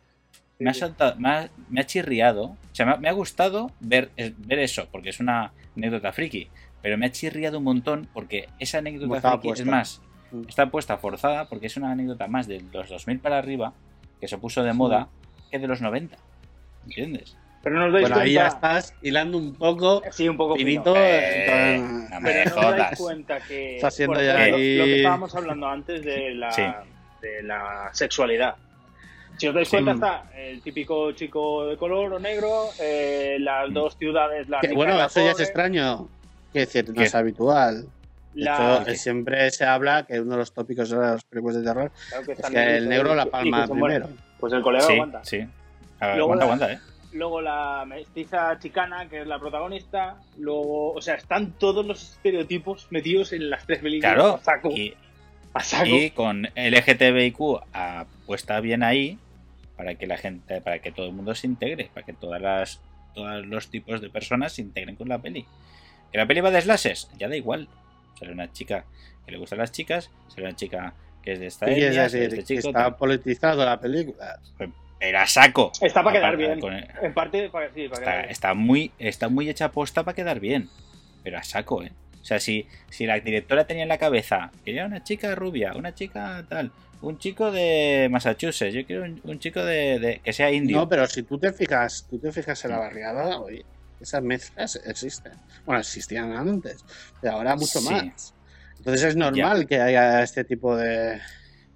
Me 0.60 0.70
ha, 0.72 0.74
saltado- 0.74 1.16
me 1.18 1.30
ha, 1.30 1.50
me 1.70 1.80
ha 1.82 1.86
chirriado. 1.86 2.44
O 2.44 2.58
sea, 2.74 2.86
me 2.86 2.92
ha, 2.94 2.98
me 2.98 3.10
ha 3.10 3.14
gustado 3.14 3.72
ver, 3.80 4.10
ver 4.18 4.60
eso, 4.60 4.88
porque 4.92 5.10
es 5.10 5.20
una 5.22 5.54
anécdota 5.76 6.12
friki. 6.12 6.50
Pero 6.82 6.98
me 6.98 7.06
ha 7.06 7.12
chirriado 7.12 7.60
un 7.60 7.64
montón 7.64 8.08
porque 8.14 8.50
esa 8.60 8.80
anécdota 8.80 9.38
friki, 9.40 9.50
es 9.52 9.66
más, 9.66 10.02
Mm. 10.32 10.44
está 10.48 10.70
puesta 10.70 10.98
forzada 10.98 11.50
porque 11.50 11.66
es 11.68 11.76
una 11.78 11.92
anécdota 11.92 12.28
más 12.28 12.46
de 12.48 12.62
los 12.72 12.88
2000 12.90 13.20
para 13.20 13.38
arriba, 13.40 13.74
que 14.22 14.28
se 14.28 14.38
puso 14.38 14.62
de 14.64 14.74
moda, 14.74 15.08
que 15.50 15.58
de 15.60 15.68
los 15.68 15.82
90. 15.82 16.18
¿Entiendes? 16.84 17.36
Pero 17.64 17.78
no 17.80 17.88
os 17.88 17.94
dais 17.94 18.04
Bueno, 18.08 18.22
ahí 18.24 18.34
ya 18.34 18.50
cuenta. 18.50 18.78
estás 18.80 18.96
hilando 19.02 19.38
un 19.38 19.56
poco 19.56 20.02
Sí, 20.12 20.30
un 20.30 20.38
poco 20.38 20.56
finito. 20.56 20.94
fino. 20.94 21.04
Eh, 21.04 21.76
eh, 21.76 21.80
no 21.80 22.20
me 22.22 22.32
Pero 22.32 22.56
no 22.62 22.68
os 22.70 22.78
dais 22.78 23.00
cuenta 23.00 23.40
que. 23.42 23.76
Está 23.78 23.90
siendo 23.92 24.22
ya 24.22 24.34
Lo 24.50 24.56
que 24.58 24.98
estábamos 24.98 25.36
hablando 25.36 25.68
antes 25.68 26.04
de 26.06 26.36
la, 26.36 26.52
Sí. 26.52 26.62
de 27.22 27.44
la 27.44 27.90
sexualidad. 27.94 28.56
Si 29.40 29.48
os 29.48 29.56
dais 29.56 29.68
Sí. 29.70 29.78
cuenta, 29.82 29.92
está 29.94 30.38
el 30.38 30.62
típico 30.62 31.12
chico 31.14 31.66
de 31.68 31.78
color 31.78 32.14
o 32.14 32.20
negro, 32.20 32.66
eh, 32.80 33.38
las 33.40 33.70
Mm. 33.70 33.74
dos 33.74 33.98
ciudades, 33.98 34.50
la 34.50 34.60
que, 34.60 34.68
rica 34.68 34.74
y 34.74 34.76
bueno, 34.76 34.98
la 34.98 35.06
eso 35.06 35.22
ya 35.24 35.32
es 35.32 35.40
extraño. 35.40 36.08
Quiero 36.52 36.66
decir, 36.66 36.88
no 36.90 36.94
¿Qué? 36.96 37.04
es 37.04 37.16
habitual. 37.16 37.84
De 38.34 38.44
la- 38.44 38.84
hecho, 38.88 38.96
siempre 38.96 39.50
se 39.52 39.66
habla 39.66 40.06
que 40.06 40.20
uno 40.20 40.32
de 40.32 40.38
los 40.38 40.52
tópicos 40.54 40.90
de 40.90 40.98
las 40.98 41.24
películas 41.24 41.58
de 41.58 41.64
terror 41.64 41.92
claro 42.10 42.26
que 42.26 42.32
es 42.34 42.42
que 42.42 42.78
el 42.78 42.88
negro 42.90 43.16
la 43.16 43.26
palma 43.26 43.68
primero. 43.68 44.10
Pues 44.40 44.54
el 44.54 44.62
colega 44.62 44.86
Sí, 44.86 44.94
aguanta. 44.94 45.20
sí. 45.24 45.46
A 46.00 46.08
ver, 46.08 46.18
Luego 46.18 46.34
aguanta, 46.34 46.46
la- 46.46 46.66
aguanta, 46.66 46.74
¿eh? 46.74 46.80
Luego 47.12 47.42
la 47.42 47.86
mestiza 47.88 48.60
chicana, 48.60 49.10
que 49.10 49.22
es 49.22 49.28
la 49.28 49.40
protagonista. 49.40 50.18
Luego, 50.38 50.94
o 50.94 51.02
sea, 51.02 51.16
están 51.16 51.54
todos 51.54 51.84
los 51.86 52.04
estereotipos 52.14 52.88
metidos 52.92 53.34
en 53.34 53.50
las 53.50 53.66
tres 53.66 53.80
películas. 53.80 54.14
Claro. 54.14 54.36
A 54.36 54.40
saco. 54.44 54.70
Y, 54.70 54.94
a 55.56 55.64
saco. 55.64 55.86
y 55.88 56.12
con 56.12 56.48
LGTBIQ 56.56 57.62
ah, 57.74 58.06
puesta 58.28 58.60
bien 58.60 58.84
ahí 58.84 59.18
para 59.80 59.96
que 59.96 60.06
la 60.08 60.18
gente, 60.18 60.60
para 60.60 60.80
que 60.80 60.92
todo 60.92 61.06
el 61.06 61.14
mundo 61.14 61.34
se 61.36 61.48
integre, 61.48 61.90
para 61.94 62.06
que 62.06 62.12
todas 62.12 62.42
las 62.42 62.82
todos 63.16 63.46
los 63.46 63.70
tipos 63.70 64.02
de 64.02 64.10
personas 64.10 64.52
se 64.52 64.62
integren 64.62 64.98
con 64.98 65.08
la 65.08 65.20
peli. 65.20 65.46
Que 66.12 66.18
la 66.18 66.26
peli 66.28 66.42
va 66.42 66.52
de 66.52 66.60
slashes, 66.62 67.10
ya 67.18 67.30
da 67.30 67.38
igual. 67.38 67.70
Sea, 68.20 68.30
una 68.30 68.52
chica 68.52 68.84
que 69.26 69.32
le 69.32 69.38
gustan 69.38 69.60
las 69.60 69.72
chicas, 69.72 70.12
sale 70.28 70.44
una 70.48 70.56
chica 70.58 70.94
que 71.24 71.32
es 71.34 71.40
de 71.40 71.48
esta 71.48 71.66
¿Qué 71.66 71.76
quieres 71.76 71.92
etnia, 71.96 72.10
sale 72.10 72.24
decir? 72.24 72.40
este 72.40 72.56
chico, 72.56 72.68
está 72.68 72.98
politizado 72.98 73.64
la 73.64 73.80
película. 73.80 74.38
Pero 75.00 75.20
a 75.20 75.26
saco. 75.28 75.72
Está 75.82 76.04
para 76.04 76.18
quedar 76.20 76.36
bien. 76.36 76.60
el- 76.62 76.88
En 77.02 77.14
parte, 77.14 77.50
para, 77.50 77.74
sí, 77.74 77.88
para 77.88 77.94
está, 77.94 78.00
quedar 78.02 78.18
bien. 78.24 78.32
está 78.32 78.54
muy, 78.54 78.92
está 79.00 79.30
muy 79.30 79.50
hecha 79.50 79.66
aposta 79.66 80.04
para 80.04 80.14
quedar 80.16 80.42
bien. 80.42 80.68
Pero 81.24 81.38
a 81.38 81.44
saco, 81.44 81.84
¿eh? 81.84 81.92
O 82.22 82.26
sea, 82.26 82.40
si, 82.40 82.68
si 82.90 83.06
la 83.06 83.20
directora 83.20 83.66
tenía 83.66 83.84
en 83.84 83.90
la 83.90 83.98
cabeza, 83.98 84.52
quería 84.66 84.86
una 84.86 85.04
chica 85.04 85.34
rubia, 85.36 85.74
una 85.76 85.94
chica 85.96 86.46
tal, 86.50 86.72
un 87.02 87.18
chico 87.18 87.52
de 87.52 88.08
Massachusetts, 88.12 88.74
yo 88.74 88.86
quiero 88.86 89.04
un, 89.04 89.22
un 89.24 89.40
chico 89.40 89.64
de, 89.64 90.00
de- 90.00 90.20
que 90.24 90.34
sea 90.34 90.52
indio. 90.52 90.78
No, 90.78 90.90
pero 90.90 91.08
si 91.08 91.24
tú 91.24 91.38
te 91.40 91.54
fijas, 91.54 92.06
tú 92.10 92.20
te 92.20 92.32
fijas 92.32 92.64
en 92.66 92.72
la 92.72 92.80
barriada, 92.80 93.40
oye, 93.40 93.66
esas 94.02 94.22
mezclas 94.22 94.76
existen. 94.86 95.32
Bueno, 95.66 95.80
existían 95.82 96.34
antes, 96.34 96.84
pero 97.22 97.36
ahora 97.36 97.56
mucho 97.56 97.80
Sí. 97.80 97.90
más. 97.94 98.34
Entonces 98.78 99.04
es 99.04 99.16
normal 99.16 99.66
que 99.68 99.80
haya 99.80 100.22
este 100.24 100.44
tipo 100.44 100.76
de. 100.76 101.20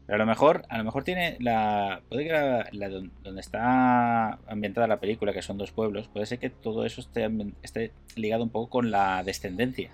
Pero 0.06 0.16
a 0.16 0.20
lo 0.20 0.26
mejor, 0.26 0.64
a 0.70 0.78
lo 0.78 0.84
mejor 0.84 1.06
tiene 1.06 1.38
la. 1.40 2.02
Puede 2.10 2.26
que 2.26 2.32
la, 2.34 2.68
la 2.74 2.90
don- 2.90 3.12
donde 3.24 3.40
está 3.42 4.34
ambientada 4.48 4.88
la 4.88 5.00
película, 5.00 5.32
que 5.34 5.42
son 5.42 5.58
dos 5.58 5.72
pueblos, 5.72 6.10
puede 6.10 6.26
ser 6.26 6.40
que 6.40 6.50
todo 6.50 6.86
eso 6.86 7.00
esté, 7.02 7.30
esté 7.62 7.92
ligado 8.18 8.44
un 8.44 8.50
poco 8.50 8.70
con 8.70 8.92
la 8.92 9.24
descendencia 9.24 9.92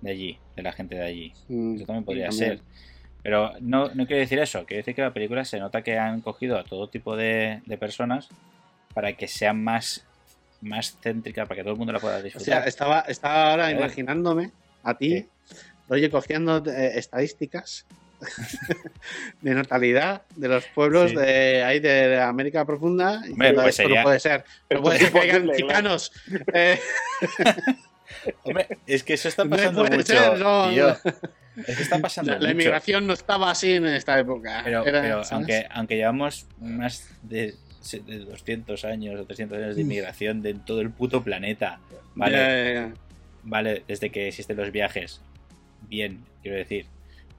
de 0.00 0.10
allí, 0.10 0.38
de 0.56 0.62
la 0.62 0.72
gente 0.72 0.94
de 0.94 1.04
allí. 1.04 1.32
mm, 1.48 1.76
Eso 1.76 1.86
también 1.86 2.04
podría 2.04 2.28
también. 2.28 2.58
ser. 2.58 2.60
Pero 3.22 3.52
no, 3.60 3.88
no 3.94 4.06
quiero 4.06 4.20
decir 4.20 4.38
eso, 4.38 4.64
quiero 4.66 4.78
decir 4.80 4.94
que 4.94 5.02
la 5.02 5.12
película 5.12 5.44
se 5.44 5.58
nota 5.58 5.82
que 5.82 5.98
han 5.98 6.20
cogido 6.20 6.58
a 6.58 6.64
todo 6.64 6.88
tipo 6.88 7.16
de, 7.16 7.60
de 7.66 7.76
personas 7.78 8.28
para 8.94 9.14
que 9.14 9.26
sea 9.26 9.52
más, 9.52 10.04
más 10.60 10.96
céntrica, 11.02 11.44
para 11.46 11.56
que 11.56 11.62
todo 11.62 11.72
el 11.72 11.78
mundo 11.78 11.92
la 11.92 11.98
pueda 12.00 12.14
O 12.16 12.20
sea, 12.20 12.24
disfrutar. 12.24 12.68
estaba, 12.68 13.00
estaba 13.00 13.50
ahora 13.50 13.66
ver. 13.66 13.76
imaginándome 13.78 14.52
a 14.84 14.96
ti, 14.96 15.26
oye, 15.88 16.08
cogiendo 16.08 16.62
eh, 16.70 16.98
estadísticas 16.98 17.84
de 19.42 19.54
natalidad 19.54 20.22
de 20.36 20.48
los 20.48 20.64
pueblos 20.68 21.10
Sí. 21.10 21.16
de 21.16 21.64
ahí 21.64 21.80
de 21.80 22.20
América 22.20 22.64
Profunda. 22.64 23.22
Hombre, 23.28 23.52
pues 23.54 23.68
esto 23.68 23.82
no 23.82 23.88
sería- 23.88 24.02
puede 24.04 24.20
ser. 24.20 24.44
Esto 24.68 24.82
puede 24.82 24.96
es 25.04 25.10
ser 25.10 25.42
que 25.50 25.56
chicanos. 25.56 26.12
eh, 26.54 26.78
Hombre, 28.44 28.66
es 28.86 29.02
que 29.02 29.14
eso 29.14 29.28
está 29.28 29.44
pasando 29.44 29.84
mucho, 29.84 30.02
ser, 30.02 30.38
no. 30.38 30.68
tío. 30.70 30.88
Es 31.66 31.76
que 31.76 31.82
está 31.82 31.98
pasando 31.98 32.32
La, 32.32 32.38
la 32.38 32.40
mucho. 32.48 32.52
inmigración 32.52 33.06
no 33.06 33.12
estaba 33.14 33.50
así 33.50 33.72
en 33.72 33.86
esta 33.86 34.18
época. 34.18 34.60
Pero, 34.64 34.84
Era, 34.86 35.00
pero 35.02 35.14
¿sabes? 35.24 35.32
aunque, 35.32 35.66
aunque 35.70 35.96
llevamos 35.96 36.46
más 36.60 37.08
de, 37.22 37.54
de 38.06 38.18
200 38.20 38.84
años 38.84 39.20
o 39.20 39.24
300 39.24 39.58
años 39.58 39.76
de 39.76 39.82
inmigración 39.82 40.42
de 40.42 40.54
todo 40.54 40.80
el 40.80 40.90
puto 40.90 41.22
planeta, 41.22 41.78
¿vale? 42.14 42.36
Ya, 42.36 42.48
ya, 42.48 42.72
ya. 42.88 42.94
Vale, 43.42 43.84
desde 43.88 44.10
que 44.10 44.28
existen 44.28 44.56
los 44.56 44.70
viajes. 44.70 45.20
Bien, 45.88 46.24
quiero 46.42 46.56
decir. 46.58 46.86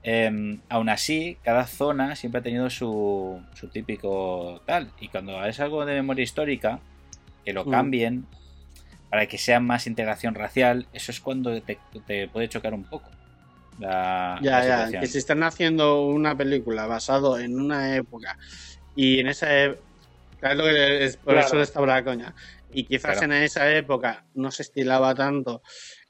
Em, 0.02 0.60
aún 0.68 0.88
así, 0.88 1.36
cada 1.42 1.66
zona 1.66 2.16
siempre 2.16 2.38
ha 2.40 2.42
tenido 2.42 2.70
su, 2.70 3.42
su 3.54 3.68
típico 3.68 4.62
tal. 4.64 4.90
Y 5.00 5.08
cuando 5.08 5.44
es 5.44 5.60
algo 5.60 5.84
de 5.84 5.94
memoria 5.94 6.22
histórica, 6.22 6.80
que 7.44 7.52
lo 7.52 7.64
cambien 7.66 8.24
para 9.10 9.26
que 9.26 9.38
sea 9.38 9.58
más 9.60 9.86
integración 9.86 10.34
racial, 10.34 10.86
eso 10.92 11.10
es 11.12 11.20
cuando 11.20 11.60
te, 11.62 11.78
te 12.06 12.28
puede 12.28 12.48
chocar 12.48 12.74
un 12.74 12.84
poco. 12.84 13.08
La, 13.78 14.38
Ya, 14.42 14.58
la 14.64 14.90
ya, 14.90 15.00
que 15.00 15.06
si 15.06 15.18
están 15.18 15.42
haciendo 15.42 16.04
una 16.06 16.36
película 16.36 16.86
basado 16.86 17.38
en 17.38 17.58
una 17.60 17.94
época 17.96 18.36
y 18.96 19.20
en 19.20 19.28
esa 19.28 19.56
época, 19.64 19.86
que 20.56 21.04
es, 21.04 21.16
por 21.16 21.34
Claro. 21.34 21.46
eso 21.46 21.56
le 21.56 21.62
estaba 21.62 21.86
la 21.86 22.04
coña, 22.04 22.34
y 22.72 22.84
quizás 22.84 23.18
Claro. 23.18 23.34
en 23.34 23.42
esa 23.44 23.70
época 23.72 24.24
no 24.34 24.50
se 24.50 24.62
estilaba 24.62 25.14
tanto 25.14 25.62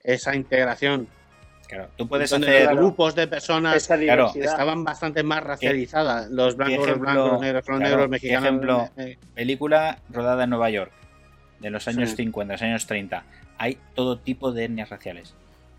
esa 0.02 0.34
integración, 0.34 1.08
Claro, 1.68 1.90
tú 1.98 2.08
puedes 2.08 2.30
donde 2.30 2.48
hacer. 2.48 2.64
los 2.70 2.76
grupos 2.78 3.14
de 3.14 3.28
personas 3.28 3.86
claro, 3.86 4.32
estaban 4.34 4.84
bastante 4.84 5.22
más 5.22 5.42
racializadas, 5.44 6.30
los 6.30 6.56
blancos, 6.56 6.78
los 6.78 6.86
ejemplo- 6.88 7.00
blancos, 7.12 7.32
los 7.32 7.40
negros, 7.42 7.68
los 7.68 7.78
claro, 7.78 7.90
negros, 7.90 8.08
mexicanos, 8.08 8.44
ejemplo- 8.48 8.90
eh, 8.96 9.18
película 9.34 9.98
rodada 10.08 10.44
en 10.44 10.50
Nueva 10.50 10.70
York, 10.70 10.90
de 11.60 11.70
los 11.70 11.86
años 11.88 12.10
Sí. 12.10 12.16
50, 12.16 12.54
los 12.54 12.62
años 12.62 12.86
30. 12.86 13.24
Hay 13.58 13.78
todo 13.94 14.18
tipo 14.18 14.52
de 14.52 14.64
etnias 14.64 14.90
raciales. 14.90 15.34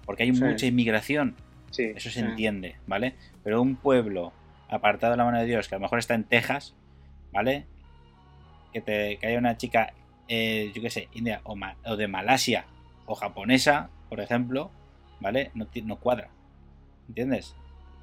Porque 0.06 0.24
hay 0.24 0.34
Sí. 0.36 0.44
mucha 0.44 0.66
inmigración, 0.66 1.36
Sí. 1.72 1.92
eso 1.96 2.10
se 2.10 2.20
entiende, 2.22 2.76
¿vale? 2.88 3.16
Pero 3.44 3.62
un 3.62 3.76
pueblo 3.76 4.34
apartado 4.70 5.12
de 5.12 5.18
la 5.18 5.26
mano 5.26 5.40
de 5.40 5.46
Dios, 5.46 5.68
que 5.68 5.76
a 5.76 5.78
lo 5.78 5.84
mejor 5.84 6.00
está 6.00 6.16
en 6.16 6.24
Texas, 6.24 6.76
¿vale? 7.32 7.66
Que, 8.74 8.82
te, 8.82 9.18
que 9.18 9.28
haya 9.28 9.38
una 9.40 9.58
chica, 9.58 9.94
eh, 10.28 10.72
yo 10.76 10.82
qué 10.82 10.90
sé, 10.90 11.08
india 11.14 11.42
o, 11.44 11.56
ma- 11.56 11.76
o 11.86 11.96
de 11.96 12.08
Malasia 12.08 12.66
o 13.06 13.16
japonesa, 13.16 13.90
por 14.10 14.20
ejemplo, 14.20 14.72
¿vale? 15.20 15.52
No, 15.56 15.68
no 15.86 15.96
cuadra, 15.98 16.30
¿entiendes? 17.08 17.56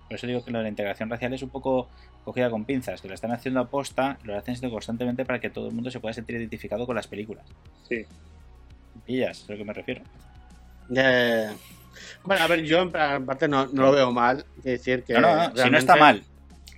Por 0.09 0.15
eso 0.15 0.27
digo 0.27 0.45
que 0.45 0.51
lo 0.51 0.59
de 0.59 0.65
la 0.65 0.71
integración 0.71 1.11
racial 1.11 1.33
es 1.35 1.43
un 1.43 1.51
poco 1.51 1.89
cogida 2.27 2.51
con 2.51 2.65
pinzas, 2.65 3.01
que 3.01 3.07
lo 3.09 3.15
están 3.15 3.31
haciendo 3.31 3.61
a 3.61 3.69
posta, 3.71 4.19
lo 4.25 4.37
hacen 4.37 4.55
haciendo 4.55 4.75
constantemente 4.75 5.25
para 5.25 5.41
que 5.41 5.49
todo 5.49 5.69
el 5.69 5.75
mundo 5.75 5.91
se 5.93 6.01
pueda 6.01 6.13
sentir 6.13 6.35
identificado 6.37 6.85
con 6.85 6.97
las 6.97 7.07
películas. 7.07 7.47
Sí. 7.89 8.05
¿Pillas? 9.07 9.39
Es 9.45 9.49
a 9.49 9.53
lo 9.53 9.59
que 9.59 9.65
me 9.65 9.73
refiero. 9.73 10.03
Bueno, 12.25 12.43
a 12.43 12.47
ver, 12.49 12.63
yo 12.65 12.83
en 12.83 12.91
parte 12.91 13.49
no, 13.49 13.67
no 13.67 13.83
lo 13.83 13.93
veo 13.93 14.13
mal, 14.13 14.45
quiero 14.63 14.79
decir 14.79 15.05
que 15.05 15.15
No, 15.15 15.21
no, 15.21 15.49
no, 15.51 15.57
si 15.57 15.71
no 15.71 15.79
está 15.79 15.97
mal. 15.97 16.23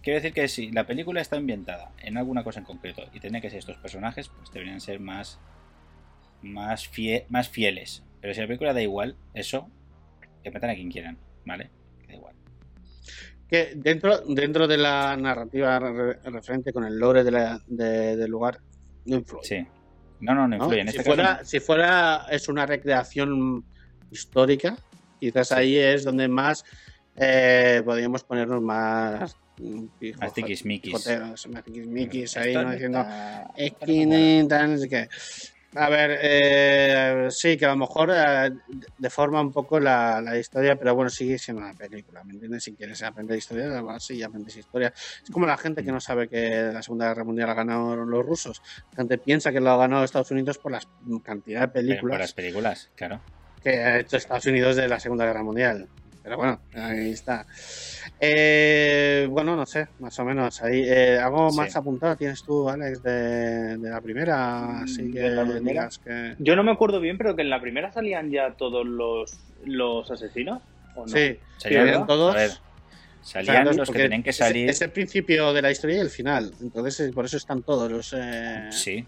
Quiero 0.03 0.21
decir 0.21 0.33
que 0.33 0.49
si 0.49 0.71
la 0.71 0.85
película 0.87 1.21
está 1.21 1.37
ambientada 1.37 1.91
en 1.99 2.17
alguna 2.19 2.45
cosa 2.45 2.61
en 2.61 2.67
concreto 2.67 3.03
y 3.13 3.21
tiene 3.21 3.41
que 3.41 3.51
ser 3.51 3.59
estos 3.59 3.77
personajes, 3.79 4.29
pues 4.29 4.51
deberían 4.53 4.81
ser 4.81 5.01
más, 5.01 5.39
más, 6.43 6.91
fie- 6.91 7.25
más 7.31 7.49
fieles. 7.49 8.03
Pero 8.21 8.33
si 8.35 8.41
la 8.41 8.47
película 8.47 8.73
da 8.73 8.81
igual, 8.83 9.17
eso, 9.35 9.69
que 10.43 10.51
metan 10.51 10.71
a 10.71 10.75
quien 10.75 10.91
quieran, 10.91 11.19
¿vale? 11.45 11.71
Que 12.01 12.07
da 12.07 12.15
igual. 12.15 12.35
Que 13.49 13.73
dentro, 13.77 14.19
dentro 14.27 14.69
de 14.69 14.77
la 14.77 15.17
narrativa 15.17 15.79
re- 15.79 16.19
referente 16.25 16.73
con 16.73 16.85
el 16.85 16.99
lore 16.99 17.25
de 17.25 17.31
la- 17.31 17.61
de- 17.67 18.17
del 18.17 18.31
lugar 18.31 18.59
no 19.07 19.17
influye. 19.17 19.47
Sí. 19.49 19.67
No, 20.21 20.35
no, 20.35 20.47
no 20.49 20.57
¿no? 20.59 20.65
influye. 20.65 20.81
En 20.83 20.89
si, 20.89 20.97
este 20.97 21.05
caso 21.05 21.15
fuera, 21.17 21.39
no. 21.39 21.45
si 21.45 21.61
fuera 21.61 22.27
es 22.31 22.49
una 22.49 22.67
recreación 22.67 23.65
histórica, 24.11 24.77
quizás 25.21 25.53
ahí 25.53 25.77
es 25.77 26.05
donde 26.05 26.29
más 26.29 26.65
eh, 27.17 27.83
podríamos 27.85 28.23
ponernos 28.25 28.61
más 28.63 29.37
Más 30.21 30.35
tiquismiquis. 30.35 30.93
más 31.49 31.65
tiquismiquis 31.65 32.37
ahí, 32.37 32.55
¿no? 32.55 32.71
Diciendo, 32.71 33.05
no 33.05 34.79
sé 34.79 34.89
qué. 34.89 35.09
A 35.81 35.89
ver, 35.89 36.19
eh, 36.21 37.29
sí, 37.31 37.57
que 37.57 37.65
a 37.65 37.69
lo 37.69 37.77
mejor 37.77 38.11
eh, 38.13 38.51
deforma 38.99 39.41
un 39.41 39.53
poco 39.53 39.79
la, 39.79 40.21
la 40.21 40.37
historia, 40.37 40.77
pero 40.77 40.93
bueno, 40.97 41.09
sigue 41.09 41.39
siendo 41.39 41.63
una 41.63 41.73
película, 41.73 42.25
¿me 42.25 42.33
entiendes? 42.33 42.65
Si 42.65 42.75
quieres 42.75 43.01
aprender 43.05 43.39
historia, 43.39 43.81
sí, 44.01 44.21
aprendes 44.21 44.57
historia. 44.57 44.93
Es 45.23 45.31
como 45.31 45.47
la 45.47 45.57
gente 45.57 45.85
que 45.85 45.93
no 45.93 46.01
sabe 46.01 46.29
que 46.29 46.71
la 46.73 46.83
Segunda 46.83 47.07
Guerra 47.07 47.23
Mundial 47.23 47.47
la 47.47 47.55
ganaron 47.55 48.11
los 48.11 48.27
rusos. 48.27 48.61
La 48.91 48.97
gente 48.97 49.19
piensa 49.19 49.53
que 49.53 49.61
lo 49.61 49.71
ha 49.71 49.77
ganado 49.77 50.03
Estados 50.03 50.33
Unidos 50.33 50.59
por 50.59 50.73
la 50.73 50.81
cantidad 51.23 51.61
de 51.61 51.69
Pero 51.69 51.87
películas 51.87 52.11
por 52.11 52.21
las 52.21 52.33
películas, 52.33 52.91
claro. 52.97 53.21
que 53.63 53.79
ha 53.79 54.01
hecho 54.01 54.17
Estados 54.17 54.47
Unidos 54.47 54.75
de 54.75 54.89
la 54.89 54.99
Segunda 54.99 55.27
Guerra 55.27 55.45
Mundial. 55.45 55.89
Pero 56.29 56.37
bueno, 56.37 56.61
ahí 56.75 57.13
está. 57.13 57.47
Eh, 58.21 59.27
bueno, 59.31 59.57
no 59.57 59.65
sé, 59.65 59.89
más 59.99 60.19
o 60.19 60.25
menos. 60.27 60.63
Ahí, 60.63 60.83
eh, 60.87 61.19
¿Algo 61.19 61.51
Sí. 61.51 61.57
más 61.57 61.75
apuntado 61.75 62.17
tienes 62.17 62.43
tú, 62.43 62.69
Alex, 62.69 63.03
de, 63.03 63.79
de 63.79 63.89
la 63.91 64.01
primera? 64.03 64.81
Así 64.83 65.05
Mm, 65.05 65.13
que 65.13 65.31
la 65.31 65.45
primera. 65.47 65.89
que... 66.05 66.35
Yo 66.39 66.55
no 66.55 66.63
me 66.63 66.73
acuerdo 66.73 67.01
bien, 67.01 67.17
pero 67.17 67.35
que 67.35 67.41
en 67.43 67.49
la 67.49 67.63
primera 67.63 67.91
salían 67.93 68.31
ya 68.31 68.53
todos 68.59 68.87
los, 68.87 69.39
los 69.65 70.11
asesinos. 70.11 70.61
¿o 70.95 71.07
no? 71.07 71.17
Sí, 71.17 71.39
Salían 71.57 72.07
todos. 72.07 72.35
A 72.35 72.39
ver, 72.39 72.51
salían 73.23 73.75
los 73.77 73.91
que 73.91 73.99
tenían 73.99 74.23
que 74.23 74.33
salir. 74.35 74.69
Es, 74.69 74.83
el 74.83 74.91
principio 74.93 75.53
de 75.55 75.63
la 75.63 75.71
historia 75.71 75.97
y 75.97 76.01
el 76.01 76.11
final. 76.11 76.53
Entonces, 76.61 77.11
por 77.13 77.25
eso 77.25 77.39
están 77.39 77.63
todos 77.63 77.91
los. 77.91 78.15
eh, 78.19 78.69
Sí. 78.71 79.07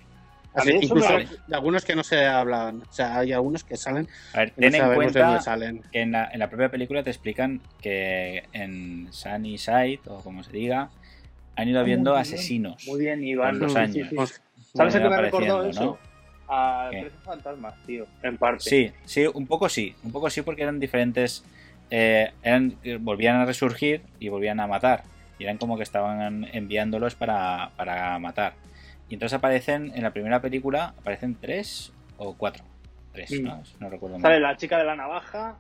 A 0.55 0.59
así, 0.59 0.73
incluso 0.81 1.13
me- 1.17 1.25
de 1.47 1.55
algunos 1.55 1.85
que 1.85 1.95
no 1.95 2.03
se 2.03 2.25
hablaban. 2.27 2.83
O 2.83 2.93
sea, 2.93 3.19
hay 3.19 3.33
algunos 3.33 3.63
que 3.65 3.77
salen 3.77 4.09
A 4.35 4.39
ver, 4.41 4.49
no 4.57 4.71
ten 4.71 4.75
en 4.75 4.95
cuenta 4.95 5.41
salen. 5.41 5.83
que 5.93 6.01
en 6.03 6.13
la, 6.13 6.29
en 6.33 6.39
la 6.39 6.49
propia 6.51 6.71
película 6.71 7.03
te 7.03 7.11
explican 7.11 7.61
que 7.81 8.45
en 8.53 9.13
Sunnyside, 9.13 10.01
o 10.09 10.23
como 10.23 10.43
se 10.43 10.53
diga, 10.53 10.91
han 11.57 11.69
ido 11.69 11.79
Ah, 11.79 11.83
habiendo 11.83 12.11
muy 12.13 12.23
bien. 12.23 12.35
asesinos. 12.35 12.87
Muy 12.87 13.01
bien, 13.01 13.25
Iván. 13.25 13.59
Los 13.59 13.73
Sí, 13.73 13.79
sí, 13.79 13.83
años. 13.83 14.09
sí. 14.09 14.15
Pues, 14.17 14.43
¿Sabes 14.75 14.95
a 14.95 15.03
qué 15.03 15.09
me 15.09 15.15
ha 15.15 15.21
recordado 15.21 15.65
eso? 15.65 15.99
A 16.49 16.89
¿Qué? 16.91 17.01
13 17.01 17.17
fantasmas, 17.25 17.75
tío. 17.87 18.07
En 18.23 18.37
parte. 18.37 18.59
Sí, 18.69 18.91
sí, 19.05 19.27
un 19.33 19.47
poco 19.47 19.69
sí. 19.69 19.95
Un 20.03 20.11
poco 20.11 20.29
sí 20.31 20.43
porque 20.43 20.63
eran 20.63 20.81
diferentes. 20.81 21.45
eh, 21.91 22.31
eran, 22.43 22.77
volvían 23.01 23.37
a 23.37 23.45
resurgir 23.45 24.03
y 24.21 24.29
volvían 24.29 24.59
a 24.61 24.67
matar. 24.67 25.03
Y 25.39 25.45
eran 25.45 25.59
como 25.59 25.77
que 25.77 25.83
estaban 25.85 26.47
enviándolos 26.53 27.15
para, 27.15 27.71
para 27.77 28.19
matar. 28.19 28.55
Y 29.11 29.15
entonces 29.15 29.37
aparecen, 29.37 29.93
en 29.95 30.03
la 30.05 30.13
primera 30.13 30.41
película, 30.41 30.95
aparecen 30.99 31.37
tres 31.39 31.93
o 32.17 32.35
cuatro. 32.35 32.65
Tres, 33.13 33.31
Mm. 33.33 33.45
¿no? 33.45 33.63
No 33.81 33.91
recuerdo 33.91 34.19
mal. 34.19 34.23
Sale 34.31 34.41
la 34.41 34.57
chica 34.57 34.79
de 34.79 34.85
la 34.85 34.95
navaja, 34.97 35.57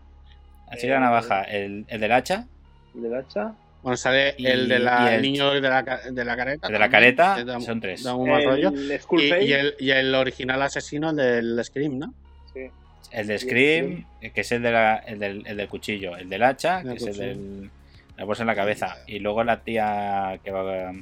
La 0.70 0.76
chica 0.76 0.94
de 0.94 1.00
la 1.00 1.06
navaja, 1.06 1.42
el, 1.42 1.84
el 1.88 2.00
del 2.00 2.12
hacha, 2.12 2.46
del 2.94 3.12
hacha. 3.14 3.52
Bueno, 3.82 3.96
sale 3.96 4.34
Y- 4.38 4.46
el 4.46 4.68
de 4.68 4.78
la 4.78 5.08
el- 5.08 5.14
el 5.16 5.22
niño 5.22 5.50
de 5.52 5.60
la, 5.62 5.82
de 5.82 6.24
la 6.24 6.36
careta. 6.36 6.66
el 6.68 6.72
de 6.74 6.78
la 6.78 6.84
también, 6.84 6.90
careta, 7.16 7.34
que 7.38 7.44
da- 7.44 7.60
son 7.60 7.80
tres. 7.80 8.04
da 8.04 8.14
un 8.14 8.28
mal 8.30 8.44
rollo. 8.44 8.68
El 8.68 9.00
Y, 9.42 9.52
el, 9.52 9.74
y 9.80 9.90
el 9.90 10.14
original 10.14 10.62
asesino, 10.62 11.10
el 11.10 11.16
del 11.16 11.64
Scream, 11.64 11.98
¿no? 11.98 12.14
Sí. 12.52 12.70
El 13.10 13.26
de 13.26 13.34
el 13.34 13.40
Scream, 13.40 14.06
que 14.20 14.40
es 14.42 14.52
el, 14.52 14.62
de 14.62 14.70
la- 14.70 14.96
el, 14.98 15.18
del, 15.18 15.44
el 15.46 15.56
del 15.56 15.66
cuchillo. 15.68 16.16
El 16.16 16.28
del 16.28 16.42
hacha, 16.44 16.82
que 16.84 16.92
es 16.92 17.06
el 17.06 17.16
del 17.16 17.70
la 18.16 18.24
bolsa 18.26 18.42
en 18.44 18.48
la 18.48 18.54
cabeza. 18.54 18.98
Y 19.08 19.18
luego 19.18 19.42
la 19.42 19.60
tía 19.62 20.38
que 20.44 20.50
va. 20.52 20.92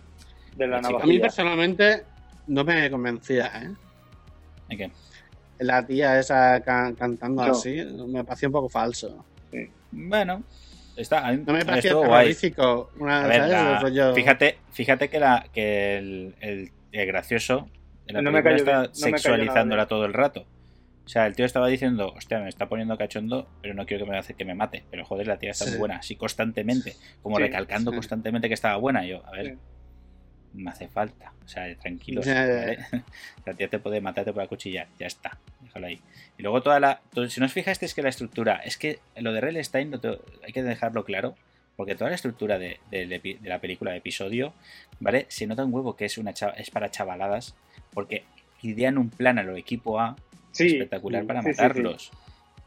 De 0.57 0.67
la 0.67 0.81
La. 0.81 0.89
A 1.03 1.05
mí 1.05 1.19
personalmente 1.19 2.05
no 2.49 2.65
me 2.65 2.91
convencía, 2.91 3.47
¿eh? 3.63 3.71
¿en 4.71 4.79
qué? 4.79 4.91
La 5.61 5.87
tía 5.87 6.19
esa 6.19 6.61
ca- 6.61 6.93
cantando 6.97 7.45
No. 7.47 7.53
así 7.53 7.83
me 8.09 8.25
pareció 8.25 8.49
un 8.49 8.53
poco 8.53 8.69
falso. 8.69 9.25
Bueno, 9.91 10.43
está. 10.97 11.33
No 11.33 11.53
me 11.53 11.65
guay. 11.65 11.81
terrorífico. 11.81 12.91
Una, 12.99 13.25
A 13.25 13.27
ver, 13.27 13.37
¿sabes? 13.39 13.51
la- 13.53 13.81
rollo- 13.81 14.15
fíjate, 14.15 14.59
fíjate 14.71 15.09
que, 15.09 15.19
la, 15.21 15.47
que 15.53 15.97
el, 15.99 16.35
el- 16.41 16.71
el 16.93 17.07
gracioso 17.07 17.69
de 18.07 18.13
la 18.15 18.23
No 18.23 18.31
me 18.31 18.43
cayó 18.43 18.57
está 18.57 18.83
no 18.85 18.95
sexualizándola 18.95 19.87
todo 19.87 20.05
el 20.05 20.13
rato. 20.15 20.45
O 21.05 21.09
sea, 21.11 21.27
el 21.27 21.35
tío 21.35 21.47
estaba 21.47 21.69
diciendo, 21.69 22.13
hostia, 22.15 22.39
me 22.41 22.51
está 22.51 22.69
poniendo 22.69 22.99
cachondo, 22.99 23.49
pero 23.63 23.73
no 23.73 23.87
quiero 23.87 24.05
que 24.05 24.11
me 24.11 24.19
hace 24.19 24.35
que 24.35 24.45
me 24.45 24.55
mate. 24.55 24.85
Pero 24.91 25.07
joder, 25.07 25.27
la 25.27 25.39
tía 25.39 25.53
está 25.53 25.65
Sí. 25.65 25.71
muy 25.71 25.79
buena, 25.81 25.97
así 25.97 26.17
constantemente, 26.17 26.97
como 27.23 27.37
Sí, 27.37 27.43
recalcando 27.45 27.91
sí. 27.91 27.97
constantemente 27.97 28.49
que 28.49 28.55
estaba 28.55 28.77
buena. 28.77 29.07
Yo, 29.07 29.27
a 29.27 29.31
ver, 29.31 29.57
Me 30.59 30.71
hace 30.71 30.89
falta. 30.89 31.33
O 31.45 31.49
sea, 31.49 31.73
tranquilos. 31.77 32.27
La 33.47 33.55
tía 33.57 33.69
te 33.69 33.79
puede 33.79 34.01
matar, 34.01 34.25
te 34.25 34.33
puede 34.33 34.45
acuchillar, 34.47 34.89
ya 34.99 35.07
está, 35.07 35.39
déjalo 35.63 35.87
ahí. 35.87 36.01
Y 36.37 36.43
luego 36.43 36.63
toda 36.63 36.81
la. 36.81 37.01
todo- 37.15 37.29
si 37.29 37.39
no 37.41 37.47
os 37.47 37.57
es 37.57 37.95
que 37.95 38.03
la 38.03 38.09
estructura, 38.09 38.57
es 38.57 38.77
que 38.77 38.99
lo 39.17 39.33
de 39.33 39.41
Rel 39.41 39.65
Stein 39.65 39.91
lo 39.93 40.01
te- 40.01 40.19
hay 40.45 40.53
que 40.53 40.63
dejarlo 40.65 41.05
claro, 41.05 41.37
porque 41.77 41.95
toda 41.95 42.11
la 42.11 42.17
estructura 42.17 42.59
de, 42.59 42.81
la 43.45 43.61
película 43.61 43.93
de 43.93 43.99
episodio, 43.99 44.53
¿vale? 44.99 45.27
Se 45.29 45.47
nota 45.47 45.65
un 45.65 45.73
huevo 45.73 45.95
que 45.97 46.07
es, 46.07 46.19
una 46.19 46.33
es 46.57 46.71
para 46.71 46.91
chavaladas, 46.91 47.55
porque 47.95 48.25
idean 48.63 48.99
un 48.99 49.11
plan 49.11 49.39
a 49.39 49.45
lo 49.45 49.57
equipo 49.57 50.01
A 50.01 50.17
Sí, 50.51 50.67
espectacular 50.67 51.25
para 51.25 51.41
sí, 51.43 51.49
sí, 51.51 51.55
sí. 51.55 51.61
matarlos, 51.63 52.11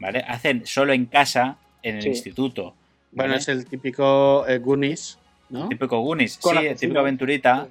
¿vale? 0.00 0.20
Hacen 0.26 0.64
solo 0.66 0.94
en 0.94 1.04
casa, 1.04 1.58
en 1.82 1.98
el 1.98 2.06
instituto. 2.06 2.74
Bueno, 3.10 3.34
es 3.34 3.48
el 3.48 3.66
típico 3.66 4.48
eh, 4.48 4.56
Goonies, 4.58 5.18
¿no? 5.50 5.68
Típico 5.68 5.98
Goonies, 6.00 6.38
Con 6.38 6.52
sí, 6.52 6.56
asesinos. 6.58 6.80
típico 6.80 6.98
aventurita. 7.00 7.68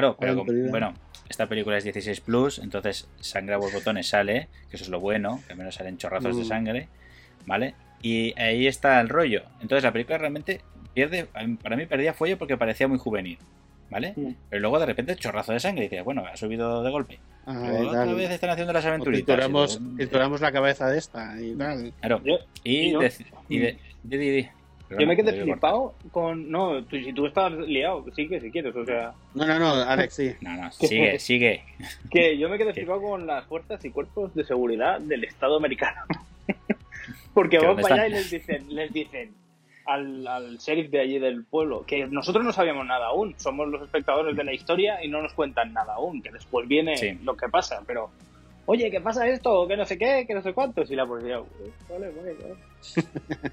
Claro, 0.00 0.16
pero 0.18 0.44
bueno, 0.70 0.94
esta 1.28 1.46
película 1.48 1.76
es 1.78 1.84
16 1.84 2.20
plus, 2.20 2.58
entonces 2.58 3.08
sangre 3.20 3.54
a 3.54 3.58
botones 3.58 4.08
sale, 4.08 4.48
que 4.70 4.76
eso 4.76 4.84
es 4.84 4.90
lo 4.90 5.00
bueno, 5.00 5.42
que 5.46 5.52
al 5.52 5.58
menos 5.58 5.74
salen 5.74 5.96
chorrazos 5.98 6.36
de 6.36 6.42
Mm. 6.42 6.46
sangre, 6.46 6.88
¿vale? 7.46 7.74
Y 8.02 8.38
ahí 8.40 8.66
está 8.66 9.00
el 9.00 9.08
rollo. 9.08 9.42
Entonces 9.60 9.82
la 9.82 9.92
película 9.92 10.18
realmente 10.18 10.60
pierde, 10.94 11.26
para 11.62 11.76
mí 11.76 11.86
perdía 11.86 12.12
fuelle 12.14 12.36
porque 12.36 12.56
parecía 12.56 12.88
muy 12.88 12.98
juvenil, 12.98 13.38
¿vale? 13.90 14.12
Mm. 14.16 14.32
Pero 14.50 14.60
luego 14.60 14.78
de 14.78 14.86
repente 14.86 15.16
chorrazo 15.16 15.52
de 15.52 15.60
sangre 15.60 15.84
y 15.86 15.88
dices, 15.88 16.04
bueno, 16.04 16.24
ha 16.26 16.36
subido 16.36 16.82
de 16.82 16.90
golpe. 16.90 17.18
Ah, 17.46 17.70
otra 17.86 18.04
vez 18.06 18.30
están 18.30 18.50
haciendo 18.50 18.72
las 18.72 18.84
aventuritas. 18.84 19.24
trituramos, 19.96 20.40
la 20.40 20.50
cabeza 20.52 20.88
de 20.90 20.98
esta 20.98 21.40
y 21.40 21.54
tal. 21.54 21.92
Claro. 22.00 22.20
Y, 22.64 22.92
de- 22.92 23.12
y 23.48 23.58
de- 23.58 23.76
di, 24.02 24.48
Yo 24.90 25.06
me 25.06 25.16
quedé 25.16 25.42
flipado 25.42 25.94
con. 26.12 26.50
No, 26.50 26.82
tú- 26.84 26.96
si 26.96 27.12
tú 27.12 27.26
estás 27.26 27.52
liado, 27.52 28.04
sí 28.14 28.28
que 28.28 28.40
si 28.40 28.50
quieres, 28.50 28.74
o 28.76 28.84
sea. 28.84 29.12
No, 29.34 29.44
no, 29.46 29.58
no, 29.58 29.72
Alex, 29.82 30.14
sí. 30.14 30.32
No, 30.40 30.54
no, 30.54 30.70
sigue, 30.72 31.18
sigue. 31.18 31.64
Que 32.10 32.38
yo 32.38 32.48
me 32.48 32.56
quedé 32.58 32.72
flipado 32.72 33.02
con 33.02 33.26
las 33.26 33.44
fuerzas 33.46 33.84
y 33.84 33.90
cuerpos 33.90 34.34
de 34.34 34.44
seguridad 34.44 35.00
del 35.00 35.24
Estado 35.24 35.56
americano. 35.56 36.02
Porque 37.34 37.58
¿Que 37.58 37.66
van 37.66 37.76
para 37.76 37.94
allá 37.96 38.06
y 38.06 38.10
les 38.12 38.30
dicen, 38.30 38.66
les 38.74 38.92
dicen 38.92 39.32
al, 39.84 40.26
al 40.26 40.58
sheriff 40.58 40.90
de 40.90 41.00
allí 41.00 41.18
del 41.18 41.44
pueblo 41.44 41.84
que 41.86 42.06
nosotros 42.06 42.44
no 42.44 42.52
sabíamos 42.52 42.86
nada 42.86 43.06
aún, 43.06 43.34
somos 43.38 43.68
los 43.68 43.82
espectadores 43.82 44.36
de 44.36 44.42
la 44.44 44.52
historia 44.54 45.04
y 45.04 45.08
no 45.08 45.20
nos 45.22 45.32
cuentan 45.34 45.72
nada 45.72 45.94
aún, 45.94 46.22
que 46.22 46.30
después 46.30 46.66
viene 46.66 46.96
Sí. 46.96 47.18
lo 47.24 47.36
que 47.36 47.48
pasa, 47.48 47.82
pero 47.86 48.10
oye, 48.66 48.90
¿qué 48.90 49.00
pasa 49.00 49.28
esto? 49.28 49.68
Que 49.68 49.76
no 49.76 49.84
sé 49.84 49.98
qué, 49.98 50.24
que 50.26 50.34
no 50.34 50.42
sé 50.42 50.52
cuántos. 50.54 50.90
Y 50.90 50.96
la 50.96 51.06
policía, 51.06 51.38
vale, 51.90 52.10
vale, 52.10 52.34
vale. 52.42 53.52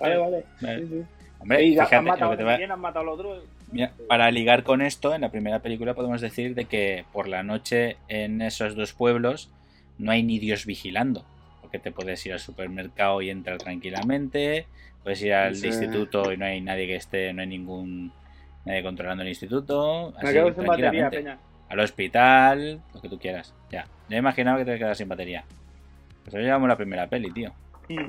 Vale, 0.00 0.16
vale. 0.18 0.44
Vale. 0.60 0.78
Sí, 0.80 0.86
sí. 0.88 1.02
Hombre, 1.38 1.62
Y 1.64 1.70
fíjate 1.72 1.96
han 1.96 2.04
lo 2.06 2.12
que 2.30 2.36
te 2.36 2.42
va- 2.44 2.54
han 2.54 2.80
matado 2.80 3.00
al 3.02 3.08
otro. 3.08 3.42
Mira, 3.72 3.92
para 4.08 4.30
ligar 4.30 4.62
con 4.62 4.80
esto, 4.80 5.14
en 5.14 5.20
la 5.22 5.30
primera 5.30 5.58
película 5.60 5.94
podemos 5.94 6.20
decir 6.20 6.54
de 6.54 6.64
que 6.66 7.04
por 7.12 7.28
la 7.28 7.42
noche 7.42 7.96
en 8.08 8.40
esos 8.42 8.74
dos 8.74 8.92
pueblos 8.92 9.50
no 9.98 10.12
hay 10.12 10.22
ni 10.22 10.38
Dios 10.38 10.66
vigilando. 10.66 11.24
Porque 11.60 11.78
te 11.78 11.90
puedes 11.92 12.24
ir 12.26 12.32
al 12.32 12.38
supermercado 12.40 13.20
y 13.22 13.30
entrar 13.30 13.58
tranquilamente, 13.58 14.66
puedes 15.02 15.20
ir 15.22 15.34
al 15.34 15.56
Sí. 15.56 15.66
instituto 15.66 16.32
y 16.32 16.36
no 16.36 16.44
hay 16.46 16.60
nadie 16.60 16.86
que 16.86 16.96
esté, 16.96 17.32
no 17.32 17.42
hay 17.42 17.48
ningún 17.48 18.12
nadie 18.64 18.82
controlando 18.82 19.22
el 19.22 19.28
instituto. 19.28 20.12
Me 20.22 20.28
así, 20.28 20.38
sin 20.38 20.44
batería, 20.44 20.64
tranquilamente. 20.64 21.16
peña. 21.18 21.38
Al 21.68 21.80
hospital, 21.80 22.80
lo 22.94 23.00
que 23.00 23.08
tú 23.08 23.18
quieras. 23.18 23.52
Ya, 23.70 23.86
ya 24.08 24.16
imaginaba 24.16 24.58
que 24.58 24.64
te 24.64 24.78
quedas 24.78 24.96
sin 24.96 25.08
batería. 25.08 25.44
Pues 26.22 26.34
hoy 26.34 26.42
llevamos 26.42 26.68
la 26.68 26.76
primera 26.76 27.08
peli, 27.08 27.30
tío. 27.32 27.52
Mm. 27.88 28.06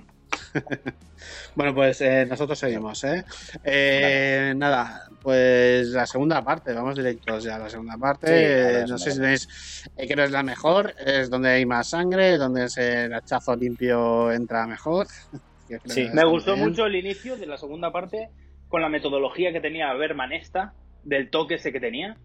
Bueno, 1.56 1.74
pues 1.74 2.00
eh, 2.02 2.26
nosotros 2.30 2.60
seguimos, 2.60 3.04
¿eh? 3.04 3.24
Eh, 3.64 4.54
Nada, 4.56 5.10
pues 5.22 5.88
la 5.88 6.06
segunda 6.06 6.44
parte, 6.44 6.72
vamos 6.74 6.96
directos 6.96 7.44
ya 7.44 7.56
a 7.56 7.60
la 7.60 7.70
segunda 7.70 7.98
parte. 7.98 8.28
Sí, 8.28 8.34
la 8.34 8.80
Eh, 8.82 8.86
no 8.88 8.98
sé 9.00 9.12
si 9.12 9.20
tenéis 9.20 9.90
eh, 9.98 10.08
que 10.08 10.16
no 10.16 10.24
es 10.24 10.30
la 10.32 10.44
mejor, 10.44 10.94
es 11.04 11.30
donde 11.32 11.50
hay 11.50 11.66
más 11.66 11.90
sangre, 11.90 12.38
donde 12.38 12.66
ese 12.66 13.06
el 13.06 13.14
hachazo 13.14 13.56
limpio 13.56 14.32
entra 14.32 14.68
mejor. 14.68 15.08
Sí. 15.86 16.08
Me 16.14 16.24
gustó 16.24 16.54
bien. 16.54 16.70
mucho 16.70 16.86
el 16.86 16.96
inicio 16.96 17.36
de 17.36 17.46
la 17.46 17.58
segunda 17.58 17.92
parte 17.92 18.30
con 18.70 18.82
la 18.82 18.88
metodología 18.88 19.52
que 19.52 19.60
tenía 19.60 19.92
Berman 19.96 20.32
esta, 20.32 20.72
del 21.04 21.30
toque 21.30 21.56
ese 21.56 21.74
que 21.74 21.82
tenía, 21.82 22.16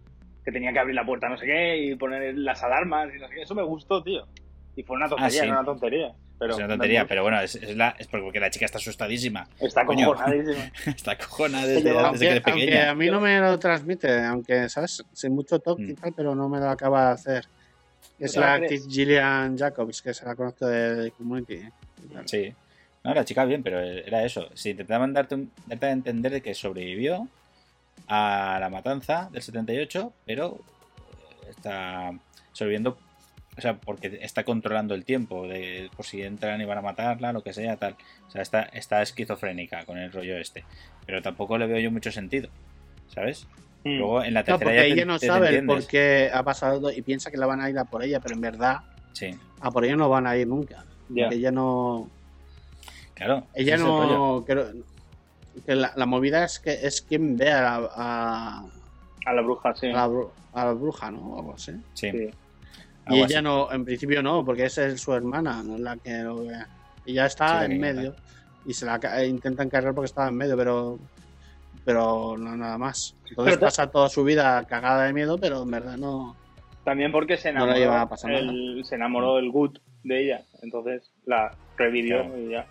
que 0.45 0.51
tenía 0.53 0.71
que 0.71 0.79
abrir 0.79 0.95
la 0.95 1.05
puerta 1.05 1.27
no 1.27 1.37
sé 1.37 1.45
qué 1.45 1.77
y 1.77 1.95
poner 1.95 2.37
las 2.37 2.63
alarmas 2.63 3.09
y 3.13 3.19
no 3.19 3.27
sé 3.27 3.33
qué. 3.35 3.41
Eso 3.41 3.53
me 3.53 3.63
gustó, 3.63 4.01
tío. 4.01 4.25
Y 4.77 4.83
fue 4.83 4.95
una 4.95 5.09
tontería, 5.09 5.27
Ah, 5.41 5.43
sí. 5.43 5.47
no 5.51 5.59
una 5.59 5.65
tontería. 5.65 6.13
Pero 6.43 6.53
es 6.53 6.59
una 6.59 6.67
tontería, 6.69 7.07
pero 7.07 7.23
bueno, 7.23 7.41
es, 7.41 7.55
es 7.55 7.75
la, 7.75 7.95
es 7.97 8.07
porque 8.07 8.39
la 8.39 8.49
chica 8.51 8.65
está 8.65 8.77
asustadísima. 8.77 9.47
Está 9.59 9.85
cojonadísima. 9.85 10.71
Está 10.85 11.17
cojona 11.17 11.65
desde, 11.65 11.83
que 11.83 11.89
es 11.89 11.95
aunque 12.03 12.41
pequeña. 12.41 12.89
a 12.91 12.95
mí 12.95 13.07
no 13.09 13.19
me 13.19 13.39
lo 13.39 13.57
transmite, 13.59 14.23
aunque, 14.23 14.69
¿sabes? 14.69 15.03
Sé 15.13 15.29
mucho 15.29 15.59
toque 15.59 15.83
y 15.83 15.93
Mm. 15.93 15.95
tal, 15.95 16.13
pero 16.13 16.35
no 16.35 16.49
me 16.49 16.59
lo 16.59 16.69
acaba 16.69 17.07
de 17.07 17.11
hacer. 17.13 17.45
Es 18.19 18.35
¿No 18.35 18.41
te 18.41 18.47
la 18.47 18.53
actriz 18.53 18.87
Gillian 18.87 19.57
Jacobs, 19.57 20.01
que 20.01 20.13
se 20.13 20.25
la 20.25 20.35
conozco 20.35 20.67
de 20.67 21.11
Community. 21.11 21.53
¿eh? 21.55 21.71
Sí. 22.25 22.53
No, 23.03 23.13
la 23.13 23.25
chica 23.25 23.43
bien, 23.45 23.63
pero 23.63 23.81
era 23.81 24.23
eso. 24.23 24.49
Si 24.53 24.69
intentaban 24.69 25.11
darte, 25.13 25.35
un, 25.35 25.51
darte 25.65 25.87
a 25.87 25.91
entender 25.91 26.31
de 26.31 26.41
que 26.41 26.53
sobrevivió 26.53 27.27
a 28.07 28.57
la 28.61 28.69
matanza 28.69 29.29
del 29.31 29.41
78, 29.41 30.13
pero 30.25 30.59
está 31.49 32.11
sobreviviendo, 32.53 32.97
o 33.57 33.61
sea, 33.61 33.75
porque 33.75 34.19
está 34.21 34.43
controlando 34.43 34.95
el 34.95 35.05
tiempo, 35.05 35.47
de 35.47 35.89
por 35.95 36.05
si 36.05 36.21
entran 36.23 36.59
y 36.61 36.65
van 36.65 36.77
a 36.77 36.81
matarla, 36.81 37.33
lo 37.33 37.43
que 37.43 37.53
sea, 37.53 37.77
tal. 37.77 37.95
O 38.27 38.31
sea, 38.31 38.41
está, 38.41 38.61
está 38.63 39.01
esquizofrénica 39.01 39.85
con 39.85 39.97
el 39.97 40.11
rollo 40.11 40.37
este. 40.37 40.65
Pero 41.05 41.21
tampoco 41.21 41.57
le 41.57 41.67
veo 41.67 41.79
yo 41.79 41.91
mucho 41.91 42.11
sentido, 42.11 42.49
¿sabes? 43.07 43.47
Mm. 43.83 43.97
Luego 43.97 44.23
en 44.23 44.33
la 44.33 44.39
No, 44.41 44.45
tercera 44.45 44.65
porque 44.71 44.75
ya 44.77 44.81
te- 44.83 44.91
ella 44.93 45.05
no 45.05 45.19
te 45.19 45.27
sabe 45.27 45.49
el 45.57 45.65
por 45.65 45.85
qué 45.85 46.31
ha 46.33 46.41
pasado 46.43 46.91
y 46.91 47.01
piensa 47.01 47.29
que 47.31 47.37
la 47.37 47.45
van 47.45 47.61
a 47.61 47.69
ir 47.69 47.77
a 47.77 47.85
por 47.85 48.03
ella, 48.03 48.19
pero 48.19 48.35
en 48.35 48.41
verdad 48.41 48.77
Sí, 49.13 49.29
a 49.61 49.69
por 49.71 49.85
ella 49.85 49.95
no 49.97 50.09
van 50.09 50.25
a 50.25 50.35
ir 50.37 50.47
nunca. 50.47 50.85
Porque 51.07 51.35
ella 51.35 51.51
no. 51.51 52.09
claro. 53.13 53.45
Ella 53.53 53.77
no. 53.77 54.43
creo- 54.47 54.71
que 55.67 55.75
la, 55.75 55.93
la 55.95 56.05
movida 56.07 56.43
es 56.45 56.57
que 56.59 56.71
es 56.87 57.03
quien 57.03 57.37
ve 57.37 57.51
a 57.51 57.61
la, 57.61 57.89
a, 57.95 58.65
A 59.27 59.33
la 59.33 59.41
bruja, 59.43 59.75
sí. 59.75 59.85
a 59.87 59.93
la, 59.93 60.07
bru- 60.07 60.31
a 60.53 60.65
la 60.65 60.73
bruja, 60.73 61.11
¿no? 61.11 61.19
O 61.19 61.39
algo 61.39 61.53
así. 61.53 61.73
Sí, 61.93 62.09
Sí. 62.09 62.29
Y 63.09 63.21
así. 63.21 63.33
ella 63.33 63.41
no, 63.41 63.71
en 63.71 63.83
principio 63.85 64.23
no, 64.23 64.45
porque 64.45 64.65
esa 64.65 64.85
es 64.85 65.01
su 65.01 65.13
hermana, 65.13 65.61
no 65.63 65.75
es 65.75 65.81
la 65.81 65.97
que 65.97 66.19
lo 66.23 66.45
ve. 66.45 66.53
Ella 67.05 67.25
está 67.25 67.65
Sí, 67.65 67.71
en 67.71 67.79
medio 67.81 68.15
y 68.65 68.73
se 68.73 68.85
la 68.85 68.99
ca- 68.99 69.21
e 69.21 69.27
intentan 69.27 69.69
cargar 69.69 69.93
porque 69.93 70.05
estaba 70.05 70.29
en 70.29 70.35
medio, 70.35 70.55
pero 70.57 70.99
pero 71.85 72.37
no 72.37 72.55
nada 72.55 72.77
más. 72.77 73.13
Entonces 73.29 73.55
Pero 73.55 73.65
pasa 73.67 73.87
toda 73.91 74.07
su 74.07 74.23
vida 74.23 74.63
cagada 74.65 75.03
de 75.05 75.11
miedo, 75.13 75.37
pero 75.37 75.63
en 75.63 75.71
verdad 75.71 75.97
no. 75.97 76.35
También 76.85 77.11
porque 77.11 77.35
se 77.37 77.51
No 77.51 77.65
enamoró, 77.65 78.07
pasar 78.09 78.31
el, 78.31 78.81
se 78.85 78.95
enamoró 78.95 79.37
el 79.39 79.49
Good 79.51 79.79
de 80.03 80.23
ella. 80.23 80.41
Entonces 80.61 81.11
la 81.25 81.53
revivió 81.77 82.21
Claro. 82.21 82.37
y 82.39 82.49
ya. 82.51 82.65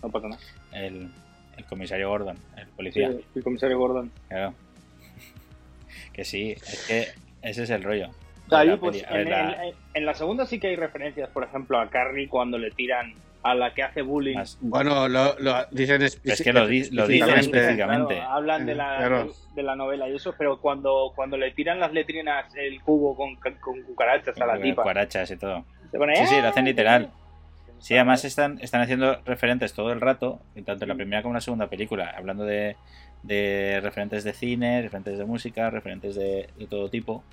No 0.00 0.10
pasa 0.10 0.28
nada. 0.28 0.42
El, 0.72 1.10
el 1.56 1.64
comisario 1.66 2.08
Gordon, 2.08 2.36
el 2.56 2.68
policía. 2.68 3.10
Sí, 3.10 3.24
el 3.34 3.42
comisario 3.42 3.78
Gordon. 3.78 4.12
Claro. 4.28 4.54
Que 6.12 6.24
sí, 6.24 6.52
es 6.52 6.84
que 6.86 7.08
ese 7.42 7.62
es 7.64 7.70
el 7.70 7.82
rollo. 7.82 8.10
Ahí, 8.56 8.76
pues, 8.76 9.04
en, 9.10 9.30
la- 9.30 9.66
en- 9.66 9.74
en 9.94 10.06
la 10.06 10.14
segunda 10.14 10.46
sí 10.46 10.58
que 10.60 10.68
hay 10.68 10.76
referencias, 10.76 11.28
por 11.30 11.44
ejemplo, 11.44 11.78
a 11.78 11.88
Carrie 11.90 12.28
cuando 12.28 12.58
le 12.58 12.70
tiran 12.70 13.14
a 13.42 13.54
la 13.56 13.74
que 13.74 13.82
hace 13.82 14.02
bullying. 14.02 14.36
más- 14.36 14.56
Bueno, 14.60 15.08
lo, 15.08 15.36
lo 15.40 15.64
dicen 15.72 15.98
Pero 16.22 16.34
es 16.34 16.42
que 16.42 16.52
lo, 16.52 16.66
di- 16.66 16.90
lo 16.90 17.08
dicen 17.08 17.28
explícitamente. 17.30 17.40
específicamente. 17.58 18.14
Claro, 18.14 18.30
hablan 18.30 18.66
de 18.66 18.74
la, 18.76 18.96
Claro. 18.98 19.32
de, 19.54 19.62
la 19.64 19.74
novela 19.76 20.08
y 20.08 20.14
eso, 20.14 20.34
pero 20.38 20.60
cuando, 20.60 21.12
cuando 21.16 21.36
le 21.36 21.50
tiran 21.50 21.80
las 21.80 21.92
letrinas 21.92 22.54
el 22.54 22.80
cubo 22.82 23.16
con, 23.16 23.34
con 23.36 23.82
cucarachas 23.82 24.40
a 24.40 24.46
la 24.46 24.52
Con 24.54 24.62
tipa, 24.62 24.82
cucarachas 24.82 25.30
y 25.32 25.36
todo. 25.36 25.64
se 25.90 25.98
pone, 25.98 26.14
Sí, 26.16 26.26
sí, 26.26 26.40
lo 26.40 26.48
hacen 26.48 26.64
literal. 26.64 27.10
Sí, 27.80 27.94
además 27.96 28.24
están, 28.24 28.58
están 28.62 28.80
haciendo 28.80 29.20
referentes 29.24 29.74
todo 29.74 29.90
el 29.92 30.00
rato, 30.00 30.38
tanto 30.64 30.84
en 30.84 30.88
la 30.88 30.94
primera 30.94 31.22
como 31.22 31.32
en 31.32 31.38
la 31.38 31.40
segunda 31.40 31.66
película, 31.66 32.14
hablando 32.16 32.44
de, 32.44 32.76
de 33.24 33.80
referentes 33.82 34.22
de 34.22 34.34
cine, 34.34 34.82
referentes 34.82 35.18
de 35.18 35.24
música, 35.24 35.68
referentes 35.68 36.14
de, 36.14 36.48
de 36.56 36.66
todo 36.68 36.88
tipo. 36.90 37.24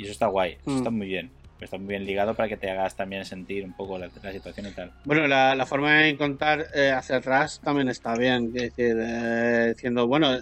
Y 0.00 0.04
eso 0.04 0.12
está 0.12 0.26
guay, 0.28 0.52
eso 0.52 0.70
Mm. 0.70 0.76
está 0.78 0.90
muy 0.90 1.06
bien. 1.08 1.30
Está 1.60 1.76
muy 1.76 1.88
bien 1.88 2.06
ligado 2.06 2.34
para 2.34 2.48
que 2.48 2.56
te 2.56 2.70
hagas 2.70 2.96
también 2.96 3.26
sentir 3.26 3.64
un 3.66 3.74
poco 3.74 3.98
la, 3.98 4.08
la 4.22 4.32
situación 4.32 4.66
y 4.68 4.70
tal. 4.70 4.92
Bueno, 5.04 5.26
la, 5.28 5.54
la 5.54 5.66
forma 5.66 5.92
de 6.00 6.16
contar 6.16 6.64
eh, 6.74 6.90
hacia 6.90 7.16
atrás 7.16 7.60
también 7.62 7.90
está 7.90 8.14
bien. 8.16 8.46
Es 8.54 8.74
decir, 8.74 8.96
eh, 8.98 9.72
diciendo, 9.74 10.06
bueno, 10.06 10.38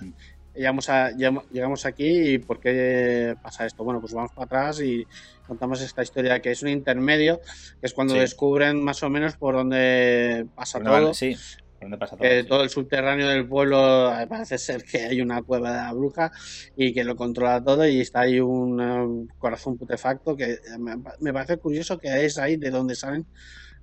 llegamos, 0.54 0.88
a, 0.88 1.10
llegamos- 1.10 1.86
aquí 1.86 2.06
y 2.34 2.38
¿por 2.38 2.60
qué 2.60 3.34
pasa 3.42 3.66
esto? 3.66 3.82
Bueno, 3.82 4.00
pues 4.00 4.12
vamos 4.14 4.30
para 4.30 4.44
atrás 4.44 4.80
y 4.80 5.04
contamos 5.44 5.80
esta 5.80 6.04
historia 6.04 6.40
que 6.40 6.52
es 6.52 6.62
un 6.62 6.68
intermedio, 6.68 7.40
que 7.80 7.86
es 7.88 7.94
cuando 7.94 8.14
Sí. 8.14 8.20
descubren 8.20 8.80
más 8.80 9.02
o 9.02 9.10
menos 9.10 9.36
por 9.36 9.56
dónde 9.56 10.46
pasa 10.54 10.78
todo. 10.80 11.14
Sí, 11.14 11.36
dónde 11.80 11.98
pasa 11.98 12.16
todo. 12.16 12.28
que 12.28 12.42
sí. 12.42 12.46
todo 12.46 12.62
el 12.62 12.70
subterráneo 12.70 13.28
del 13.28 13.48
pueblo 13.48 14.12
eh, 14.18 14.26
parece 14.26 14.58
ser 14.58 14.84
que 14.84 15.04
hay 15.04 15.20
una 15.20 15.42
cueva 15.42 15.70
de 15.70 15.76
la 15.76 15.92
bruja 15.92 16.30
y 16.76 16.92
que 16.92 17.04
lo 17.04 17.16
controla 17.16 17.62
todo 17.62 17.86
y 17.86 18.00
está 18.00 18.20
ahí 18.20 18.40
un 18.40 18.80
eh, 18.80 19.34
corazón 19.38 19.76
putefacto 19.76 20.36
que 20.36 20.52
eh, 20.52 20.58
me, 20.78 20.96
me 21.20 21.32
parece 21.32 21.58
curioso 21.58 21.98
que 21.98 22.24
es 22.24 22.38
ahí 22.38 22.56
de 22.56 22.70
donde 22.70 22.94
salen 22.94 23.26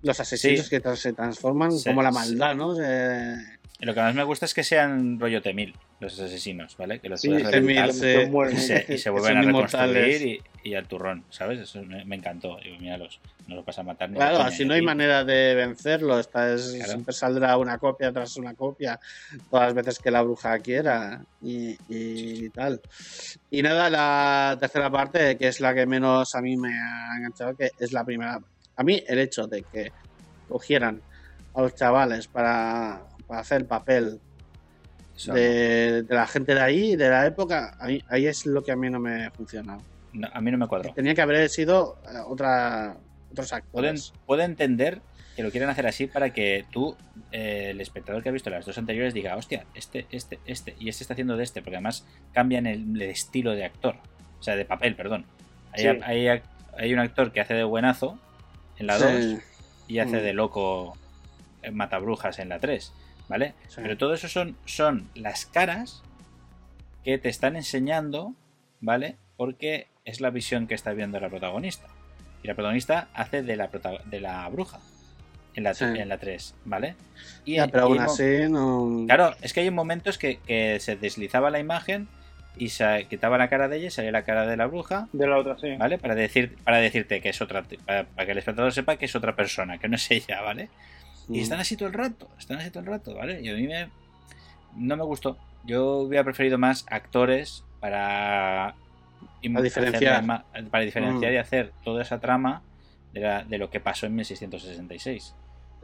los 0.06 0.20
asesinos 0.20 0.68
Sí. 0.68 0.80
que 0.82 0.95
se 0.95 1.14
transforman 1.14 1.72
Sí, 1.72 1.89
como 1.89 2.01
la 2.03 2.12
sí. 2.12 2.16
maldad, 2.16 2.56
¿no? 2.56 2.76
Eh, 2.82 3.36
Y 3.78 3.86
Lo 3.86 3.93
que 3.93 3.99
más 3.99 4.16
me 4.16 4.24
gusta 4.24 4.45
es 4.45 4.53
que 4.53 4.64
sean 4.64 5.20
rollo 5.20 5.41
T-1000, 5.41 5.74
los 5.99 6.18
asesinos, 6.18 6.78
¿vale? 6.78 6.99
Que 6.99 7.10
los 7.10 7.20
Sí, 7.20 7.28
puedes 7.28 7.45
sí, 7.47 7.51
reventar 7.51 7.89
T-1000, 7.91 8.49
sí. 8.51 8.56
se 8.56 8.56
y 8.56 8.58
se, 8.86 8.93
y 8.93 8.97
se 8.97 9.10
vuelven 9.10 9.38
a 9.38 9.41
reconstruir 9.41 10.22
y, 10.64 10.70
y 10.70 10.76
al 10.76 10.88
turrón, 10.88 11.26
¿sabes? 11.30 11.60
Eso 11.60 11.84
me, 11.84 12.06
me 12.06 12.16
encantó. 12.16 12.58
Digo, 12.64 12.78
míralos, 12.80 13.20
no 13.47 13.56
los 13.56 13.66
vas 13.66 13.78
a 13.78 13.84
matar 13.84 14.10
ni 14.10 14.16
Claro, 14.16 14.38
así 14.39 14.64
no 14.64 14.76
hay 14.76 14.82
manera 14.82 15.26
de 15.26 15.56
vencerlo. 15.56 16.18
Esta 16.20 16.53
es- 16.53 16.72
Claro. 16.76 16.91
Siempre 16.93 17.14
saldrá 17.14 17.58
una 17.58 17.78
copia 17.78 18.14
tras 18.14 18.38
una 18.38 18.53
copia 18.53 18.97
todas 19.51 19.66
las 19.66 19.74
veces 19.74 19.99
que 19.99 20.10
la 20.10 20.22
bruja 20.22 20.58
quiera 20.60 21.22
y, 21.41 21.76
y 21.89 22.49
tal. 22.51 22.80
Y 23.51 23.62
nada, 23.62 23.89
la 23.89 24.58
tercera 24.58 24.89
parte, 24.89 25.36
que 25.38 25.49
es 25.49 25.60
la 25.60 25.76
que 25.76 25.86
menos 25.86 26.34
a 26.34 26.41
mí 26.41 26.56
me 26.56 26.70
ha 26.70 27.18
enganchado, 27.18 27.56
que 27.58 27.72
es 27.78 27.91
la 27.91 28.06
primera. 28.06 28.39
A 28.78 28.84
mí 28.84 29.03
el 29.07 29.19
hecho 29.19 29.47
de 29.47 29.63
que 29.63 29.91
cogieran 30.47 31.01
a 31.53 31.61
los 31.61 31.76
chavales 31.76 32.28
para, 32.28 33.03
para 33.28 33.41
hacer 33.41 33.61
el 33.61 33.65
papel 33.67 34.19
de, 35.28 36.03
de 36.03 36.15
la 36.15 36.28
gente 36.28 36.53
de 36.53 36.61
ahí, 36.61 36.95
de 36.95 37.09
la 37.09 37.26
época, 37.26 37.76
ahí, 37.80 38.03
ahí 38.09 38.26
es 38.28 38.45
lo 38.45 38.63
que 38.63 38.71
a 38.71 38.76
mí 38.76 38.89
no 38.89 38.99
me 38.99 39.30
funciona. 39.32 39.78
no, 40.13 40.28
a 40.32 40.41
mí 40.41 40.51
no 40.51 40.57
me 40.57 40.67
cuadró. 40.67 40.93
Tenía 40.93 41.15
que 41.15 41.21
haber 41.21 41.49
sido 41.49 41.97
eh, 42.05 42.17
otra, 42.28 42.97
otros 43.32 43.49
Pueden, 43.49 43.63
actores. 43.95 44.13
puedo 44.26 44.41
entender 44.41 45.01
que 45.36 45.43
lo 45.43 45.51
quieran 45.51 45.69
hacer 45.69 45.88
así 45.88 46.07
para 46.07 46.32
que 46.32 46.65
tú, 46.71 46.95
eh, 47.32 47.69
el 47.71 47.82
espectador 47.82 48.23
que 48.23 48.30
ha 48.30 48.32
visto 48.32 48.49
las 48.49 48.65
dos 48.65 48.78
anteriores, 48.78 49.13
diga, 49.13 49.36
hostia, 49.36 49.65
este, 49.73 50.05
este, 50.11 50.39
este, 50.45 50.76
y 50.80 50.88
este 50.89 51.03
está 51.03 51.13
haciendo 51.13 51.36
de 51.38 51.43
este, 51.43 51.61
porque 51.61 51.76
además 51.76 52.05
cambian 52.34 52.65
el, 52.67 52.95
el 52.95 53.01
estilo 53.09 53.51
de 53.51 53.65
actor, 53.65 53.95
o 54.39 54.43
sea, 54.43 54.55
de 54.55 54.65
papel, 54.65 54.95
perdón. 54.95 55.26
Hay, 55.73 55.82
Sí. 55.84 55.88
hay, 56.03 56.41
hay 56.78 56.93
un 56.93 56.99
actor 56.99 57.32
que 57.34 57.41
hace 57.41 57.53
de 57.53 57.63
buenazo 57.65 58.17
en 58.78 58.88
la 58.88 58.97
Sí. 58.97 59.03
2 59.34 59.41
y 59.88 59.99
hace 59.99 60.17
Mm. 60.17 60.23
de 60.23 60.34
loco 60.34 60.97
en 61.61 61.76
Matabrujas 61.76 62.39
en 62.39 62.49
la 62.49 62.59
3, 62.59 62.93
¿vale? 63.28 63.53
Sí. 63.67 63.76
Pero 63.82 63.97
todo 63.97 64.13
eso 64.13 64.28
son, 64.28 64.55
son 64.65 65.09
las 65.15 65.45
caras 65.45 66.01
que 67.03 67.17
te 67.17 67.30
están 67.30 67.55
enseñando, 67.55 68.34
¿vale? 68.82 69.15
Porque 69.38 69.88
es 70.05 70.21
la 70.21 70.30
visión 70.30 70.67
que 70.67 70.73
está 70.76 70.93
viendo 70.93 71.19
la 71.19 71.30
protagonista. 71.30 71.88
Y 72.43 72.47
la 72.47 72.53
protagonista 72.55 73.07
hace 73.13 73.41
de 73.43 73.55
la, 73.55 73.69
prota- 73.71 74.03
de 74.05 74.19
la 74.21 74.47
bruja 74.49 74.80
en 75.55 75.63
la, 75.63 75.73
Sí. 75.73 75.86
en 75.86 76.09
la 76.09 76.17
3, 76.19 76.53
¿vale? 76.65 76.95
Y, 77.45 77.55
Ya, 77.55 77.67
pero 77.67 77.88
y 77.88 77.91
aún 77.91 77.99
así 77.99 78.47
no. 78.49 79.03
Claro, 79.07 79.36
es 79.41 79.53
que 79.53 79.61
hay 79.61 79.71
momentos 79.71 80.17
que, 80.17 80.38
que 80.39 80.80
se 80.80 80.95
deslizaba 80.95 81.49
la 81.49 81.59
imagen 81.59 82.07
y 82.58 82.70
se 82.70 83.06
quitaba 83.10 83.38
la 83.38 83.47
cara 83.49 83.68
de 83.68 83.78
ella 83.78 83.88
y 83.88 83.91
salía 83.91 84.12
la 84.12 84.24
cara 84.24 84.45
de 84.47 84.58
la 84.58 84.66
bruja, 84.68 85.08
De 85.14 85.28
la 85.28 85.38
otra, 85.38 85.58
sí. 85.58 85.76
¿vale? 85.78 85.97
Para 85.97 86.16
decir, 86.16 86.56
para 86.64 86.78
decirte 86.78 87.22
que 87.22 87.30
es 87.30 87.41
otra, 87.41 87.64
para, 87.86 88.06
para 88.06 88.26
que 88.26 88.32
el 88.32 88.38
espectador 88.38 88.72
sepa 88.74 88.97
que 88.97 89.06
es 89.06 89.16
otra 89.16 89.36
persona, 89.36 89.78
que 89.78 89.88
no 89.89 89.95
es 89.95 90.10
ella, 90.12 90.41
¿vale? 90.41 90.70
Y 91.30 91.39
Mm. 91.39 91.41
están 91.41 91.60
así 91.60 91.76
todo 91.76 91.88
el 91.88 91.93
rato, 91.93 92.30
están 92.38 92.58
así 92.60 92.70
todo 92.70 92.82
el 92.82 92.88
rato, 92.88 93.16
¿vale? 93.16 93.41
Y 93.41 93.49
a 93.49 93.53
mí 93.56 93.68
me, 93.68 93.89
no 94.76 94.95
me 94.97 95.03
gustó. 95.03 95.38
Yo 95.64 95.97
hubiera 95.97 96.24
preferido 96.24 96.58
más 96.58 96.86
actores 96.89 97.64
para, 97.80 98.76
Para 99.41 99.62
diferenciar. 99.64 100.24
hacer 100.24 100.70
para 100.70 100.84
diferenciar 100.84 101.32
Mm. 101.32 101.36
y 101.36 101.38
hacer 101.38 101.72
toda 101.84 102.01
esa 102.03 102.20
trama 102.20 102.62
de, 103.14 103.22
la- 103.22 103.43
de 103.43 103.58
lo 103.58 103.70
que 103.70 103.80
pasó 103.80 104.06
en 104.06 104.16
1666. 104.16 105.34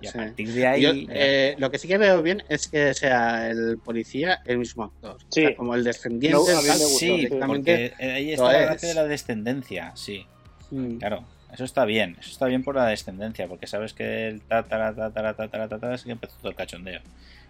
Y 0.01 0.07
a 0.07 0.11
Sí. 0.11 0.17
partir 0.17 0.53
de 0.53 0.67
ahí... 0.67 0.81
Yo, 0.81 0.91
eh, 1.09 1.55
lo 1.57 1.69
que 1.71 1.77
sí 1.77 1.87
que 1.87 1.97
veo 1.97 2.21
bien 2.21 2.43
es 2.49 2.67
que 2.67 2.93
sea 2.93 3.49
el 3.49 3.77
policía 3.77 4.41
el 4.45 4.57
mismo 4.57 4.85
actor. 4.85 5.17
Sí. 5.29 5.43
O 5.45 5.47
sea, 5.47 5.55
como 5.55 5.75
el 5.75 5.83
descendiente. 5.83 6.37
No, 6.37 6.57
a 6.57 6.61
mí 6.61 6.67
tal, 6.67 6.77
me 6.79 6.83
gustó, 6.85 6.97
sí, 6.99 7.29
porque 7.47 7.93
eh, 7.99 8.11
ahí 8.11 8.31
está 8.33 8.51
la 8.51 8.59
es. 8.59 8.65
gracia 8.65 8.89
de 8.89 8.95
la 8.95 9.05
descendencia, 9.05 9.91
sí. 9.95 10.25
Mm. 10.71 10.97
Claro, 10.97 11.23
eso 11.53 11.63
está 11.65 11.85
bien, 11.85 12.15
eso 12.19 12.31
está 12.31 12.45
bien 12.47 12.63
por 12.63 12.75
la 12.75 12.85
descendencia, 12.87 13.47
porque 13.47 13.67
sabes 13.67 13.93
que 13.93 14.27
el 14.29 14.41
tatara, 14.41 14.93
tatara, 14.95 15.33
tatara, 15.35 15.67
tatara 15.67 15.95
es 15.95 16.03
que 16.03 16.11
empezó 16.11 16.35
todo 16.39 16.49
el 16.49 16.55
cachondeo. 16.55 17.01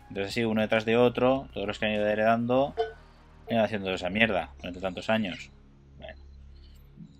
Entonces 0.09 0.33
sí, 0.33 0.43
uno 0.43 0.59
detrás 0.61 0.83
de 0.85 0.97
otro, 0.97 1.47
todos 1.53 1.67
los 1.67 1.79
que 1.79 1.85
han 1.85 1.93
ido 1.93 2.05
heredando, 2.07 2.73
han 3.47 3.55
ido 3.55 3.63
haciendo 3.63 3.93
esa 3.93 4.09
mierda 4.09 4.49
durante 4.57 4.81
tantos 4.81 5.09
años. 5.09 5.49
Bueno. 5.99 6.17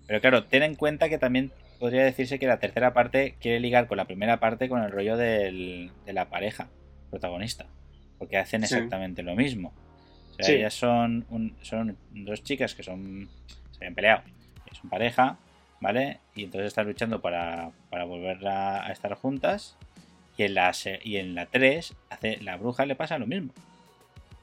Pero 0.06 0.20
claro, 0.20 0.44
ten 0.44 0.62
en 0.64 0.74
cuenta 0.74 1.08
que 1.08 1.16
también 1.18 1.52
podría 1.82 2.04
decirse 2.04 2.38
que 2.38 2.46
la 2.46 2.60
tercera 2.60 2.92
parte 2.92 3.34
quiere 3.40 3.58
ligar 3.58 3.88
con 3.88 3.96
la 3.96 4.04
primera 4.04 4.38
parte 4.38 4.68
con 4.68 4.84
el 4.84 4.92
rollo 4.92 5.16
del- 5.16 5.90
de 6.06 6.12
la 6.12 6.30
pareja 6.30 6.68
protagonista, 7.10 7.66
porque 8.18 8.38
hacen 8.38 8.60
Sí. 8.64 8.72
exactamente 8.72 9.24
lo 9.24 9.34
mismo. 9.34 9.72
O 10.30 10.34
sea, 10.34 10.44
Sí. 10.46 10.52
ellas 10.52 10.74
son, 10.74 11.26
un- 11.28 11.56
son 11.62 11.96
dos 12.12 12.44
chicas 12.44 12.76
que 12.76 12.84
son 12.84 13.28
se 13.72 13.78
habían 13.78 13.96
peleado, 13.96 14.22
son 14.80 14.90
pareja, 14.90 15.38
¿vale? 15.80 16.20
Y 16.36 16.44
entonces 16.44 16.68
están 16.68 16.86
luchando 16.86 17.20
para, 17.20 17.72
para 17.90 18.04
volver 18.04 18.46
a, 18.46 18.86
a 18.86 18.92
estar 18.92 19.12
juntas. 19.14 19.76
Y 20.38 20.44
en 20.44 20.54
la 20.54 20.72
y 21.02 21.16
en 21.16 21.34
la 21.34 21.46
3 21.46 21.94
hace, 22.10 22.36
la 22.42 22.56
bruja 22.58 22.86
le 22.86 22.94
pasa 22.94 23.18
lo 23.18 23.26
mismo. 23.26 23.52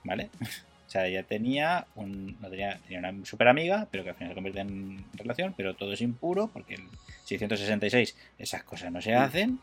¿Vale? 0.03 0.29
O 0.89 0.91
sea, 0.91 1.05
ella 1.05 1.21
tenía, 1.21 1.85
un, 1.95 2.35
no 2.41 2.49
tenía, 2.49 2.79
tenía 2.87 2.97
una 2.97 3.23
super 3.23 3.47
amiga, 3.47 3.87
pero 3.91 4.03
que 4.03 4.09
al 4.09 4.15
final 4.15 4.31
se 4.31 4.33
convierte 4.33 4.61
en 4.61 5.05
relación, 5.13 5.53
pero 5.55 5.75
todo 5.75 5.93
es 5.93 6.01
impuro, 6.01 6.47
porque 6.51 6.77
666 7.38 8.15
esas 8.38 8.63
cosas 8.63 8.91
no 8.91 9.01
se 9.01 9.13
hacen, 9.13 9.59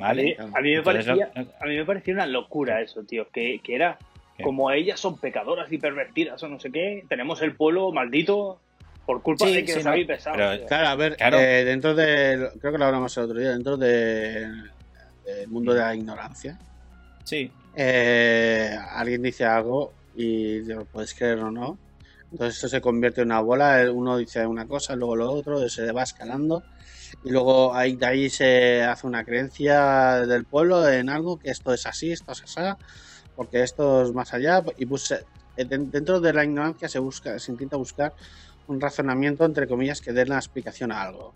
A 0.00 0.12
mí, 0.14 0.34
¿vale? 0.34 0.36
a 0.38 0.60
mí 0.60 0.70
me 0.70 0.76
Entonces, 0.76 1.04
parecía, 1.06 1.30
lo- 1.34 1.42
a 1.60 1.66
mí 1.66 1.76
me 1.76 1.84
parecía 1.84 2.14
una 2.14 2.26
locura 2.26 2.80
eso, 2.82 3.02
tío. 3.04 3.28
Que, 3.30 3.60
que 3.64 3.74
era 3.74 3.98
¿Qué? 4.36 4.42
como 4.42 4.70
ellas 4.70 5.00
son 5.00 5.18
pecadoras 5.18 5.72
y 5.72 5.78
pervertidas 5.78 6.42
o 6.42 6.48
no 6.48 6.60
sé 6.60 6.70
qué. 6.70 7.04
Tenemos 7.08 7.40
el 7.42 7.54
pueblo 7.54 7.90
maldito 7.92 8.60
por 9.06 9.22
culpa 9.22 9.46
Sí, 9.46 9.54
de 9.54 9.64
que 9.64 9.72
sí, 9.72 9.82
no, 9.82 9.90
habéis 9.90 10.06
besado. 10.06 10.36
pero-. 10.36 10.66
Claro, 10.66 10.88
a 10.88 10.94
ver, 10.96 11.16
Claro. 11.16 11.38
eh, 11.38 11.64
dentro 11.64 11.94
de. 11.94 12.50
Creo 12.60 12.72
que 12.72 12.78
lo 12.78 12.84
hablamos 12.84 13.16
el 13.16 13.22
otro 13.24 13.38
día, 13.38 13.50
dentro 13.50 13.76
de- 13.76 14.46
del 15.24 15.48
mundo 15.48 15.72
de 15.72 15.80
la 15.80 15.94
ignorancia. 15.94 16.58
Sí, 17.24 17.50
eh, 17.74 18.76
alguien 18.92 19.22
dice 19.22 19.44
algo 19.44 19.92
y 20.14 20.60
lo 20.64 20.84
puedes 20.84 21.14
creer 21.14 21.38
o 21.38 21.50
no. 21.50 21.78
Entonces 22.30 22.58
eso 22.58 22.68
se 22.68 22.80
convierte 22.80 23.20
en 23.22 23.28
una 23.28 23.40
bola, 23.40 23.80
el- 23.80 23.90
uno 23.90 24.18
dice 24.18 24.46
una 24.46 24.66
cosa, 24.66 24.94
luego 24.96 25.16
lo 25.16 25.30
otro, 25.32 25.68
se 25.68 25.90
va 25.92 26.02
escalando 26.02 26.62
y 27.22 27.30
luego 27.30 27.74
ahí, 27.74 27.96
de 27.96 28.06
ahí 28.06 28.30
se 28.30 28.82
hace 28.82 29.06
una 29.06 29.24
creencia 29.24 30.26
del 30.26 30.44
pueblo 30.46 30.88
en 30.88 31.08
algo, 31.08 31.38
que 31.38 31.50
esto 31.50 31.72
es 31.74 31.86
así, 31.86 32.12
esto 32.12 32.32
es 32.32 32.42
así, 32.44 32.76
porque 33.34 33.62
esto 33.62 34.02
es 34.02 34.12
más 34.12 34.32
allá 34.32 34.62
y 34.76 34.86
pues 34.86 35.10
eh, 35.10 35.64
den- 35.64 35.90
dentro 35.90 36.20
de 36.20 36.32
la 36.32 36.44
ignorancia 36.44 36.88
se 36.88 36.98
busca, 36.98 37.38
se 37.38 37.50
intenta 37.52 37.76
buscar 37.76 38.14
un 38.66 38.80
razonamiento 38.80 39.44
entre 39.44 39.66
comillas 39.66 40.00
que 40.00 40.12
dé 40.12 40.26
la 40.26 40.36
explicación 40.36 40.92
a 40.92 41.02
algo. 41.02 41.34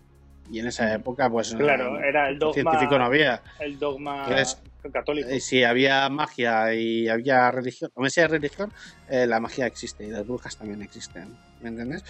Y 0.49 0.59
en 0.59 0.67
esa 0.67 0.93
época 0.93 1.29
pues 1.29 1.53
Claro, 1.55 1.91
no- 1.91 1.99
era 1.99 2.29
el 2.29 2.39
dogma- 2.39 2.53
científico 2.53 2.97
no 2.97 3.05
había. 3.05 3.41
El 3.59 3.77
dogma 3.79 4.23
Entonces, 4.23 4.61
católico. 4.89 5.29
Eh, 5.29 5.39
si 5.39 5.63
había 5.63 6.09
magia 6.09 6.73
y 6.73 7.07
había 7.07 7.51
religión, 7.51 7.91
o 7.93 8.09
si 8.09 8.21
hay 8.21 8.27
religión, 8.27 8.71
eh, 9.09 9.27
la 9.27 9.39
magia 9.39 9.67
existe 9.67 10.05
y 10.05 10.09
las 10.09 10.25
brujas 10.25 10.57
también 10.57 10.81
existen. 10.81 11.37
¿Me 11.59 11.69
entiendes? 11.69 12.01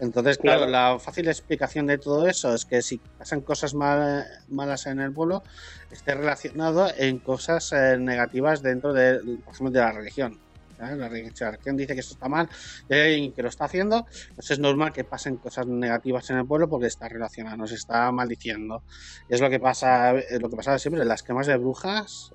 mm, 0.00 0.02
Entonces, 0.04 0.38
claro, 0.38 0.66
Claro. 0.66 0.72
la 0.94 0.98
fácil 0.98 1.28
explicación 1.28 1.86
de 1.86 1.98
todo 1.98 2.26
eso 2.26 2.52
es 2.54 2.64
que 2.64 2.82
si 2.82 2.98
pasan 3.16 3.42
cosas 3.42 3.74
mal- 3.74 4.24
malas 4.48 4.86
en 4.86 4.98
el 5.00 5.12
pueblo, 5.12 5.44
esté 5.90 6.14
relacionado 6.14 6.88
en 6.96 7.20
cosas 7.20 7.70
eh, 7.72 7.96
negativas 7.98 8.62
dentro 8.62 8.92
de, 8.92 9.20
por 9.44 9.54
ejemplo, 9.54 9.70
de 9.70 9.78
la 9.80 9.92
religión. 9.92 10.40
Religión 10.78 11.76
dice 11.76 11.94
que 11.94 12.00
esto 12.00 12.14
está 12.14 12.28
mal 12.28 12.48
y 12.88 12.94
hay 12.94 13.12
alguien 13.14 13.32
que 13.32 13.42
lo 13.42 13.48
está 13.48 13.64
haciendo, 13.64 14.04
pues 14.34 14.50
es 14.50 14.58
normal 14.58 14.92
que 14.92 15.04
pasen 15.04 15.36
cosas 15.38 15.66
negativas 15.66 16.28
en 16.30 16.38
el 16.38 16.46
pueblo 16.46 16.68
porque 16.68 16.86
está 16.86 17.08
relacionado, 17.08 17.56
nos 17.56 17.72
está 17.72 18.10
maldiciendo. 18.12 18.82
Y 19.28 19.34
es 19.34 19.40
lo 19.40 19.50
que 19.50 19.58
pasa, 19.60 20.12
lo 20.12 20.48
que 20.50 20.56
pasaba 20.56 20.78
siempre 20.78 21.02
en 21.02 21.08
las 21.08 21.22
quemas 21.22 21.46
de 21.46 21.56
brujas. 21.56 22.30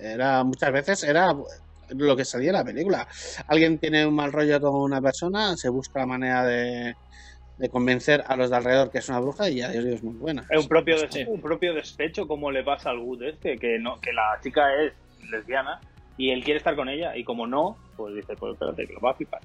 Era 0.00 0.44
muchas 0.44 0.72
veces 0.72 1.02
era 1.04 1.34
lo 1.90 2.16
que 2.16 2.24
salía 2.24 2.50
en 2.50 2.54
la 2.56 2.64
película. 2.64 3.08
Alguien 3.46 3.78
tiene 3.78 4.06
un 4.06 4.14
mal 4.14 4.32
rollo 4.32 4.60
con 4.60 4.74
una 4.76 5.00
persona, 5.00 5.56
se 5.56 5.68
busca 5.70 6.00
la 6.00 6.06
manera 6.06 6.44
de, 6.44 6.94
de 7.56 7.68
convencer 7.70 8.22
a 8.26 8.36
los 8.36 8.50
de 8.50 8.56
alrededor 8.56 8.90
que 8.90 8.98
es 8.98 9.08
una 9.08 9.20
bruja 9.20 9.48
y 9.48 9.56
ya 9.56 9.70
Dios 9.70 9.84
es 9.86 10.02
muy 10.04 10.14
buena. 10.14 10.46
Es 10.50 10.60
un 10.62 10.68
propio, 10.68 11.00
des- 11.00 11.10
Sí. 11.10 11.24
un 11.26 11.40
propio 11.40 11.72
despecho 11.74 12.28
como 12.28 12.50
le 12.50 12.62
pasa 12.62 12.90
al 12.90 12.98
Wood 12.98 13.22
este, 13.22 13.56
que 13.58 13.78
no, 13.78 14.00
que 14.00 14.12
la 14.12 14.38
chica 14.42 14.62
es 14.84 14.92
lesbiana 15.30 15.80
y 16.18 16.30
él 16.30 16.44
quiere 16.44 16.58
estar 16.58 16.76
con 16.76 16.88
ella 16.90 17.16
y 17.16 17.24
como 17.24 17.46
no, 17.46 17.78
pues 17.96 18.14
dice, 18.14 18.36
pues 18.36 18.52
espérate, 18.52 18.86
que 18.86 18.92
lo 18.92 19.00
va 19.00 19.12
a 19.12 19.14
flipar. 19.14 19.40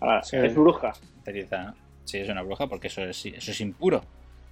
Ahora, 0.00 0.22
Sí. 0.22 0.36
Es 0.36 0.54
bruja. 0.54 0.92
utiliza- 1.20 1.74
sí, 2.04 2.18
es 2.18 2.28
una 2.30 2.40
bruja 2.42 2.66
porque 2.68 2.86
eso 2.86 3.02
es, 3.02 3.26
eso 3.26 3.50
es 3.50 3.60
impuro. 3.60 4.02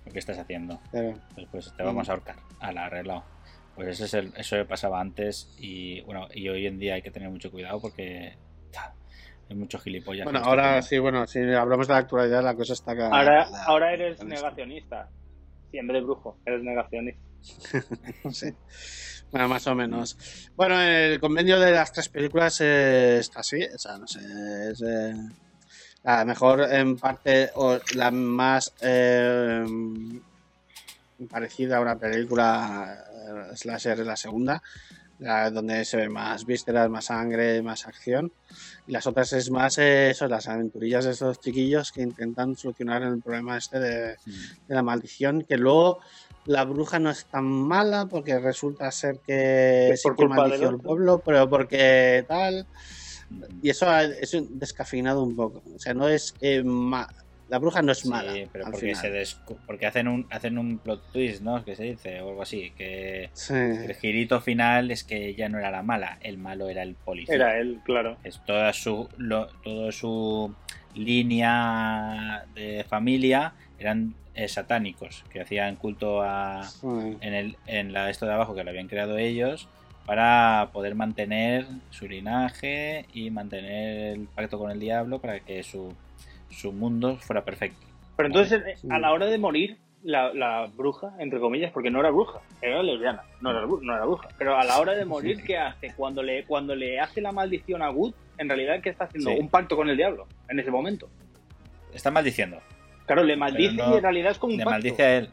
lo 0.05 0.13
que 0.13 0.19
estás 0.21 0.39
haciendo. 0.39 0.79
Pero, 0.93 1.15
Pues, 1.35 1.49
pues 1.51 1.75
te 1.77 1.83
vamos 1.83 2.09
a 2.09 2.13
ahorcar. 2.13 2.37
Al 2.61 2.79
arreglado. 2.79 3.25
Pues 3.75 3.89
ese 3.89 4.05
es 4.05 4.15
el, 4.15 4.33
eso 4.37 4.57
pasaba 4.67 5.01
antes 5.01 5.53
y 5.59 6.01
bueno, 6.03 6.29
y 6.33 6.49
hoy 6.49 6.67
en 6.67 6.79
día 6.79 6.95
hay 6.95 7.03
que 7.03 7.11
tener 7.11 7.29
mucho 7.29 7.51
cuidado 7.51 7.81
porque 7.81 8.37
hay 9.51 9.57
muchos 9.57 9.83
gilipollas. 9.83 10.23
bueno, 10.25 10.39
en 10.39 10.43
este 10.45 10.49
ahora 10.49 10.83
sí, 10.83 10.99
bueno, 11.01 11.27
si 11.27 11.41
hablamos 11.53 11.89
de 11.89 11.93
la 11.95 11.99
actualidad, 11.99 12.43
la 12.45 12.55
cosa 12.55 12.73
está 12.75 12.93
acá. 12.93 13.07
Ahora, 13.09 13.49
la- 13.51 13.65
ahora 13.65 13.93
eres 13.93 14.23
negacionista. 14.25 15.09
Sí, 15.73 15.79
en 15.79 15.87
vez 15.89 15.95
de 15.97 16.01
brujo, 16.03 16.39
eres 16.47 16.63
negacionista. 16.63 17.21
Sí. 18.33 18.53
Bueno, 19.33 19.49
más 19.49 19.67
o 19.67 19.75
menos. 19.75 20.17
Bueno, 20.57 20.81
el 20.81 21.21
convenio 21.21 21.59
de 21.59 21.73
las 21.73 21.93
tres 21.93 22.09
películas 22.09 22.61
eh, 22.61 23.19
está 23.19 23.41
así, 23.41 23.63
o 23.63 23.79
sea, 23.79 23.99
no 23.99 24.07
sé, 24.07 24.21
es 24.71 24.81
eh, 24.83 25.15
la 26.05 26.25
mejor 26.25 26.73
en 26.73 26.97
parte 26.97 27.51
o 27.57 27.79
la 27.95 28.11
más 28.11 28.73
eh, 28.81 29.65
parecida 31.29 31.79
a 31.79 31.81
una 31.81 31.97
película 31.97 33.05
eh, 33.51 33.57
slasher 33.57 34.01
es 34.01 34.07
la 34.07 34.17
segunda, 34.17 34.63
la 35.19 35.51
donde 35.51 35.85
se 35.85 35.97
ve 35.97 36.09
más 36.09 36.45
vísceras, 36.47 36.89
más 36.89 37.07
sangre, 37.07 37.61
más 37.63 37.87
acción. 37.87 38.33
Y 38.87 38.93
las 38.93 39.07
otras 39.07 39.33
es 39.33 39.51
más 39.51 39.79
eh, 39.79 40.11
eso, 40.11 40.29
las 40.29 40.47
aventurillas 40.47 41.05
de 41.07 41.11
esos 41.11 41.41
chiquillos 41.41 41.91
que 41.91 42.03
intentan 42.03 42.57
solucionar 42.57 43.03
el 43.03 43.21
problema 43.21 43.57
este 43.57 43.81
de, 43.81 44.17
Mm. 44.25 44.67
de 44.69 44.75
la 44.75 44.83
maldición, 44.83 45.43
que 45.43 45.57
luego 45.57 46.01
la 46.47 46.65
bruja 46.65 46.99
no 46.99 47.11
es 47.11 47.27
tan 47.27 47.45
mala 47.45 48.07
porque 48.07 48.39
resulta 48.39 48.91
ser 48.93 49.21
que 49.27 49.91
Es 49.91 50.03
sí 50.03 50.09
por 50.09 50.17
que 50.17 50.27
culpa 50.27 50.49
del 50.49 50.63
el 50.63 50.79
pueblo, 50.79 51.23
pero 51.25 51.49
porque 51.49 52.25
tal. 52.29 52.67
Y 53.63 53.71
eso 53.71 53.89
ha- 53.89 54.05
es 54.05 54.33
un 54.35 54.59
descafeinado 54.59 55.23
un 55.23 55.35
poco. 55.35 55.63
O 55.75 55.79
sea, 55.79 55.95
no 55.95 56.09
es 56.09 56.35
ma- 56.65 57.09
la 57.49 57.59
bruja 57.59 57.81
no 57.83 57.93
es 57.93 57.99
Sí, 57.99 58.09
mala. 58.09 58.33
pero 58.53 58.67
al 58.67 58.73
porque, 58.73 58.87
final. 58.95 59.03
se 59.03 59.13
descu- 59.13 59.57
porque 59.67 59.87
hacen 59.87 60.09
un 60.09 60.27
hacen 60.31 60.59
un 60.59 60.79
plot 60.79 61.13
twist, 61.13 61.43
¿no? 61.43 61.65
Que 61.65 61.77
se 61.77 61.85
dice, 61.85 62.21
o 62.21 62.31
algo 62.31 62.43
así. 62.43 62.73
Que 62.77 63.31
Sí. 63.35 63.55
el 63.55 63.95
girito 63.95 64.41
final 64.41 64.91
es 64.91 65.05
que 65.05 65.29
ella 65.29 65.49
no 65.49 65.59
era 65.59 65.71
la 65.71 65.83
mala, 65.83 66.19
el 66.23 66.39
malo 66.39 66.69
era 66.69 66.83
el 66.83 66.95
policía. 66.97 67.35
Era 67.37 67.59
él, 67.59 67.81
claro. 67.85 68.17
Es 68.25 68.41
toda 68.45 68.73
su, 68.73 69.09
lo, 69.17 69.47
todo 69.63 69.91
su 69.93 70.55
línea 71.31 72.45
de 72.55 72.85
familia 72.89 73.55
eran 73.79 74.15
eh, 74.37 74.47
satánicos, 74.49 75.25
que 75.31 75.41
hacían 75.41 75.75
culto 75.77 76.23
a, 76.23 76.63
Sí. 76.65 76.87
en, 77.21 77.35
el, 77.35 77.57
en 77.67 77.93
la 77.93 78.09
esto 78.11 78.27
de 78.27 78.33
abajo 78.35 78.55
que 78.55 78.63
lo 78.63 78.71
habían 78.71 78.87
creado 78.89 79.19
ellos 79.19 79.69
para 80.07 80.71
poder 80.73 80.95
mantener 80.95 81.67
su 81.91 82.07
linaje 82.07 83.07
y 83.13 83.31
mantener 83.31 84.13
el 84.15 84.29
pacto 84.29 84.59
con 84.59 84.71
el 84.71 84.79
diablo 84.79 85.19
para 85.21 85.41
que 85.41 85.63
su, 85.65 85.93
su 86.51 86.73
mundo 86.73 87.17
fuera 87.17 87.45
perfecto. 87.45 87.85
Pero 88.17 88.29
entonces, 88.29 88.63
eh, 88.67 88.77
Sí. 88.77 88.89
a 88.91 88.99
la 89.01 89.13
hora 89.13 89.27
de 89.27 89.37
morir, 89.39 89.79
la, 90.03 90.33
la 90.33 90.67
bruja, 90.73 91.15
entre 91.19 91.41
comillas, 91.41 91.73
porque 91.73 91.91
no 91.91 91.99
era 91.99 92.11
bruja, 92.11 92.39
era 92.63 92.81
lesbiana, 92.83 93.23
no 93.41 93.51
era, 93.51 93.65
bru- 93.65 93.81
no 93.83 93.95
era 93.97 94.05
bruja. 94.05 94.29
Pero 94.39 94.57
a 94.57 94.63
la 94.65 94.79
hora 94.79 94.93
de 94.95 95.05
morir, 95.05 95.43
¿qué 95.43 95.59
hace? 95.59 95.93
Cuando 95.97 96.23
le, 96.23 96.45
cuando 96.45 96.77
le 96.77 97.01
hace 97.01 97.21
la 97.21 97.33
maldición 97.33 97.83
a 97.83 97.91
Wood, 97.91 98.15
en 98.39 98.49
realidad, 98.49 98.81
¿qué 98.83 98.91
está 98.91 99.05
haciendo? 99.05 99.31
Sí. 99.31 99.39
Un 99.41 99.49
pacto 99.49 99.75
con 99.75 99.89
el 99.89 99.97
diablo, 99.97 100.29
en 100.49 100.61
ese 100.61 100.71
momento. 100.71 101.09
Está 101.93 102.11
maldiciendo, 102.13 102.59
Claro, 103.07 103.23
le 103.25 103.37
maldice 103.37 103.75
no- 103.75 103.95
y 103.95 103.97
en 103.97 104.03
realidad 104.03 104.33
es 104.33 104.39
como 104.39 104.53
un 104.53 104.59
le 104.59 104.65
pacto. 104.65 104.75
maldice 104.75 105.03
a 105.03 105.17
él. 105.19 105.31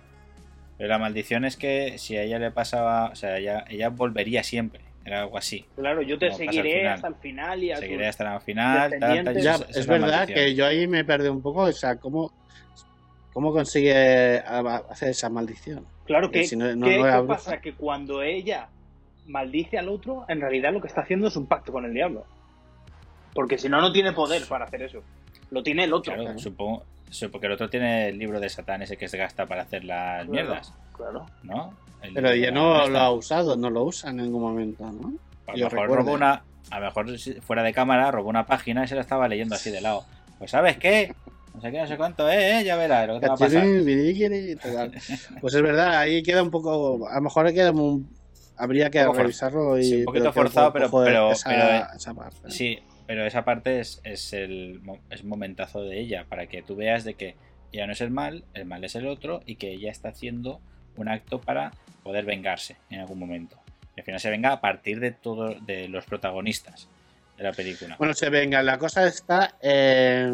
Pero 0.78 0.90
la 0.90 0.98
maldición 1.00 1.46
es 1.46 1.56
que 1.58 1.98
si 1.98 2.18
a 2.18 2.24
ella 2.24 2.40
le 2.40 2.52
pasaba, 2.52 3.10
o 3.12 3.16
sea, 3.16 3.38
ella, 3.38 3.64
ella 3.70 3.90
volvería 3.90 4.44
siempre, 4.44 4.82
era 5.06 5.22
algo 5.22 5.38
así. 5.38 5.66
Claro, 5.76 6.02
yo 6.02 6.18
te 6.18 6.32
seguiré 6.32 6.88
hasta 6.88 7.08
el 7.08 7.16
final 7.16 7.64
y 7.64 7.72
a 7.72 7.78
Seguiré 7.78 8.08
hasta 8.08 8.36
el 8.36 8.42
final, 8.42 8.92
tal, 9.00 9.24
tal, 9.24 9.42
Ya, 9.42 9.56
es 9.70 9.88
verdad 9.88 10.08
maldición. 10.20 10.36
que 10.40 10.56
yo 10.56 10.66
ahí 10.66 10.88
me 10.88 11.04
perdí 11.06 11.28
un 11.30 11.42
poco. 11.42 11.62
O 11.64 11.72
sea, 11.72 11.96
¿cómo, 11.98 12.32
cómo 13.34 13.52
consigue 13.54 14.40
hacer 14.40 15.10
esa 15.10 15.30
maldición? 15.30 15.86
Claro 16.06 16.30
que, 16.32 16.44
Si 16.44 16.56
no- 16.56 16.76
no- 16.76 16.86
¿qué, 16.88 16.96
qué 16.98 17.24
pasa? 17.28 17.62
Que 17.62 17.74
cuando 17.74 18.22
ella 18.24 18.68
maldice 19.28 19.78
al 19.78 19.90
otro, 19.90 20.26
en 20.28 20.42
realidad 20.42 20.74
lo 20.74 20.82
que 20.82 20.88
está 20.88 21.02
haciendo 21.02 21.28
es 21.28 21.36
un 21.36 21.46
pacto 21.46 21.72
con 21.72 21.86
el 21.86 21.94
diablo. 21.94 22.26
Porque 23.34 23.58
si 23.58 23.70
no, 23.70 23.80
no 23.82 23.92
tiene 23.92 24.12
poder 24.12 24.44
para 24.48 24.66
hacer 24.66 24.82
eso. 24.84 25.02
Lo 25.50 25.64
tiene 25.64 25.86
el 25.86 25.94
otro. 25.94 26.14
Claro, 26.14 26.38
supongo, 26.38 26.84
sí, 27.10 27.28
porque 27.28 27.48
el 27.48 27.54
otro 27.54 27.70
tiene 27.70 28.10
el 28.10 28.18
libro 28.18 28.40
de 28.40 28.50
Satán 28.50 28.82
ese 28.82 28.98
que 28.98 29.08
se 29.08 29.18
gasta 29.18 29.46
para 29.46 29.64
hacer 29.64 29.84
las 29.86 30.18
Claro. 30.26 30.32
mierdas, 30.32 30.74
Claro. 30.96 31.26
¿no? 31.44 31.74
El 32.02 32.14
Pero 32.14 32.30
de 32.32 32.52
no 32.52 32.88
lo 32.88 33.00
ha 33.00 33.12
usado, 33.12 33.56
no 33.56 33.70
lo 33.70 33.84
usa 33.84 34.10
en 34.10 34.18
ningún 34.18 34.42
momento, 34.42 34.84
¿no? 34.92 35.14
A 35.48 35.52
lo 35.52 35.58
mejor 35.58 35.72
recuerde. 35.72 35.96
robó 35.96 36.14
una, 36.14 36.44
a 36.70 36.80
lo 36.80 36.86
mejor 36.88 37.08
fuera 37.42 37.64
de 37.64 37.74
cámara 37.74 38.12
robó 38.12 38.30
una 38.30 38.46
página 38.46 38.84
y 38.84 38.88
se 38.88 38.96
la 38.96 39.02
estaba 39.02 39.28
leyendo 39.28 39.56
así 39.56 39.72
de 39.72 39.80
lado. 39.82 40.04
Pues 40.38 40.52
sabes 40.52 40.78
qué, 40.78 41.14
no 41.54 41.62
sé 41.62 41.72
qué, 41.72 41.80
no 41.80 41.88
sé 41.88 41.96
cuánto, 41.96 42.30
eh, 42.30 42.60
eh, 42.60 42.64
ya 42.66 42.76
verás 42.76 43.08
lo 43.08 43.14
que 43.16 43.20
te 43.22 43.28
va 43.28 43.34
a 43.36 43.38
pasar. 43.38 43.64
Pues 45.40 45.54
es 45.54 45.62
verdad, 45.62 45.98
ahí 46.00 46.24
queda 46.24 46.44
un 46.44 46.52
poco. 46.52 47.08
A 47.08 47.16
lo 47.16 47.22
mejor 47.22 47.54
queda 47.54 47.72
un- 47.72 48.10
habría 48.58 48.90
que 48.90 49.06
revisarlo 49.06 49.78
y. 49.78 49.84
sí, 49.84 49.96
un 50.00 50.06
poquito 50.06 50.32
forzado, 50.34 50.74
pero- 50.74 50.92
pero- 50.92 51.32
esa, 51.32 51.50
pero- 51.50 51.96
esa 51.96 52.14
parte. 52.14 52.52
Sí, 52.52 52.80
pero 53.08 53.26
esa 53.26 53.46
parte 53.46 53.80
es, 53.80 54.02
es 54.04 54.34
el 54.34 54.82
es 55.10 55.24
momentazo 55.24 55.84
de 55.84 56.00
ella, 56.00 56.26
para 56.30 56.48
que 56.48 56.62
tú 56.62 56.76
veas 56.76 57.04
de 57.04 57.16
que 57.16 57.36
ella 57.72 57.88
no 57.88 57.94
es 57.94 58.02
el 58.02 58.12
mal, 58.12 58.44
el 58.54 58.66
mal 58.66 58.84
es 58.84 58.96
el 58.96 59.08
otro, 59.08 59.42
y 59.46 59.56
que 59.56 59.72
ella 59.72 59.92
está 59.92 60.10
haciendo 60.10 60.62
un 60.96 61.10
acto 61.10 61.42
para 61.42 61.72
poder 62.04 62.26
vengarse 62.26 62.78
en 62.90 63.00
algún 63.00 63.20
momento. 63.20 63.58
Y 63.96 64.02
al 64.02 64.06
final 64.06 64.20
se 64.20 64.30
venga 64.30 64.52
a 64.52 64.62
partir 64.62 65.00
de 65.00 65.12
todos 65.12 65.66
de 65.66 65.88
los 65.88 66.06
protagonistas 66.06 66.88
de 67.38 67.44
la 67.44 67.52
película. 67.52 67.96
Bueno, 67.98 68.14
se 68.14 68.30
venga, 68.30 68.62
la 68.62 68.78
cosa 68.78 69.08
está. 69.08 69.56
eh, 69.62 70.32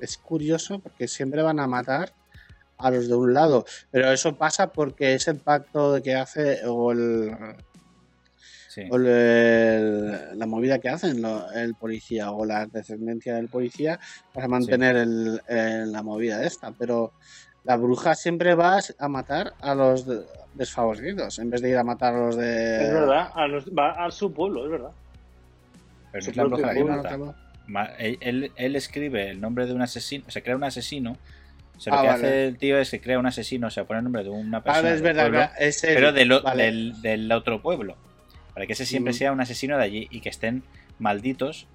es 0.00 0.16
curioso 0.18 0.78
porque 0.78 1.06
siempre 1.08 1.42
van 1.42 1.60
a 1.60 1.66
matar 1.66 2.12
a 2.78 2.90
los 2.90 3.08
de 3.08 3.14
un 3.14 3.34
lado, 3.34 3.66
pero 3.90 4.10
eso 4.10 4.36
pasa 4.36 4.72
porque 4.72 5.14
es 5.14 5.28
el 5.28 5.36
pacto 5.36 6.00
que 6.02 6.14
hace 6.14 6.60
o 6.66 6.92
el, 6.92 7.36
Sí. 8.70 8.82
o 8.88 8.96
el- 8.98 10.38
la 10.38 10.46
movida 10.46 10.78
que 10.78 10.88
hacen 10.88 11.20
lo- 11.20 11.50
el 11.50 11.74
policía 11.74 12.30
o 12.30 12.44
la 12.44 12.66
descendencia 12.66 13.34
del 13.34 13.48
policía 13.48 13.98
para 14.32 14.46
mantener 14.46 14.94
el- 14.94 15.40
el- 15.48 15.90
la 15.90 16.04
movida 16.04 16.44
esta, 16.44 16.70
pero 16.70 17.12
la 17.64 17.76
bruja 17.76 18.14
siempre 18.14 18.54
va 18.54 18.78
a 18.98 19.08
matar 19.08 19.54
a 19.60 19.74
los 19.74 20.06
de- 20.06 20.22
desfavorecidos 20.54 21.40
en 21.40 21.50
vez 21.50 21.62
de 21.62 21.70
ir 21.70 21.78
a 21.78 21.82
matar 21.82 22.14
a 22.14 22.20
los 22.20 22.36
de 22.36 22.84
Es 22.86 22.92
verdad, 22.92 23.30
a, 23.34 23.48
los- 23.48 23.66
va 23.66 23.90
a 24.06 24.08
su 24.12 24.32
pueblo, 24.32 24.64
es 24.66 24.70
verdad. 24.70 24.90
Pero 26.12 26.20
no 26.20 26.24
su 26.24 26.30
es 26.30 26.36
la 26.36 26.44
bruja 26.44 26.72
que 26.72 26.84
mata. 26.84 27.18
Ma- 27.66 27.90
Él, 27.98 28.18
él- 28.20 28.52
él 28.54 28.76
escribe 28.76 29.30
el 29.30 29.40
nombre 29.40 29.66
de 29.66 29.72
un 29.74 29.82
asesino, 29.82 30.24
se 30.28 30.42
crea 30.44 30.54
un 30.54 30.62
asesino. 30.64 31.16
O 31.76 31.80
sea, 31.80 31.92
lo 31.94 31.98
Ah, 31.98 32.02
que 32.02 32.08
vale. 32.08 32.26
hace 32.28 32.46
el 32.46 32.56
tío 32.58 32.78
es 32.78 32.90
que 32.90 33.00
crea 33.00 33.18
un 33.18 33.26
asesino, 33.26 33.66
o 33.66 33.70
sea, 33.70 33.82
pone 33.84 33.98
el 33.98 34.04
nombre 34.04 34.22
de 34.22 34.30
una 34.30 34.62
persona. 34.62 34.88
Es 34.90 34.94
del 34.96 35.02
verdad, 35.02 35.22
pueblo, 35.24 35.38
verdad, 35.40 35.54
es 35.58 35.82
el- 35.82 35.94
pero 35.94 36.12
de 36.12 36.24
lo- 36.24 36.42
vale. 36.42 36.64
del, 36.64 37.02
del 37.02 37.32
otro 37.32 37.62
pueblo. 37.62 37.96
Para 38.54 38.66
que 38.66 38.72
ese 38.74 38.86
siempre 38.86 39.12
Mm. 39.12 39.16
sea 39.16 39.32
un 39.32 39.40
asesino 39.40 39.76
de 39.78 39.84
allí 39.84 40.08
y 40.10 40.20
que 40.20 40.28
estén 40.28 40.62
malditos 40.98 41.66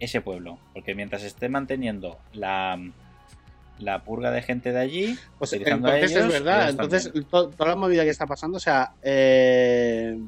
ese 0.00 0.20
pueblo. 0.20 0.58
Porque 0.74 0.94
mientras 0.94 1.22
esté 1.24 1.48
manteniendo 1.48 2.18
la, 2.32 2.78
la 3.78 4.04
purga 4.04 4.30
de 4.30 4.42
gente 4.42 4.72
de 4.72 4.78
allí, 4.80 5.18
Pues 5.38 5.52
entonces 5.54 6.10
ellos, 6.12 6.24
es 6.26 6.32
verdad, 6.32 6.70
entonces 6.70 7.12
to- 7.30 7.48
toda 7.50 7.70
la 7.70 7.76
movida 7.76 8.04
que 8.04 8.10
está 8.10 8.26
pasando, 8.26 8.56
o 8.56 8.60
sea, 8.60 8.92
eh, 9.02 10.18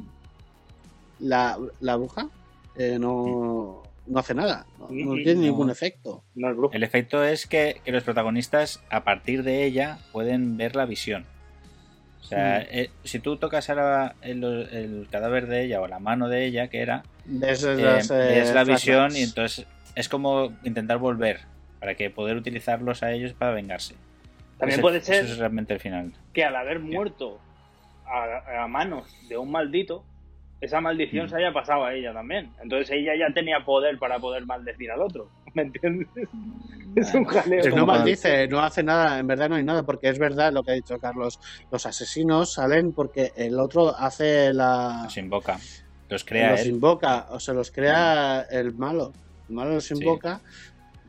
la, 1.21 1.59
la 1.81 1.97
bruja 1.97 2.29
eh, 2.77 2.99
no, 2.99 3.83
no 4.07 4.19
hace 4.19 4.35
nada, 4.35 4.65
no, 4.79 4.87
no 4.91 5.15
tiene 5.17 5.35
no. 5.35 5.41
ningún 5.43 5.71
efecto. 5.71 6.23
No 6.35 6.51
es 6.51 6.57
bruja. 6.57 6.77
El 6.77 6.83
efecto 6.83 7.23
es 7.25 7.47
que, 7.47 7.81
que 7.85 7.93
los 7.93 8.03
protagonistas, 8.05 8.83
a 8.91 9.05
partir 9.05 9.43
de 9.43 9.65
ella, 9.65 9.99
pueden 10.13 10.57
ver 10.57 10.77
la 10.77 10.87
visión. 10.87 11.27
O 12.21 12.25
sea, 12.25 12.61
Mm. 12.61 12.67
eh, 12.71 12.91
si 13.05 13.19
tú 13.19 13.37
tocas 13.37 13.69
ahora 13.71 14.15
el, 14.23 14.45
el 14.45 15.09
cadáver 15.11 15.47
de 15.47 15.65
ella 15.65 15.81
o 15.81 15.89
la 15.89 15.99
mano 15.99 16.29
de 16.29 16.45
ella, 16.47 16.69
que 16.69 16.81
era, 16.81 17.03
eh, 17.27 17.33
las, 17.41 17.65
eh, 17.65 17.75
ves 18.15 18.55
la 18.55 18.65
visión 18.65 19.11
flashbacks. 19.11 19.19
y 19.19 19.23
entonces 19.23 19.67
es 19.95 20.09
como 20.09 20.53
intentar 20.65 20.99
volver 20.99 21.41
para 21.81 21.95
que 21.95 22.11
poder 22.11 22.37
utilizarlos 22.37 23.03
a 23.03 23.11
ellos 23.13 23.33
para 23.33 23.53
vengarse. 23.53 23.95
También 24.59 24.75
Ese- 24.75 24.83
puede 24.83 25.01
ser 25.01 25.25
Eso 25.25 25.33
es 25.33 25.39
realmente 25.39 25.73
el 25.75 25.81
final. 25.81 26.13
que 26.35 26.45
al 26.45 26.55
haber 26.57 26.79
muerto 26.81 27.41
a, 28.07 28.65
a 28.65 28.69
manos 28.69 29.07
de 29.29 29.39
un 29.39 29.51
maldito, 29.51 30.05
esa 30.61 30.81
maldición 30.83 31.27
Mm. 31.27 31.29
se 31.31 31.37
haya 31.37 31.53
pasado 31.55 31.87
a 31.87 31.95
ella 31.95 32.13
también. 32.13 32.51
Entonces 32.63 32.91
ella 32.91 33.13
ya 33.19 33.33
tenía 33.33 33.65
poder 33.65 33.99
para 33.99 34.19
poder 34.19 34.45
maldecir 34.45 34.91
al 34.91 35.01
otro. 35.01 35.31
¿Me 35.55 35.63
entiendes? 35.63 36.07
Es 36.97 37.15
un 37.15 37.25
jaleo. 37.25 37.77
No 37.77 37.87
maldice, 37.87 38.49
no 38.49 38.61
hace 38.61 38.83
nada, 38.83 39.19
en 39.19 39.27
verdad 39.27 39.49
no 39.49 39.55
hay 39.57 39.65
nada, 39.65 39.83
porque 39.85 40.09
es 40.09 40.19
verdad 40.19 40.53
lo 40.53 40.63
que 40.63 40.73
ha 40.73 40.75
dicho 40.75 40.99
Carlos, 40.99 41.39
los 41.71 41.87
asesinos 41.87 42.53
salen 42.53 42.93
porque 42.93 43.33
el 43.37 43.59
otro 43.61 43.95
hace 43.97 44.53
la... 44.53 45.03
Los 45.05 45.17
invoca. 45.17 45.59
Los 46.09 46.25
crea 46.25 46.53
los 46.53 46.61
él. 46.63 46.69
invoca, 46.69 47.27
o 47.31 47.39
se 47.39 47.55
los 47.55 47.71
crea 47.71 48.43
el 48.51 48.75
malo. 48.75 49.13
El 49.49 49.55
malo 49.55 49.75
los 49.75 49.85
Sí. 49.85 49.95
invoca 49.95 50.41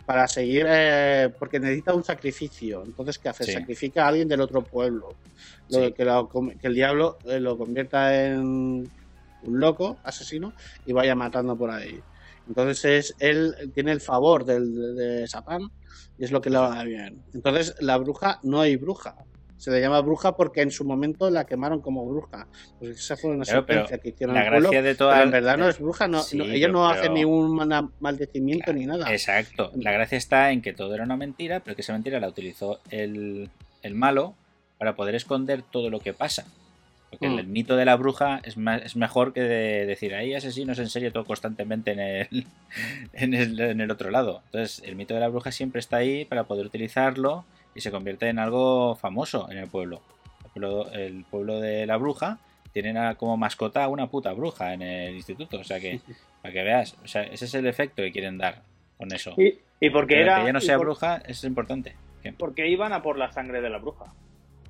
para 0.05 0.27
seguir, 0.27 0.65
eh, 0.67 1.29
porque 1.39 1.59
necesita 1.59 1.93
un 1.93 2.03
sacrificio. 2.03 2.83
Entonces, 2.85 3.17
¿qué 3.17 3.29
hace? 3.29 3.43
Sí. 3.45 3.51
Sacrifica 3.53 4.05
a 4.05 4.09
alguien 4.09 4.27
del 4.27 4.41
otro 4.41 4.61
pueblo. 4.63 5.15
Lo- 5.69 5.85
Sí. 5.85 5.93
que, 5.93 6.05
lo 6.05 6.27
com- 6.27 6.51
que 6.51 6.67
el 6.67 6.73
diablo 6.75 7.17
eh, 7.25 7.39
lo 7.39 7.57
convierta 7.57 8.15
en 8.25 8.39
un 9.43 9.59
loco, 9.59 9.97
asesino, 10.03 10.53
y 10.85 10.93
vaya 10.93 11.15
matando 11.15 11.55
por 11.55 11.71
ahí. 11.71 11.99
Entonces, 12.47 12.85
es, 12.85 13.15
él 13.19 13.71
tiene 13.73 13.91
el 13.91 14.01
favor 14.01 14.45
del, 14.45 14.95
de, 14.95 15.27
Satán 15.27 15.61
y 16.17 16.23
es 16.25 16.31
lo 16.31 16.41
que 16.41 16.49
le 16.49 16.57
va 16.57 16.83
bien. 16.83 17.23
Entonces, 17.33 17.75
la 17.79 17.97
bruja, 17.97 18.39
no 18.43 18.61
hay 18.61 18.75
bruja. 18.75 19.15
Se 19.57 19.69
le 19.69 19.79
llama 19.79 20.01
bruja 20.01 20.35
porque 20.35 20.61
en 20.61 20.71
su 20.71 20.83
momento 20.85 21.29
la 21.29 21.45
quemaron 21.45 21.81
como 21.81 22.03
bruja. 22.07 22.47
Pues 22.79 22.97
esa 22.99 23.15
fue 23.15 23.29
una 23.29 23.45
Claro, 23.45 23.59
sentencia 23.67 23.99
que 23.99 24.09
hicieron 24.09 24.35
La 24.35 24.41
pueblo, 24.49 24.59
gracia 24.71 24.81
de 24.81 24.95
toda. 24.95 25.11
pero 25.13 25.23
en 25.25 25.31
verdad 25.31 25.57
no 25.57 25.69
es 25.69 25.77
bruja, 25.79 26.07
no, 26.07 26.23
Sí, 26.23 26.37
no- 26.39 26.45
ella 26.45 26.67
no 26.67 26.89
hace 26.89 27.09
ni 27.09 27.23
un 27.25 27.55
maldecimiento 27.99 28.73
ni 28.73 28.87
nada. 28.87 29.11
Exacto. 29.13 29.71
La 29.75 29.91
gracia 29.91 30.17
está 30.17 30.51
en 30.51 30.63
que 30.63 30.73
todo 30.73 30.95
era 30.95 31.03
una 31.03 31.15
mentira, 31.15 31.59
pero 31.59 31.75
que 31.75 31.83
esa 31.83 31.93
mentira 31.93 32.19
la 32.19 32.27
utilizó 32.27 32.79
el, 32.89 33.51
el 33.83 33.93
malo 33.95 34.33
para 34.79 34.95
poder 34.95 35.13
esconder 35.13 35.61
todo 35.61 35.91
lo 35.91 35.99
que 35.99 36.13
pasa. 36.13 36.43
Porque 37.11 37.27
Mm. 37.29 37.39
el 37.39 37.47
mito 37.47 37.75
de 37.75 37.85
la 37.85 37.95
bruja 37.97 38.39
es, 38.43 38.57
más, 38.57 38.81
es 38.83 38.95
mejor 38.95 39.33
que 39.33 39.41
de 39.41 39.85
decir, 39.85 40.15
hay 40.15 40.33
asesinos 40.33 40.79
en 40.79 40.89
serio 40.89 41.11
todo 41.11 41.25
constantemente 41.25 41.91
en 41.91 41.99
el, 41.99 42.27
en, 43.13 43.33
el, 43.33 43.59
en 43.59 43.81
el 43.81 43.91
otro 43.91 44.09
lado. 44.09 44.41
Entonces, 44.45 44.81
el 44.85 44.95
mito 44.95 45.13
de 45.13 45.19
la 45.19 45.27
bruja 45.27 45.51
siempre 45.51 45.79
está 45.79 45.97
ahí 45.97 46.25
para 46.25 46.45
poder 46.45 46.65
utilizarlo 46.65 47.45
y 47.75 47.81
se 47.81 47.91
convierte 47.91 48.27
en 48.29 48.39
algo 48.39 48.95
famoso 48.95 49.51
en 49.51 49.57
el 49.57 49.67
pueblo. 49.67 50.01
El 50.45 50.51
pueblo, 50.51 50.91
el 50.91 51.23
pueblo 51.29 51.59
de 51.59 51.85
la 51.85 51.97
bruja 51.97 52.39
tienen 52.73 52.97
a- 52.97 53.15
como 53.15 53.35
mascota 53.37 53.83
a 53.83 53.87
una 53.89 54.07
puta 54.07 54.31
bruja 54.33 54.73
en 54.73 54.81
el 54.81 55.15
instituto. 55.15 55.59
O 55.59 55.63
sea 55.65 55.79
que, 55.81 55.99
para 56.41 56.53
que 56.53 56.63
veas, 56.63 56.95
o 57.03 57.07
sea, 57.07 57.23
ese 57.23 57.45
es 57.45 57.53
el 57.53 57.67
efecto 57.67 58.01
que 58.03 58.11
quieren 58.13 58.37
dar 58.37 58.61
con 58.97 59.13
eso. 59.13 59.33
Y, 59.37 59.59
y 59.81 59.89
porque 59.89 60.15
Pero 60.15 60.23
era. 60.23 60.35
que 60.37 60.41
ella 60.43 60.53
no 60.53 60.61
sea 60.61 60.77
por- 60.77 60.85
bruja 60.87 61.21
es 61.27 61.43
importante. 61.43 61.95
Que- 62.23 62.31
Porque 62.33 62.69
iban 62.69 62.93
a 62.93 63.01
por 63.01 63.17
la 63.17 63.31
sangre 63.33 63.59
de 63.61 63.69
la 63.69 63.79
bruja. 63.79 64.05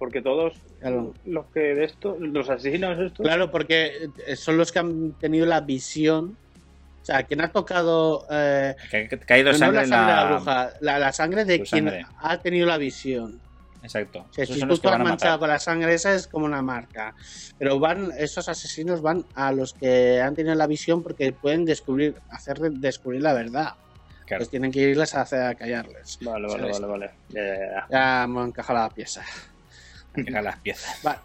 Porque 0.02 0.20
todos 0.24 0.56
Claro. 0.80 1.14
los 1.28 1.46
que 1.54 1.60
de 1.60 1.84
esto, 1.84 2.18
los 2.20 2.50
asesinos 2.50 2.98
estos. 2.98 3.24
Claro, 3.24 3.52
porque 3.52 4.10
eh, 4.26 4.36
son 4.36 4.58
los 4.58 4.72
que 4.72 4.80
han 4.80 5.12
tenido 5.12 5.46
la 5.46 5.62
visión. 5.62 6.36
O 7.04 7.06
sea, 7.06 7.22
quien 7.22 7.40
ha 7.42 7.52
tocado. 7.52 8.26
eh, 8.32 8.76
que 8.90 9.08
ha 9.14 9.20
caído 9.20 9.52
no 9.52 9.58
sangre 9.60 9.76
la 9.78 9.84
en 9.84 9.90
sangre 9.90 10.12
de 10.12 10.16
la... 10.18 10.24
la 10.24 10.32
bruja, 10.36 10.70
la, 10.82 10.98
la 10.98 11.14
sangre 11.14 11.46
de 11.46 11.62
quien 11.62 11.86
sangre. 11.86 12.06
ha 12.18 12.40
tenido 12.40 12.66
la 12.66 12.80
visión. 12.80 13.40
Exacto. 13.84 14.26
O 14.28 14.34
sea, 14.34 14.44
si 14.48 14.60
tú 14.60 14.80
manchado 14.84 15.38
con 15.38 15.50
la 15.50 15.60
sangre, 15.60 15.94
esa 15.94 16.16
es 16.16 16.28
como 16.28 16.48
una 16.48 16.64
marca. 16.64 17.14
Pero 17.60 17.78
van, 17.78 18.12
esos 18.18 18.50
asesinos 18.50 19.04
van 19.04 19.24
a 19.36 19.52
los 19.52 19.74
que 19.76 20.20
han 20.20 20.34
tenido 20.34 20.56
la 20.56 20.66
visión 20.66 21.04
porque 21.04 21.32
pueden 21.32 21.64
descubrir, 21.64 22.16
hacer 22.32 22.60
descubrir 22.60 23.22
la 23.22 23.34
verdad. 23.34 23.76
Claro. 24.26 24.40
Pues 24.40 24.50
tienen 24.50 24.72
que 24.72 24.80
irles 24.80 25.14
a, 25.14 25.22
hacer, 25.22 25.44
a 25.44 25.54
callarles. 25.54 26.18
Vale, 26.24 26.48
vale, 26.48 26.60
¿Sabes? 26.60 26.80
vale, 26.80 26.92
vale. 26.92 27.12
Ya, 27.30 27.44
ya, 27.44 27.56
ya. 27.60 27.88
Ya 27.92 28.24
hemos 28.24 28.48
encajado 28.48 28.80
la 28.80 28.90
pieza. 28.90 29.22
Era 30.16 30.42
las 30.42 30.58
piezas. 30.60 31.02
Vale. 31.04 31.20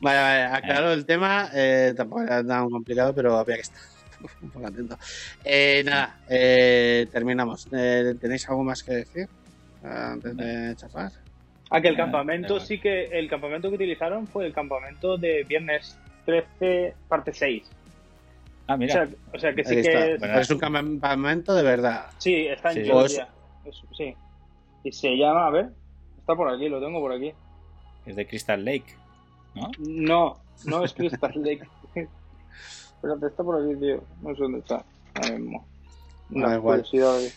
vale, 0.00 0.18
vale, 0.18 0.42
aclaro 0.56 0.92
el 0.92 1.06
tema. 1.06 1.48
eh, 1.54 1.94
tampoco 1.96 2.22
era 2.22 2.44
tan 2.44 2.68
complicado, 2.68 3.14
pero 3.14 3.36
había 3.38 3.56
que 3.56 3.60
estar 3.62 3.80
un 4.42 4.50
poco 4.50 4.66
atento. 4.66 4.98
Eh, 5.44 5.82
nada, 5.84 6.18
eh, 6.28 7.06
terminamos. 7.12 7.68
Eh, 7.72 8.14
¿Tenéis 8.20 8.48
algo 8.48 8.64
más 8.64 8.82
que 8.82 8.92
decir? 8.94 9.28
Antes 9.82 10.36
de 10.36 10.74
chafar. 10.76 11.10
Ah, 11.70 11.80
que 11.80 11.88
el 11.88 11.94
Ah, 11.94 11.98
campamento 11.98 12.60
sí 12.60 12.78
que. 12.78 13.04
El 13.06 13.28
campamento 13.28 13.68
que 13.68 13.76
utilizaron 13.76 14.26
fue 14.26 14.46
el 14.46 14.52
campamento 14.52 15.16
de 15.16 15.42
viernes 15.44 15.96
13, 16.26 16.94
parte 17.08 17.32
6. 17.32 17.64
Ah, 18.68 18.74
O 18.74 18.78
mira. 18.78 18.92
sea, 18.92 19.08
o 19.32 19.38
sea 19.38 19.54
que 19.54 19.64
sí 19.64 19.76
que 19.82 20.12
es. 20.14 20.20
Bueno, 20.20 20.38
es 20.38 20.50
un 20.50 20.58
campamento 20.58 21.54
de 21.54 21.62
verdad. 21.62 22.06
Sí, 22.18 22.46
está 22.46 22.70
en 22.72 22.74
Sí. 22.78 22.84
Georgia. 22.84 23.28
Es- 23.64 23.82
sí. 23.96 24.14
Y 24.84 24.92
se 24.92 25.16
llama, 25.16 25.46
a 25.46 25.50
ver. 25.50 25.70
Está 26.22 26.34
por 26.34 26.48
aquí, 26.48 26.68
lo 26.68 26.80
tengo 26.80 27.00
por 27.00 27.12
aquí. 27.12 27.32
Es 28.06 28.16
de 28.16 28.26
Crystal 28.26 28.64
Lake. 28.64 28.96
¿No? 29.54 29.70
No, 29.78 30.36
no 30.64 30.84
es 30.84 30.94
Crystal 30.94 31.32
Lake. 31.36 31.68
Espérate, 32.96 33.26
está 33.26 33.42
por 33.44 33.60
aquí, 33.62 33.78
tío. 33.78 34.02
No 34.22 34.34
sé 34.34 34.42
dónde 34.42 34.58
está. 34.60 34.84
Ahora 35.14 35.38
mismo. 35.38 35.66
Da 36.30 36.46
Una 36.46 36.54
igual. 36.56 36.82
curiosidad. 36.84 37.32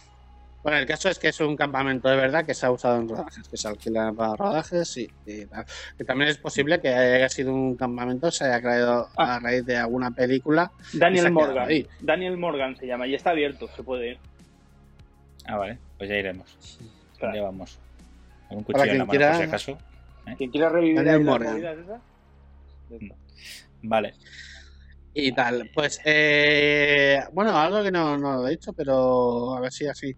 Bueno, 0.64 0.80
el 0.80 0.86
caso 0.88 1.10
es 1.10 1.20
que 1.20 1.28
es 1.28 1.40
un 1.42 1.56
campamento 1.56 2.10
de 2.10 2.16
verdad 2.16 2.44
que 2.46 2.56
se 2.56 2.66
ha 2.66 2.72
usado 2.72 2.98
en 2.98 3.08
rodajes, 3.08 3.48
que 3.48 3.56
se 3.58 3.68
alquila 3.68 4.12
para 4.14 4.36
rodajes 4.36 4.98
y, 4.98 5.08
y 5.28 5.46
tal. 5.46 5.64
Que 5.96 6.04
también 6.04 6.30
es 6.32 6.38
posible 6.40 6.80
que 6.82 6.88
haya 6.90 7.30
sido 7.30 7.54
un 7.54 7.76
campamento, 7.76 8.32
se 8.32 8.46
haya 8.46 8.60
creado 8.62 9.10
Ah. 9.16 9.36
a 9.36 9.40
raíz 9.40 9.64
de 9.66 9.78
alguna 9.78 10.10
película. 10.12 10.72
Daniel 10.94 11.32
Morgan. 11.32 11.68
ahí. 11.68 11.88
Daniel 12.00 12.38
Morgan 12.38 12.76
se 12.78 12.88
llama 12.88 13.06
y 13.06 13.14
está 13.14 13.32
abierto, 13.32 13.68
se 13.76 13.84
puede 13.84 14.12
ir. 14.12 14.18
Ah, 15.46 15.58
vale. 15.58 15.78
Pues 16.00 16.10
ya 16.10 16.16
iremos. 16.16 16.80
Claro. 17.20 17.34
¿Dónde 17.34 17.42
vamos? 17.42 17.80
Con 18.48 18.58
un 18.60 18.64
Para 18.64 18.80
cuchillo 18.80 18.84
en 18.84 18.88
la 18.88 18.88
quien 18.88 18.98
mano, 18.98 19.06
por 19.08 19.18
quiera- 19.18 19.38
si 19.38 19.44
acaso. 19.44 19.78
Quien 20.38 20.52
quiera 20.52 20.70
revivir 20.70 21.00
esas, 21.00 21.62
ya 21.62 21.72
está. 21.72 22.02
Vale. 23.84 24.14
Y 25.14 25.32
tal. 25.32 25.70
Pues, 25.74 26.00
eh, 26.04 27.22
bueno, 27.32 27.58
algo 27.58 27.84
que 27.84 27.92
no, 27.92 28.18
no 28.18 28.38
lo 28.38 28.48
he 28.48 28.52
dicho, 28.52 28.74
pero 28.74 29.56
a 29.56 29.60
ver 29.62 29.72
si 29.72 29.88
así. 29.88 30.16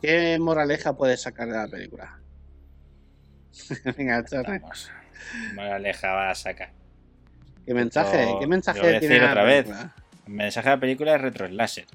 ¿Qué 0.00 0.38
moraleja 0.38 0.96
puedes 0.96 1.20
sacar 1.22 1.48
de 1.48 1.54
la 1.54 1.66
película? 1.68 2.18
Venga, 3.96 4.24
Charlie. 4.24 4.58
Vamos. 4.60 4.90
Moraleja 5.54 6.12
va 6.12 6.30
a 6.30 6.34
sacar. 6.34 6.70
¿Qué 7.66 7.74
mensaje? 7.74 8.26
Yo- 8.26 8.38
¿Qué 8.38 8.46
mensaje 8.46 8.80
voy 8.80 8.94
a 8.94 9.00
tiene 9.00 9.14
decir 9.16 9.22
la 9.26 9.30
otra 9.32 9.44
vez. 9.44 9.64
película? 9.64 9.94
El 10.26 10.32
mensaje 10.32 10.68
de 10.68 10.74
la 10.76 10.80
película 10.80 11.14
es 11.16 11.20
retro 11.20 11.48
láser. 11.48 11.86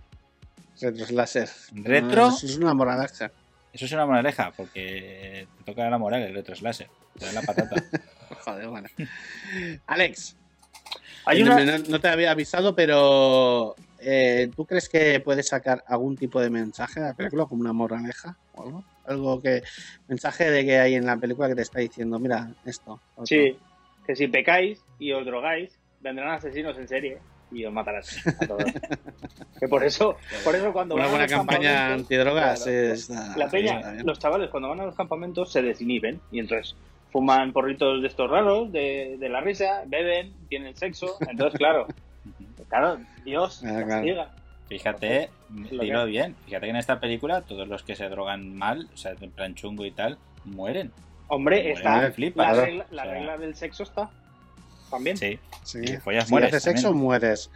Retro 0.81 1.05
láser. 1.15 1.49
Retro. 1.73 2.29
No, 2.29 2.35
es 2.37 2.57
una 2.57 2.73
moraleja. 2.73 3.31
Eso 3.73 3.85
es 3.85 3.91
una 3.91 4.05
moraleja, 4.05 4.51
porque 4.55 5.47
te 5.57 5.63
toca 5.63 5.89
la 5.89 5.97
moral 5.97 6.21
el 6.21 6.35
retro 6.35 6.53
láser. 6.61 6.89
Te 7.17 7.25
da 7.25 7.33
la 7.33 7.41
patata. 7.41 7.83
Joder, 8.45 8.67
bueno. 8.67 8.87
Alex, 9.87 10.35
Hay 11.25 11.41
eh, 11.41 11.43
una, 11.43 11.65
no, 11.65 11.77
no 11.89 11.99
te 11.99 12.07
había 12.07 12.29
avisado, 12.31 12.75
pero 12.75 13.75
eh, 13.99 14.51
¿tú 14.55 14.65
crees 14.65 14.87
que 14.89 15.19
puedes 15.21 15.47
sacar 15.47 15.83
algún 15.87 16.15
tipo 16.15 16.39
de 16.39 16.51
mensaje 16.51 16.99
de 16.99 17.07
la 17.07 17.13
película, 17.15 17.45
como 17.45 17.61
una 17.61 17.73
moraleja 17.73 18.37
o 18.53 18.63
algo? 18.63 18.83
Algo 19.05 19.41
que. 19.41 19.63
Mensaje 20.07 20.51
de 20.51 20.63
que 20.65 20.77
hay 20.77 20.93
en 20.93 21.07
la 21.07 21.17
película 21.17 21.47
que 21.47 21.55
te 21.55 21.63
está 21.63 21.79
diciendo, 21.79 22.19
mira, 22.19 22.51
esto. 22.65 23.01
otro. 23.15 23.25
Sí, 23.25 23.57
que 24.05 24.15
si 24.15 24.27
pecáis 24.27 24.81
y 24.99 25.13
os 25.13 25.25
drogáis, 25.25 25.79
vendrán 25.99 26.29
asesinos 26.29 26.77
en 26.77 26.87
serie 26.87 27.17
y 27.53 27.65
os 27.65 27.73
matarán 27.73 28.03
a 28.41 28.47
todos. 28.47 28.63
que 29.59 29.67
por 29.67 29.83
eso, 29.83 30.17
por 30.43 30.55
eso 30.55 30.73
cuando 30.73 30.95
Una 30.95 31.05
van 31.05 31.09
a 31.09 31.17
buena 31.17 31.23
los 31.27 31.31
campaña 31.37 31.93
antidrogas 31.93 32.63
claro, 32.63 32.77
es. 32.93 33.09
La 33.37 33.49
peña, 33.49 33.93
los 34.03 34.19
chavales 34.19 34.49
cuando 34.49 34.69
van 34.69 34.79
a 34.81 34.85
los 34.85 34.95
campamentos 34.95 35.51
se 35.51 35.61
desinhiben 35.61 36.19
y 36.31 36.39
entonces 36.39 36.75
fuman 37.11 37.53
porritos 37.53 38.01
de 38.01 38.07
estos 38.07 38.29
raros, 38.29 38.71
de, 38.71 39.17
de 39.19 39.29
la 39.29 39.39
risa, 39.41 39.83
beben, 39.85 40.33
tienen 40.49 40.75
sexo, 40.75 41.17
entonces 41.29 41.57
claro, 41.59 41.87
claro, 42.69 42.97
Dios 43.23 43.63
Ah, 43.65 43.83
claro. 43.85 44.25
Fíjate, 44.67 45.29
dilo 45.49 46.05
bien. 46.05 46.35
Fíjate 46.45 46.65
que 46.65 46.69
en 46.71 46.77
esta 46.77 46.99
película 46.99 47.41
todos 47.41 47.67
los 47.67 47.83
que 47.83 47.95
se 47.95 48.09
drogan 48.09 48.55
mal, 48.55 48.87
o 48.93 48.97
sea, 48.97 49.11
en 49.19 49.29
plan 49.29 49.53
chungo 49.53 49.85
y 49.85 49.91
tal, 49.91 50.17
mueren. 50.45 50.91
Hombre, 51.27 51.71
está 51.71 52.11
flipa, 52.11 52.51
la, 52.53 52.65
regla, 52.65 52.85
la 52.89 53.01
O 53.03 53.05
sea- 53.05 53.13
regla 53.13 53.37
del 53.37 53.55
sexo 53.55 53.83
está 53.83 54.09
también. 54.93 55.17
Sí. 55.17 55.39
Sí. 55.63 55.79
Y 55.83 55.97
follas, 55.97 56.25
si 56.25 56.31
mueres 56.31 56.49
haces 56.49 56.63
sexo, 56.63 56.87
también. 56.89 57.03
mueres. 57.03 57.49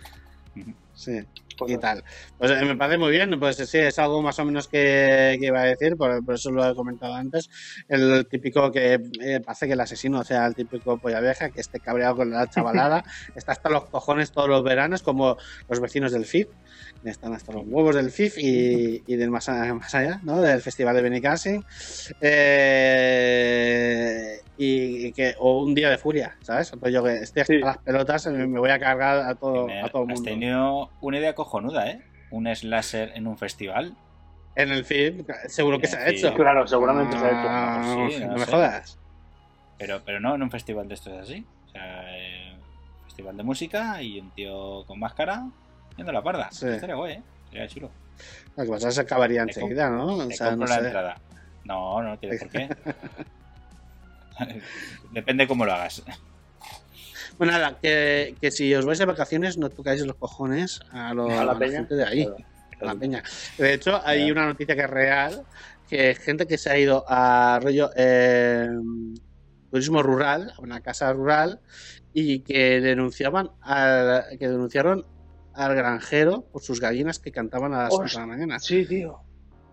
Sí. 0.93 1.21
Pues 1.57 1.71
y 1.71 1.77
tal. 1.77 2.03
Pues 2.37 2.51
eh, 2.51 2.65
me 2.65 2.75
parece 2.75 2.97
muy 2.97 3.11
bien, 3.11 3.39
pues 3.39 3.57
sí, 3.57 3.77
es 3.79 3.97
algo 3.99 4.21
más 4.21 4.37
o 4.39 4.45
menos 4.45 4.67
que, 4.67 5.37
que 5.39 5.47
iba 5.47 5.61
a 5.61 5.65
decir, 5.65 5.97
por, 5.97 6.23
por 6.23 6.35
eso 6.35 6.51
lo 6.51 6.69
he 6.69 6.75
comentado 6.75 7.15
antes. 7.15 7.49
El 7.87 8.27
típico 8.27 8.71
que 8.71 8.99
eh, 9.21 9.41
hace 9.47 9.67
que 9.67 9.73
el 9.73 9.79
asesino 9.79 10.23
sea 10.23 10.45
el 10.45 10.55
típico 10.55 10.97
polla 10.97 11.19
vieja, 11.19 11.49
que 11.49 11.61
esté 11.61 11.79
cabreado 11.79 12.17
con 12.17 12.29
la 12.29 12.47
chavalada, 12.47 13.03
está 13.35 13.53
hasta 13.53 13.69
los 13.69 13.85
cojones 13.85 14.31
todos 14.31 14.49
los 14.49 14.63
veranos, 14.63 15.01
como 15.01 15.37
los 15.67 15.79
vecinos 15.79 16.11
del 16.11 16.25
que 16.25 16.47
están 17.09 17.33
hasta 17.33 17.51
los 17.53 17.63
huevos 17.65 17.95
del 17.95 18.11
FIF 18.11 18.37
y, 18.37 19.03
y 19.07 19.15
del 19.15 19.29
más, 19.31 19.47
allá, 19.49 20.19
¿no? 20.23 20.41
Del 20.41 20.61
Festival 20.61 20.95
de 20.95 21.01
Benicassim. 21.01 21.61
Eh, 23.09 24.41
y, 24.57 25.07
y 25.07 25.11
que, 25.13 25.35
o 25.39 25.61
un 25.63 25.75
día 25.75 25.89
de 25.89 25.97
furia, 25.97 26.35
¿sabes? 26.41 26.71
Entonces 26.73 26.93
yo 26.93 27.03
que 27.03 27.13
estoy 27.17 27.41
hasta 27.41 27.53
Sí. 27.53 27.59
las 27.59 27.77
pelotas, 27.79 28.25
me 28.27 28.47
me 28.47 28.59
voy 28.59 28.69
a 28.71 28.79
cargar 28.79 29.19
a 29.19 29.35
todo, 29.35 29.67
Tener- 29.67 29.85
a 29.85 29.89
todo 29.89 30.03
el 30.03 30.11
has 30.11 30.15
mundo. 30.19 30.29
tenido 30.31 30.89
una 31.01 31.17
idea 31.19 31.33
cojonuda, 31.35 31.89
¿eh? 31.89 32.01
Un 32.31 32.47
slasher 32.53 33.11
en 33.15 33.27
un 33.27 33.37
festival. 33.37 33.95
En 34.55 34.71
el 34.71 34.83
film, 34.85 35.23
seguro 35.47 35.79
que 35.79 35.87
se 35.87 35.97
ha 35.97 36.09
hecho. 36.09 36.33
Claro, 36.33 36.67
seguramente 36.67 37.17
se 37.17 37.25
ha 37.25 37.29
hecho. 37.29 37.47
Ah, 37.49 38.07
Sí, 38.09 38.19
no, 38.21 38.27
no 38.27 38.33
me 38.39 38.45
sé. 38.45 38.51
jodas. 38.51 38.97
Pero, 39.77 40.01
pero 40.03 40.19
no 40.19 40.33
en 40.33 40.41
un 40.41 40.49
festival 40.49 40.87
de 40.87 40.95
estos 40.95 41.13
así. 41.13 41.45
O 41.67 41.69
sea, 41.69 42.17
eh, 42.17 42.55
festival 43.05 43.37
de 43.37 43.43
música 43.43 44.01
y 44.01 44.19
un 44.19 44.31
tío 44.31 44.83
con 44.87 44.99
máscara 44.99 45.43
viendo 45.97 46.11
la 46.13 46.23
parda. 46.23 46.49
Sí. 46.51 46.67
Estaría 46.67 46.95
guay, 46.95 47.13
¿eh? 47.15 47.23
Sería 47.49 47.67
chulo. 47.67 47.91
Lo 48.55 48.63
que 48.63 48.69
pasa 48.71 48.89
es 48.89 48.95
que 48.95 49.01
acabaría 49.01 49.43
Te 49.45 49.51
enseguida, 49.51 49.89
¿no? 49.89 50.15
O 50.15 50.31
sea, 50.31 50.55
no 50.55 50.65
sé. 50.65 50.93
No, 51.65 52.01
no 52.01 52.17
tiene 52.17 52.37
por 52.37 52.49
qué. 52.49 52.69
Depende 55.11 55.47
cómo 55.47 55.65
lo 55.65 55.73
hagas. 55.73 56.03
Bueno, 57.37 57.53
nada, 57.53 57.77
que, 57.81 58.35
que 58.41 58.49
si 58.51 58.73
os 58.73 58.85
vais 58.85 58.97
de 58.99 59.05
vacaciones 59.05 59.57
no 59.57 59.69
tocáis 59.69 60.01
los 60.05 60.15
cojones 60.15 60.79
a, 60.91 61.13
lo- 61.13 61.29
A 61.29 61.45
la 61.45 61.51
a 61.53 61.59
peña. 61.59 61.77
gente 61.79 61.95
de 61.95 62.05
ahí. 62.05 62.25
Claro. 62.25 62.45
a 62.81 62.85
la 62.93 62.95
peña. 62.99 63.23
De 63.57 63.73
hecho, 63.73 64.01
hay 64.05 64.19
Claro. 64.25 64.33
una 64.33 64.45
noticia 64.47 64.75
que 64.75 64.81
es 64.81 64.89
real, 64.89 65.43
que 65.89 66.15
gente 66.15 66.47
que 66.47 66.57
se 66.57 66.69
ha 66.71 66.77
ido 66.77 67.05
a 67.07 67.59
rollo 67.61 67.89
eh, 67.95 68.67
turismo 69.71 70.01
rural, 70.01 70.53
a 70.57 70.61
una 70.61 70.81
casa 70.81 71.11
rural, 71.13 71.59
y 72.13 72.39
que 72.39 72.81
denunciaban 72.81 73.51
que 74.39 74.47
denunciaron 74.47 75.05
al 75.57 75.75
granjero 75.75 76.43
por 76.51 76.61
sus 76.61 76.79
gallinas 76.79 77.19
que 77.19 77.31
cantaban 77.31 77.73
a 77.73 77.83
las 77.83 77.93
Hostia. 77.93 78.05
8 78.05 78.19
de 78.19 78.21
la 78.21 78.27
mañana. 78.27 78.59
Sí, 78.59 78.85
tío. 78.85 79.19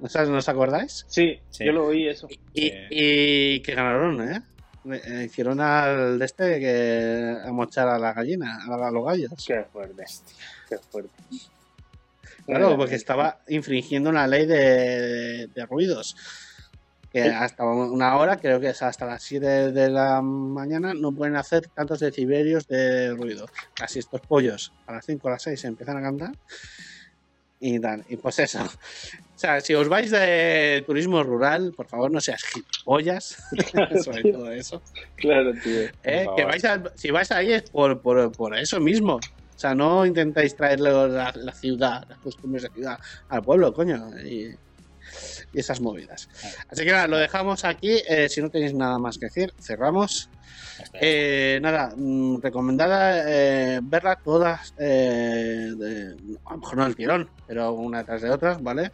¿No 0.01 0.07
os- 0.07 0.29
¿No 0.29 0.39
os 0.39 0.49
acordáis? 0.49 1.05
Sí, 1.09 1.39
Sí. 1.51 1.65
yo 1.65 1.73
lo 1.73 1.87
oí 1.87 2.09
eso. 2.09 2.27
Y, 2.53 2.73
y 2.91 3.61
que 3.61 3.75
ganaron, 3.75 4.29
¿eh? 4.29 4.43
Eh, 4.93 5.25
Hicieron 5.27 5.61
al 5.61 6.19
de 6.19 6.25
este 6.25 6.61
que 6.61 7.37
a 7.47 7.51
mochar 7.53 7.89
a 7.89 7.99
la 7.99 8.13
gallina, 8.13 8.59
a 8.69 8.91
los 8.91 9.05
gallos. 9.07 9.33
Qué 9.47 9.65
fuerte. 9.73 10.05
Qué 10.69 10.79
fuerte. 10.91 11.11
Claro, 12.45 12.77
porque 12.77 12.97
estaba 12.97 13.41
infringiendo 13.49 14.11
una 14.11 14.27
ley 14.27 14.45
de, 14.45 15.47
de 15.47 15.67
ruidos. 15.67 16.15
Que 17.15 17.23
hasta 17.31 17.65
una 17.65 18.17
hora, 18.17 18.37
creo 18.39 18.59
que 18.59 18.71
es 18.71 18.83
hasta 18.83 19.07
las 19.07 19.23
7 19.23 19.71
de 19.71 19.89
la 19.89 20.21
mañana, 20.21 20.95
no 20.95 21.13
pueden 21.13 21.37
hacer 21.37 21.69
tantos 21.69 22.01
decibelios 22.01 22.67
de 22.67 23.13
ruido. 23.15 23.47
Casi 23.73 24.01
estos 24.01 24.21
pollos 24.23 24.73
a 24.89 24.95
las 24.95 25.07
5 25.07 25.29
o 25.29 25.31
las 25.31 25.43
6 25.43 25.65
empiezan 25.65 25.97
a 25.99 26.03
cantar. 26.03 26.33
Y 27.61 27.79
tal. 27.79 28.05
Y 28.09 28.17
pues 28.17 28.41
eso. 28.41 28.63
O 28.65 29.39
sea, 29.39 29.61
si 29.61 29.75
os 29.75 29.89
vais 29.89 30.11
de 30.11 30.83
turismo 30.87 31.23
rural, 31.23 31.73
por 31.75 31.87
favor 31.87 32.11
no 32.11 32.21
seas 32.21 32.43
gilipollas. 32.43 33.39
Sobre 34.05 34.33
todo 34.33 34.51
eso. 34.51 34.83
Claro, 35.17 35.53
tío. 35.63 35.83
¿eh? 36.03 36.27
Que 36.37 36.45
vais 36.45 36.65
a- 36.65 36.83
si 36.97 37.11
vais 37.13 37.31
ahí 37.31 37.53
es 37.53 37.63
por, 37.71 38.01
por, 38.03 38.33
por 38.33 38.59
eso 38.59 38.81
mismo. 38.81 39.15
O 39.15 39.59
sea, 39.59 39.73
no 39.75 40.05
intentáis 40.05 40.57
traerle 40.57 40.91
la, 40.91 41.33
la 41.33 41.53
ciudad, 41.53 42.05
las 42.09 42.19
costumbres 42.19 42.65
de 42.65 42.71
ciudad 42.71 42.99
al 43.29 43.43
pueblo, 43.43 43.73
coño. 43.73 44.11
Y, 44.19 44.57
y 45.53 45.61
esas 45.61 45.81
movidas. 45.81 46.29
Así 46.69 46.85
que 46.85 46.93
nada, 46.93 47.07
lo 47.07 47.17
dejamos 47.19 47.65
aquí. 47.65 48.01
Eh, 48.09 48.29
si 48.29 48.41
no 48.43 48.51
tenéis 48.51 48.75
nada 48.75 48.99
más 48.99 49.19
que 49.19 49.27
decir, 49.27 49.53
cerramos. 49.61 50.29
Eh, 50.95 51.59
nada, 51.63 51.93
mm, 51.97 52.41
recomendada 52.41 53.25
eh, 53.29 53.81
verla 53.83 54.17
todas, 54.17 54.75
eh, 54.79 55.71
de- 55.77 56.17
a 56.45 56.53
lo 56.53 56.59
mejor 56.59 56.77
no 56.77 56.87
el 56.87 56.97
tirón, 56.97 57.31
pero 57.47 57.73
una 57.73 58.05
tras 58.05 58.23
de 58.23 58.31
otras, 58.31 58.63
¿vale? 58.63 58.91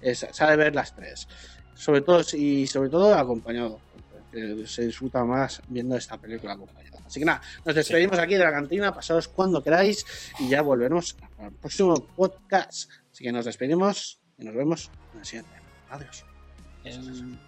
Es, 0.00 0.26
sabe 0.32 0.56
ver 0.56 0.74
las 0.74 0.94
tres. 0.94 1.26
Sobre 1.74 2.02
todo, 2.02 2.22
y 2.34 2.66
sobre 2.66 2.88
todo 2.88 3.14
acompañado. 3.14 3.80
se 4.66 4.82
disfruta 4.86 5.22
más 5.24 5.60
viendo 5.68 5.96
esta 5.96 6.18
película 6.18 6.54
acompañada. 6.54 6.98
Así 7.06 7.20
que 7.20 7.26
nada, 7.26 7.40
nos 7.64 7.74
despedimos 7.74 8.18
aquí 8.18 8.34
de 8.34 8.42
la 8.44 8.50
cantina, 8.50 8.92
pasados 8.92 9.28
cuando 9.28 9.62
queráis 9.62 10.04
y 10.40 10.48
ya 10.48 10.60
volveremos 10.62 11.16
al 11.38 11.52
próximo 11.52 11.94
podcast. 12.16 12.90
Así 13.12 13.22
que 13.22 13.30
nos 13.30 13.44
despedimos 13.44 14.18
y 14.38 14.44
nos 14.44 14.54
vemos 14.56 14.90
en 15.12 15.18
el 15.20 15.24
siguiente. 15.24 15.63
Adiós. 15.94 16.24
El- 16.84 17.38